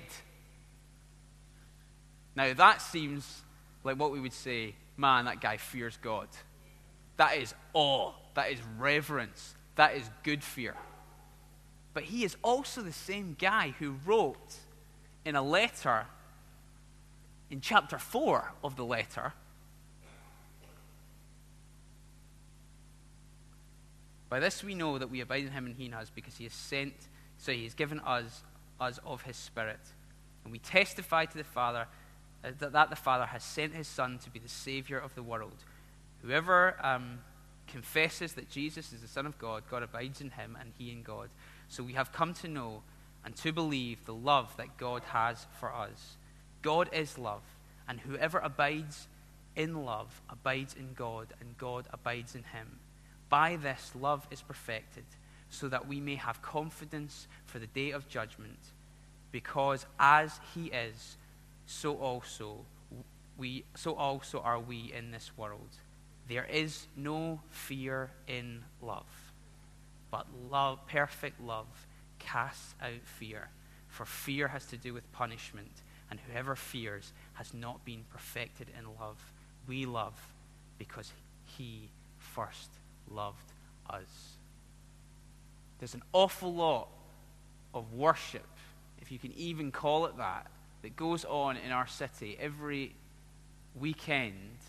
Now, 2.36 2.54
that 2.54 2.82
seems 2.82 3.42
like 3.84 4.00
what 4.00 4.12
we 4.12 4.20
would 4.20 4.34
say, 4.34 4.76
man, 4.98 5.26
that 5.26 5.42
guy 5.42 5.58
fears 5.58 5.98
God. 6.02 6.28
That 7.18 7.38
is 7.38 7.54
awe. 7.74 8.14
That 8.34 8.52
is 8.52 8.60
reverence. 8.80 9.56
That 9.76 9.96
is 9.96 10.10
good 10.24 10.44
fear. 10.44 10.76
But 11.94 12.04
he 12.04 12.24
is 12.24 12.36
also 12.44 12.82
the 12.82 12.94
same 12.94 13.36
guy 13.40 13.76
who 13.78 13.96
wrote 14.06 14.56
in 15.26 15.36
a 15.36 15.42
letter, 15.44 16.06
in 17.50 17.62
chapter 17.62 17.98
4 17.98 18.54
of 18.64 18.76
the 18.76 18.86
letter, 18.86 19.34
By 24.34 24.40
this 24.40 24.64
we 24.64 24.74
know 24.74 24.98
that 24.98 25.12
we 25.12 25.22
abide 25.22 25.44
in 25.44 25.52
him 25.52 25.68
and 25.68 25.76
he 25.76 25.86
in 25.86 25.94
us, 25.94 26.10
because 26.10 26.38
he 26.38 26.46
has 26.46 26.54
sent, 26.54 26.96
so 27.38 27.52
he 27.52 27.66
has 27.66 27.76
given 27.76 28.00
us, 28.00 28.42
us 28.82 29.00
of 29.06 29.22
his 29.22 29.38
Spirit. 29.38 29.80
And 30.44 30.52
we 30.52 30.58
testify 30.58 31.26
to 31.26 31.38
the 31.38 31.44
Father 31.44 31.86
uh, 32.44 32.50
that, 32.58 32.72
that 32.72 32.90
the 32.90 32.96
Father 32.96 33.28
has 33.28 33.44
sent 33.44 33.76
his 33.76 33.88
Son 33.88 34.18
to 34.24 34.32
be 34.32 34.40
the 34.40 34.50
Savior 34.50 34.98
of 34.98 35.14
the 35.14 35.22
world. 35.22 35.64
Whoever 36.24 36.84
um, 36.84 37.20
confesses 37.68 38.34
that 38.34 38.50
Jesus 38.50 38.92
is 38.92 39.02
the 39.02 39.08
Son 39.08 39.28
of 39.28 39.38
God, 39.38 39.66
God 39.70 39.84
abides 39.84 40.20
in 40.20 40.32
him 40.32 40.58
and 40.60 40.72
he 40.80 40.92
in 40.92 41.04
God. 41.04 41.30
So 41.68 41.84
we 41.84 41.94
have 41.94 42.12
come 42.12 42.34
to 42.34 42.48
know 42.48 42.82
and 43.24 43.36
to 43.36 43.54
believe 43.54 44.04
the 44.06 44.16
love 44.16 44.58
that 44.58 44.78
God 44.80 45.04
has 45.12 45.46
for 45.60 45.72
us. 45.72 46.18
God 46.64 46.90
is 46.92 47.20
love, 47.20 47.44
and 47.88 48.00
whoever 48.00 48.40
abides 48.40 49.08
in 49.56 49.86
love 49.86 50.22
abides 50.30 50.74
in 50.74 50.94
God, 50.96 51.28
and 51.40 51.56
God 51.60 51.86
abides 51.94 52.34
in 52.34 52.42
him. 52.44 52.80
By 53.30 53.58
this, 53.58 53.92
love 54.00 54.28
is 54.32 54.42
perfected, 54.42 55.06
so 55.50 55.70
that 55.70 55.88
we 55.88 56.00
may 56.00 56.16
have 56.16 56.42
confidence 56.42 57.28
for 57.46 57.60
the 57.60 57.68
day 57.68 57.92
of 57.92 58.08
judgment, 58.08 58.60
because 59.32 59.86
as 60.00 60.40
he 60.56 60.68
is, 60.68 61.18
so 61.68 61.96
also 61.96 62.66
we 63.38 63.64
so 63.76 63.96
also 63.96 64.40
are 64.40 64.60
we 64.60 64.94
in 64.96 65.12
this 65.12 65.32
world. 65.38 65.70
There 66.30 66.46
is 66.46 66.88
no 66.96 67.42
fear 67.50 68.12
in 68.28 68.64
love, 68.82 69.34
but 70.12 70.28
love, 70.50 70.86
perfect 70.88 71.42
love 71.42 71.68
casts 72.20 72.76
out 72.82 73.04
fear. 73.04 73.50
For 73.90 74.06
fear 74.06 74.48
has 74.48 74.66
to 74.68 74.78
do 74.78 74.94
with 74.94 75.12
punishment, 75.12 75.83
and 76.14 76.20
whoever 76.30 76.56
fears 76.56 77.12
has 77.34 77.56
not 77.56 77.84
been 77.86 78.06
perfected 78.12 78.68
in 78.78 78.86
love. 79.00 79.18
We 79.68 79.88
love 79.88 80.14
because 80.78 81.12
he 81.58 81.90
first 82.20 82.70
loved 83.10 83.52
us. 83.90 84.36
There's 85.80 85.96
an 85.96 86.04
awful 86.14 86.54
lot 86.54 86.88
of 87.74 87.94
worship, 87.94 88.46
if 89.02 89.12
you 89.12 89.18
can 89.18 89.34
even 89.36 89.72
call 89.72 90.06
it 90.06 90.16
that, 90.18 90.46
that 90.84 90.96
goes 90.96 91.26
on 91.26 91.58
in 91.58 91.72
our 91.72 91.88
city 91.88 92.38
every 92.40 92.94
weekend, 93.74 94.60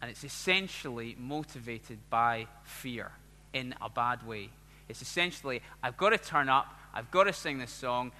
and 0.00 0.12
it's 0.12 0.22
essentially 0.22 1.16
motivated 1.18 1.98
by 2.08 2.46
fear 2.62 3.10
in 3.52 3.74
a 3.82 3.90
bad 3.90 4.24
way. 4.24 4.50
It's 4.88 5.02
essentially, 5.02 5.60
I've 5.82 5.96
got 5.96 6.10
to 6.10 6.18
turn 6.18 6.48
up, 6.48 6.78
I've 6.94 7.10
got 7.10 7.24
to 7.24 7.32
sing 7.32 7.58
this 7.58 7.72
song, 7.72 8.12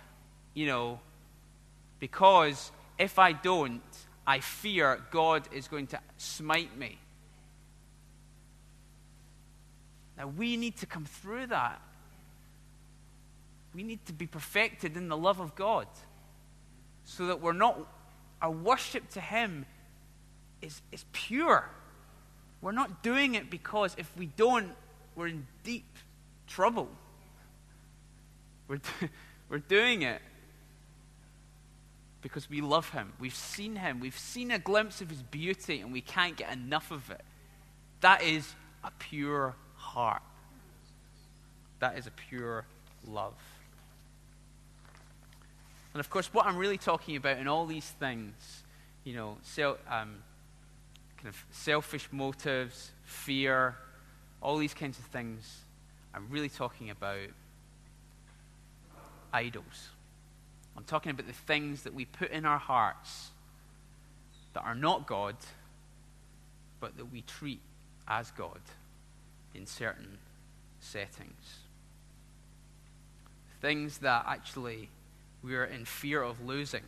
you 0.55 0.67
know, 0.67 0.99
because 2.01 2.73
if 2.99 3.19
I 3.19 3.33
don't, 3.33 3.83
I 4.27 4.41
fear 4.41 5.01
God 5.11 5.47
is 5.53 5.69
going 5.69 5.87
to 5.89 6.01
smite 6.17 6.77
me. 6.77 6.99
Now, 10.17 10.27
we 10.27 10.57
need 10.57 10.77
to 10.79 10.87
come 10.87 11.05
through 11.05 11.47
that. 11.49 11.81
We 13.75 13.83
need 13.83 14.05
to 14.07 14.13
be 14.13 14.27
perfected 14.27 14.97
in 14.97 15.09
the 15.09 15.17
love 15.17 15.41
of 15.41 15.55
God 15.55 15.87
so 17.05 17.27
that 17.27 17.41
we're 17.41 17.53
not, 17.53 17.79
our 18.43 18.51
worship 18.51 19.09
to 19.11 19.21
Him 19.21 19.65
is, 20.61 20.83
is 20.93 21.05
pure. 21.13 21.69
We're 22.61 22.73
not 22.73 23.03
doing 23.03 23.35
it 23.35 23.51
because 23.51 23.95
if 23.97 24.11
we 24.17 24.27
don't, 24.27 24.73
we're 25.15 25.29
in 25.29 25.47
deep 25.65 25.97
trouble. 26.47 26.89
We're, 28.69 28.81
we're 29.49 29.59
doing 29.59 30.03
it 30.03 30.21
because 32.23 32.49
we 32.51 32.61
love 32.61 32.91
Him. 32.91 33.13
We've 33.19 33.35
seen 33.35 33.77
Him. 33.77 34.01
We've 34.01 34.19
seen 34.19 34.51
a 34.51 34.59
glimpse 34.59 35.01
of 35.01 35.11
His 35.11 35.23
beauty 35.23 35.81
and 35.81 35.93
we 35.93 36.01
can't 36.01 36.37
get 36.37 36.53
enough 36.53 36.91
of 36.91 37.11
it. 37.11 37.23
That 38.01 38.23
is 38.23 38.55
a 38.85 38.91
pure 38.99 39.55
heart. 39.77 40.23
That 41.81 41.99
is 41.99 42.07
a 42.07 42.11
pure 42.11 42.65
love. 43.07 43.35
And 45.93 46.01
of 46.01 46.09
course, 46.09 46.33
what 46.33 46.47
I'm 46.47 46.57
really 46.57 46.79
talking 46.79 47.17
about 47.17 47.39
in 47.39 47.49
all 47.49 47.67
these 47.67 47.89
things, 47.99 48.63
you 49.05 49.15
know, 49.15 49.39
self, 49.43 49.79
um, 49.89 50.23
kind 51.17 51.29
of 51.29 51.45
selfish 51.51 52.09
motives, 52.13 52.93
fear, 53.05 53.77
all 54.41 54.57
these 54.57 54.75
kinds 54.75 54.99
of 54.99 55.05
things, 55.07 55.63
I'm 56.15 56.27
really 56.31 56.49
talking 56.49 56.91
about 56.91 57.29
idols. 59.33 59.91
I'm 60.77 60.85
talking 60.85 61.11
about 61.11 61.27
the 61.27 61.33
things 61.33 61.83
that 61.83 61.95
we 61.95 62.05
put 62.05 62.31
in 62.31 62.45
our 62.45 62.59
hearts 62.59 63.31
that 64.55 64.63
are 64.63 64.75
not 64.75 65.07
God, 65.07 65.37
but 66.81 66.97
that 66.97 67.13
we 67.13 67.23
treat 67.23 67.61
as 68.09 68.31
God 68.33 68.61
in 69.55 69.67
certain 69.67 70.19
settings. 70.81 71.59
Things 73.61 73.99
that 73.99 74.25
actually 74.27 74.89
we 75.43 75.55
are 75.55 75.65
in 75.65 75.85
fear 75.85 76.23
of 76.23 76.45
losing. 76.45 76.83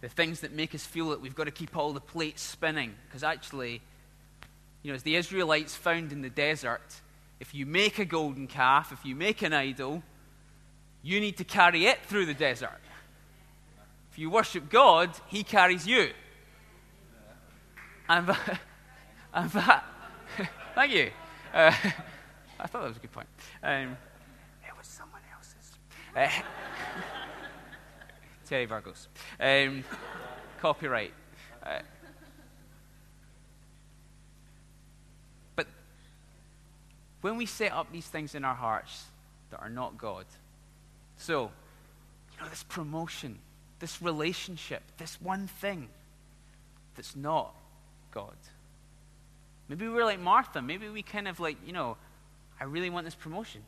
The 0.00 0.08
things 0.08 0.40
that 0.40 0.52
make 0.52 0.74
us 0.74 0.86
feel 0.86 1.10
that 1.10 1.20
we've 1.20 1.34
got 1.34 1.44
to 1.44 1.50
keep 1.50 1.76
all 1.76 1.92
the 1.92 2.00
plates 2.00 2.42
spinning. 2.42 2.94
Because 3.08 3.24
actually, 3.24 3.80
you 4.82 4.90
know, 4.90 4.94
as 4.94 5.02
the 5.02 5.16
Israelites 5.16 5.74
found 5.74 6.12
in 6.12 6.22
the 6.22 6.30
desert, 6.30 7.00
if 7.40 7.54
you 7.54 7.66
make 7.66 7.98
a 7.98 8.04
golden 8.04 8.46
calf, 8.46 8.92
if 8.92 9.04
you 9.04 9.16
make 9.16 9.42
an 9.42 9.52
idol, 9.52 10.02
you 11.02 11.20
need 11.20 11.36
to 11.38 11.44
carry 11.44 11.86
it 11.86 12.04
through 12.04 12.26
the 12.26 12.34
desert. 12.34 12.80
If 14.10 14.18
you 14.18 14.30
worship 14.30 14.68
God, 14.68 15.10
He 15.28 15.42
carries 15.42 15.86
you. 15.86 16.10
And 18.08 18.26
that, 18.26 18.60
and 19.34 19.50
that 19.50 19.84
thank 20.74 20.92
you. 20.92 21.10
Uh, 21.52 21.72
I 22.60 22.66
thought 22.66 22.82
that 22.82 22.88
was 22.88 22.96
a 22.96 23.00
good 23.00 23.12
point. 23.12 23.28
Um, 23.62 23.96
it 24.66 24.76
was 24.76 24.86
someone 24.86 25.20
else's. 25.34 25.72
Uh, 26.16 26.28
Terry 28.46 28.64
Virgo's. 28.64 29.08
Um, 29.38 29.84
copyright. 30.60 31.12
Uh, 31.62 31.80
but 35.54 35.66
when 37.20 37.36
we 37.36 37.46
set 37.46 37.72
up 37.72 37.92
these 37.92 38.06
things 38.06 38.34
in 38.34 38.44
our 38.44 38.54
hearts 38.54 39.04
that 39.50 39.60
are 39.60 39.70
not 39.70 39.98
God, 39.98 40.24
so, 41.18 41.50
you 42.32 42.42
know, 42.42 42.48
this 42.48 42.62
promotion, 42.62 43.38
this 43.80 44.00
relationship, 44.00 44.82
this 44.96 45.20
one 45.20 45.46
thing 45.46 45.88
that's 46.96 47.14
not 47.14 47.54
God. 48.12 48.36
Maybe 49.68 49.86
we're 49.86 50.04
like 50.04 50.20
Martha. 50.20 50.62
Maybe 50.62 50.88
we 50.88 51.02
kind 51.02 51.28
of 51.28 51.38
like, 51.38 51.56
you 51.66 51.72
know, 51.72 51.96
I 52.60 52.64
really 52.64 52.88
want 52.88 53.04
this 53.04 53.14
promotion. 53.14 53.62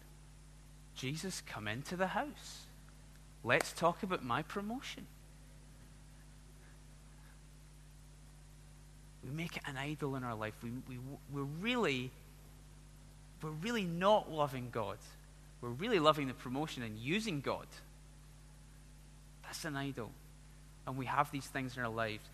Jesus, 0.96 1.42
come 1.46 1.68
into 1.68 1.96
the 1.96 2.08
house. 2.08 2.66
Let's 3.44 3.72
talk 3.72 4.02
about 4.02 4.24
my 4.24 4.42
promotion. 4.42 5.06
We 9.24 9.30
make 9.30 9.56
it 9.56 9.62
an 9.66 9.76
idol 9.76 10.16
in 10.16 10.24
our 10.24 10.34
life. 10.34 10.54
We, 10.62 10.70
we, 10.88 10.98
we're, 11.32 11.42
really, 11.42 12.10
we're 13.42 13.50
really 13.50 13.84
not 13.84 14.30
loving 14.30 14.68
God. 14.72 14.96
We're 15.60 15.70
really 15.70 15.98
loving 15.98 16.28
the 16.28 16.34
promotion 16.34 16.82
and 16.82 16.98
using 16.98 17.40
God. 17.40 17.66
That's 19.42 19.64
an 19.64 19.76
idol. 19.76 20.10
And 20.86 20.96
we 20.96 21.06
have 21.06 21.30
these 21.30 21.46
things 21.46 21.76
in 21.76 21.82
our 21.82 21.90
lives. 21.90 22.28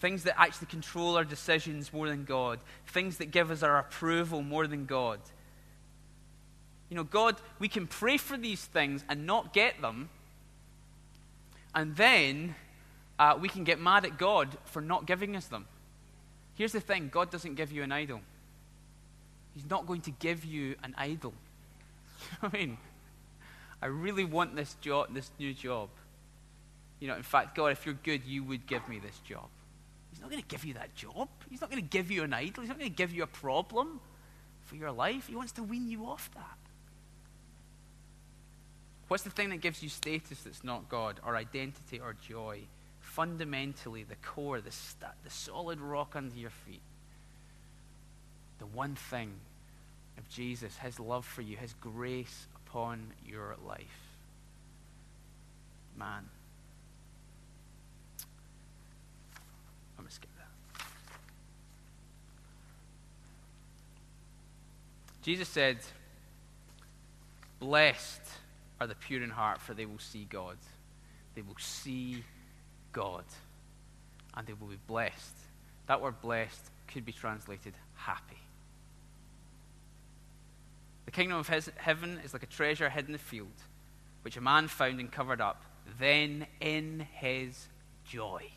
Things 0.00 0.24
that 0.24 0.38
actually 0.40 0.68
control 0.68 1.16
our 1.16 1.24
decisions 1.24 1.92
more 1.92 2.08
than 2.08 2.24
God. 2.24 2.60
Things 2.86 3.18
that 3.18 3.30
give 3.30 3.50
us 3.50 3.62
our 3.62 3.78
approval 3.78 4.42
more 4.42 4.66
than 4.66 4.86
God. 4.86 5.18
You 6.90 6.96
know, 6.96 7.04
God, 7.04 7.36
we 7.58 7.68
can 7.68 7.86
pray 7.86 8.18
for 8.18 8.36
these 8.36 8.64
things 8.64 9.04
and 9.08 9.26
not 9.26 9.52
get 9.52 9.80
them. 9.80 10.10
And 11.74 11.96
then 11.96 12.54
uh, 13.18 13.38
we 13.40 13.48
can 13.48 13.64
get 13.64 13.80
mad 13.80 14.04
at 14.04 14.18
God 14.18 14.56
for 14.64 14.82
not 14.82 15.06
giving 15.06 15.34
us 15.34 15.46
them. 15.46 15.66
Here's 16.54 16.72
the 16.72 16.80
thing 16.80 17.08
God 17.10 17.30
doesn't 17.30 17.54
give 17.54 17.72
you 17.72 17.82
an 17.82 17.92
idol, 17.92 18.20
He's 19.54 19.68
not 19.68 19.86
going 19.86 20.02
to 20.02 20.10
give 20.10 20.44
you 20.44 20.76
an 20.82 20.94
idol. 20.98 21.32
I 22.42 22.48
mean, 22.48 22.78
I 23.80 23.86
really 23.86 24.24
want 24.24 24.54
this 24.56 24.74
job, 24.80 25.12
this 25.12 25.30
new 25.38 25.52
job. 25.52 25.88
You 27.00 27.08
know, 27.08 27.16
in 27.16 27.22
fact, 27.22 27.56
God, 27.56 27.72
if 27.72 27.84
you're 27.84 27.96
good, 27.96 28.24
you 28.24 28.44
would 28.44 28.66
give 28.66 28.88
me 28.88 28.98
this 28.98 29.18
job. 29.20 29.48
He's 30.10 30.20
not 30.20 30.30
going 30.30 30.42
to 30.42 30.48
give 30.48 30.64
you 30.64 30.74
that 30.74 30.94
job. 30.94 31.28
He's 31.50 31.60
not 31.60 31.70
going 31.70 31.82
to 31.82 31.88
give 31.88 32.10
you 32.10 32.22
an 32.22 32.32
idol. 32.32 32.62
He's 32.62 32.68
not 32.68 32.78
going 32.78 32.90
to 32.90 32.96
give 32.96 33.12
you 33.12 33.22
a 33.22 33.28
problem 33.28 34.00
for 34.64 34.76
your 34.76 34.92
life. 34.92 35.26
He 35.26 35.34
wants 35.34 35.52
to 35.52 35.62
wean 35.62 35.88
you 35.88 36.06
off 36.06 36.30
that. 36.34 36.58
What's 39.08 39.24
the 39.24 39.30
thing 39.30 39.50
that 39.50 39.60
gives 39.60 39.82
you 39.82 39.88
status 39.88 40.42
that's 40.42 40.64
not 40.64 40.88
God, 40.88 41.20
or 41.26 41.36
identity, 41.36 42.00
or 42.00 42.14
joy? 42.14 42.60
Fundamentally, 43.00 44.04
the 44.04 44.14
core, 44.16 44.60
the, 44.60 44.70
st- 44.70 45.12
the 45.24 45.30
solid 45.30 45.80
rock 45.80 46.14
under 46.14 46.36
your 46.36 46.50
feet. 46.50 46.80
The 48.58 48.66
one 48.66 48.94
thing 48.94 49.32
of 50.18 50.28
Jesus, 50.28 50.76
his 50.76 51.00
love 51.00 51.24
for 51.24 51.42
you, 51.42 51.56
his 51.56 51.74
grace 51.74 52.46
upon 52.66 53.12
your 53.26 53.56
life. 53.66 54.00
Man. 55.96 56.24
I'm 59.98 60.04
going 60.04 60.08
to 60.08 60.14
skip 60.14 60.30
that. 60.36 60.86
Jesus 65.22 65.48
said, 65.48 65.78
Blessed 67.60 68.22
are 68.80 68.88
the 68.88 68.96
pure 68.96 69.22
in 69.22 69.30
heart, 69.30 69.60
for 69.60 69.74
they 69.74 69.86
will 69.86 69.98
see 69.98 70.26
God. 70.28 70.56
They 71.34 71.42
will 71.42 71.56
see 71.58 72.24
God. 72.92 73.24
And 74.36 74.46
they 74.46 74.54
will 74.54 74.66
be 74.66 74.78
blessed. 74.86 75.36
That 75.86 76.00
word 76.00 76.20
blessed 76.20 76.70
could 76.88 77.04
be 77.04 77.12
translated 77.12 77.74
happy. 77.94 78.41
The 81.12 81.16
kingdom 81.16 81.38
of 81.38 81.48
heaven 81.76 82.20
is 82.24 82.32
like 82.32 82.42
a 82.42 82.46
treasure 82.46 82.88
hid 82.88 83.04
in 83.04 83.12
the 83.12 83.18
field, 83.18 83.52
which 84.22 84.38
a 84.38 84.40
man 84.40 84.66
found 84.66 84.98
and 84.98 85.12
covered 85.12 85.42
up. 85.42 85.62
Then, 85.98 86.46
in 86.58 87.06
his 87.12 87.68
joy, 88.08 88.50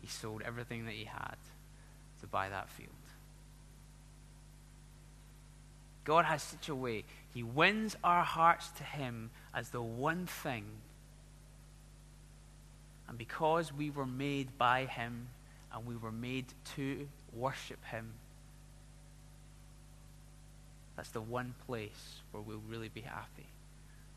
he 0.00 0.06
sold 0.06 0.42
everything 0.42 0.84
that 0.84 0.94
he 0.94 1.04
had 1.04 1.36
to 2.20 2.28
buy 2.28 2.48
that 2.50 2.70
field. 2.70 2.90
God 6.04 6.24
has 6.24 6.40
such 6.40 6.68
a 6.68 6.74
way. 6.74 7.04
He 7.34 7.42
wins 7.42 7.96
our 8.04 8.22
hearts 8.22 8.68
to 8.70 8.84
Him 8.84 9.30
as 9.54 9.70
the 9.70 9.82
one 9.82 10.26
thing. 10.26 10.64
And 13.08 13.18
because 13.18 13.72
we 13.72 13.90
were 13.90 14.06
made 14.06 14.56
by 14.58 14.84
Him 14.84 15.28
and 15.72 15.86
we 15.86 15.96
were 15.96 16.12
made 16.12 16.46
to 16.76 17.08
worship 17.32 17.84
Him, 17.86 18.14
that's 20.96 21.10
the 21.10 21.20
one 21.20 21.54
place 21.66 22.20
where 22.30 22.42
we'll 22.42 22.62
really 22.68 22.88
be 22.88 23.00
happy. 23.00 23.46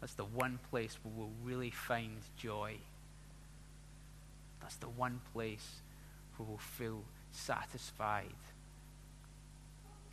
That's 0.01 0.13
the 0.13 0.26
one 0.26 0.59
place 0.69 0.97
where 1.03 1.13
we'll 1.15 1.34
really 1.43 1.71
find 1.71 2.17
joy. 2.38 2.76
That's 4.61 4.76
the 4.76 4.89
one 4.89 5.21
place 5.34 5.82
where 6.36 6.47
we'll 6.47 6.57
feel 6.57 7.03
satisfied 7.32 8.26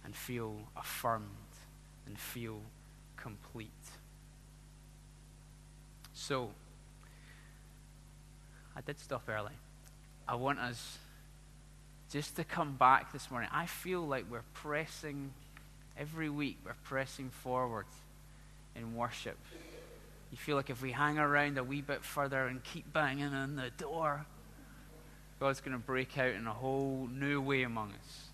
and 0.04 0.14
feel 0.14 0.56
affirmed 0.76 1.26
and 2.06 2.18
feel 2.18 2.60
complete. 3.16 3.70
So, 6.14 6.50
I 8.76 8.80
did 8.80 8.98
stop 8.98 9.28
early. 9.28 9.52
I 10.26 10.34
want 10.36 10.58
us 10.58 10.98
just 12.10 12.36
to 12.36 12.44
come 12.44 12.76
back 12.76 13.12
this 13.12 13.30
morning. 13.30 13.48
I 13.52 13.66
feel 13.66 14.06
like 14.06 14.24
we're 14.30 14.44
pressing, 14.54 15.32
every 15.99 16.28
week, 16.28 16.59
we're 16.64 16.74
pressing 16.84 17.30
forward 17.30 17.86
in 18.76 18.95
worship. 18.95 19.38
You 20.30 20.38
feel 20.38 20.57
like 20.57 20.70
if 20.70 20.80
we 20.80 20.93
hang 20.93 21.18
around 21.18 21.59
a 21.59 21.64
wee 21.64 21.82
bit 21.82 22.03
further 22.03 22.47
and 22.47 22.64
keep 22.64 22.90
banging 22.93 23.34
on 23.34 23.57
the 23.57 23.70
door, 23.76 24.24
God's 25.38 25.61
going 25.61 25.76
to 25.76 25.84
break 25.84 26.16
out 26.16 26.34
in 26.34 26.47
a 26.47 26.53
whole 26.53 27.09
new 27.12 27.40
way 27.40 27.64
among 27.64 27.90
us. 27.90 28.26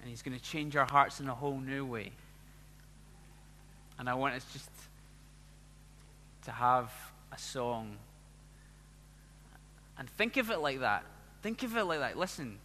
And 0.00 0.10
He's 0.10 0.22
going 0.22 0.36
to 0.36 0.42
change 0.42 0.76
our 0.76 0.84
hearts 0.84 1.20
in 1.20 1.28
a 1.28 1.34
whole 1.34 1.58
new 1.58 1.86
way. 1.86 2.12
And 3.98 4.08
I 4.08 4.14
want 4.14 4.34
us 4.34 4.44
just 4.52 4.68
to 6.44 6.50
have 6.50 6.92
a 7.32 7.38
song. 7.38 7.96
And 9.98 10.10
think 10.10 10.36
of 10.36 10.50
it 10.50 10.58
like 10.58 10.80
that. 10.80 11.04
Think 11.42 11.62
of 11.62 11.76
it 11.76 11.84
like 11.84 12.00
that. 12.00 12.18
Listen, 12.18 12.58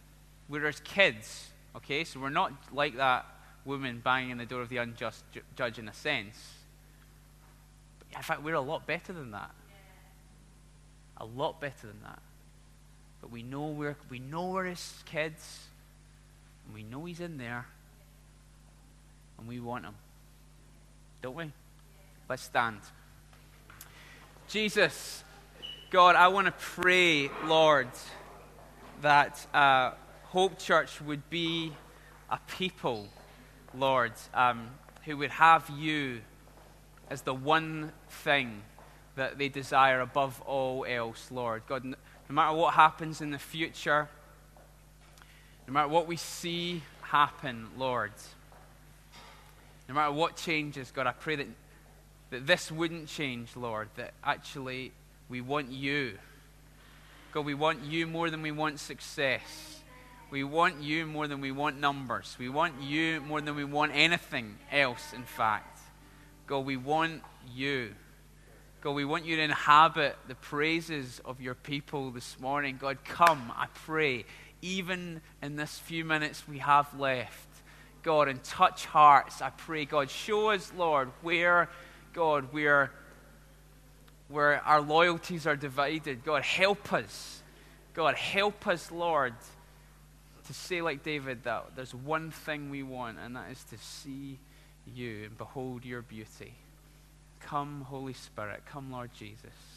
we're 0.48 0.66
as 0.66 0.80
kids, 0.80 1.48
okay? 1.76 2.04
So 2.04 2.20
we're 2.20 2.28
not 2.28 2.52
like 2.74 2.96
that 2.96 3.24
woman 3.64 4.00
banging 4.02 4.32
on 4.32 4.38
the 4.38 4.46
door 4.46 4.62
of 4.62 4.68
the 4.68 4.78
unjust 4.78 5.24
ju- 5.32 5.42
judge 5.56 5.78
in 5.78 5.88
a 5.88 5.94
sense. 5.94 6.54
But 7.98 8.16
in 8.16 8.22
fact, 8.22 8.42
we're 8.42 8.54
a 8.54 8.60
lot 8.60 8.86
better 8.86 9.12
than 9.12 9.30
that. 9.32 9.50
A 11.18 11.24
lot 11.24 11.60
better 11.60 11.86
than 11.86 12.00
that. 12.02 12.20
But 13.20 13.30
we 13.30 13.42
know 13.42 13.66
we're, 13.66 13.96
we 14.10 14.18
know 14.18 14.50
we're 14.50 14.64
his 14.64 15.02
kids, 15.06 15.66
and 16.66 16.74
we 16.74 16.82
know 16.82 17.04
he's 17.04 17.20
in 17.20 17.38
there, 17.38 17.66
and 19.38 19.46
we 19.46 19.60
want 19.60 19.84
him. 19.84 19.94
Don't 21.22 21.36
we? 21.36 21.52
Let's 22.28 22.42
stand. 22.42 22.80
Jesus, 24.48 25.22
God, 25.90 26.16
I 26.16 26.28
want 26.28 26.46
to 26.46 26.52
pray, 26.52 27.30
Lord, 27.44 27.88
that 29.02 29.46
uh, 29.54 29.92
Hope 30.24 30.58
Church 30.58 31.00
would 31.00 31.28
be 31.30 31.72
a 32.28 32.38
people, 32.58 33.06
Lord, 33.74 34.12
um, 34.34 34.68
who 35.04 35.16
would 35.16 35.30
have 35.30 35.70
you 35.70 36.20
as 37.10 37.22
the 37.22 37.34
one 37.34 37.92
thing 38.08 38.62
that 39.16 39.38
they 39.38 39.48
desire 39.48 40.00
above 40.00 40.40
all 40.42 40.86
else, 40.88 41.30
Lord. 41.30 41.62
God, 41.66 41.84
no 41.84 41.96
matter 42.30 42.56
what 42.56 42.74
happens 42.74 43.20
in 43.20 43.30
the 43.30 43.38
future, 43.38 44.08
no 45.66 45.74
matter 45.74 45.88
what 45.88 46.06
we 46.06 46.16
see 46.16 46.82
happen, 47.02 47.68
Lord, 47.76 48.12
no 49.88 49.94
matter 49.94 50.12
what 50.12 50.36
changes, 50.36 50.90
God, 50.90 51.06
I 51.06 51.12
pray 51.12 51.36
that, 51.36 51.46
that 52.30 52.46
this 52.46 52.72
wouldn't 52.72 53.08
change, 53.08 53.56
Lord, 53.56 53.88
that 53.96 54.14
actually 54.24 54.92
we 55.28 55.40
want 55.40 55.70
you. 55.70 56.18
God, 57.32 57.44
we 57.44 57.54
want 57.54 57.82
you 57.84 58.06
more 58.06 58.30
than 58.30 58.42
we 58.42 58.52
want 58.52 58.80
success. 58.80 59.81
We 60.32 60.44
want 60.44 60.80
you 60.80 61.04
more 61.04 61.28
than 61.28 61.42
we 61.42 61.52
want 61.52 61.78
numbers. 61.78 62.36
We 62.38 62.48
want 62.48 62.80
you 62.80 63.20
more 63.20 63.42
than 63.42 63.54
we 63.54 63.64
want 63.64 63.92
anything 63.94 64.56
else, 64.70 65.12
in 65.12 65.24
fact. 65.24 65.78
God, 66.46 66.60
we 66.60 66.78
want 66.78 67.20
you. 67.54 67.94
God, 68.80 68.92
we 68.92 69.04
want 69.04 69.26
you 69.26 69.36
to 69.36 69.42
inhabit 69.42 70.16
the 70.28 70.34
praises 70.34 71.20
of 71.26 71.42
your 71.42 71.54
people 71.54 72.10
this 72.12 72.40
morning. 72.40 72.78
God, 72.80 73.04
come, 73.04 73.52
I 73.54 73.66
pray, 73.84 74.24
even 74.62 75.20
in 75.42 75.56
this 75.56 75.78
few 75.78 76.02
minutes 76.02 76.48
we 76.48 76.60
have 76.60 76.98
left. 76.98 77.48
God, 78.02 78.28
and 78.28 78.42
touch 78.42 78.86
hearts. 78.86 79.42
I 79.42 79.50
pray, 79.50 79.84
God, 79.84 80.08
show 80.08 80.48
us, 80.48 80.72
Lord, 80.74 81.10
where, 81.20 81.68
God, 82.14 82.54
where, 82.54 82.90
where 84.28 84.62
our 84.62 84.80
loyalties 84.80 85.46
are 85.46 85.56
divided. 85.56 86.24
God, 86.24 86.42
help 86.42 86.90
us. 86.94 87.42
God, 87.92 88.14
help 88.14 88.66
us, 88.66 88.90
Lord, 88.90 89.34
to 90.52 90.58
say, 90.58 90.82
like 90.82 91.02
David, 91.02 91.44
that 91.44 91.74
there's 91.76 91.94
one 91.94 92.30
thing 92.30 92.70
we 92.70 92.82
want, 92.82 93.18
and 93.18 93.36
that 93.36 93.50
is 93.50 93.62
to 93.64 93.78
see 93.78 94.38
you 94.86 95.24
and 95.24 95.38
behold 95.38 95.84
your 95.84 96.02
beauty. 96.02 96.54
Come, 97.40 97.82
Holy 97.82 98.12
Spirit. 98.12 98.62
Come, 98.66 98.92
Lord 98.92 99.10
Jesus. 99.14 99.71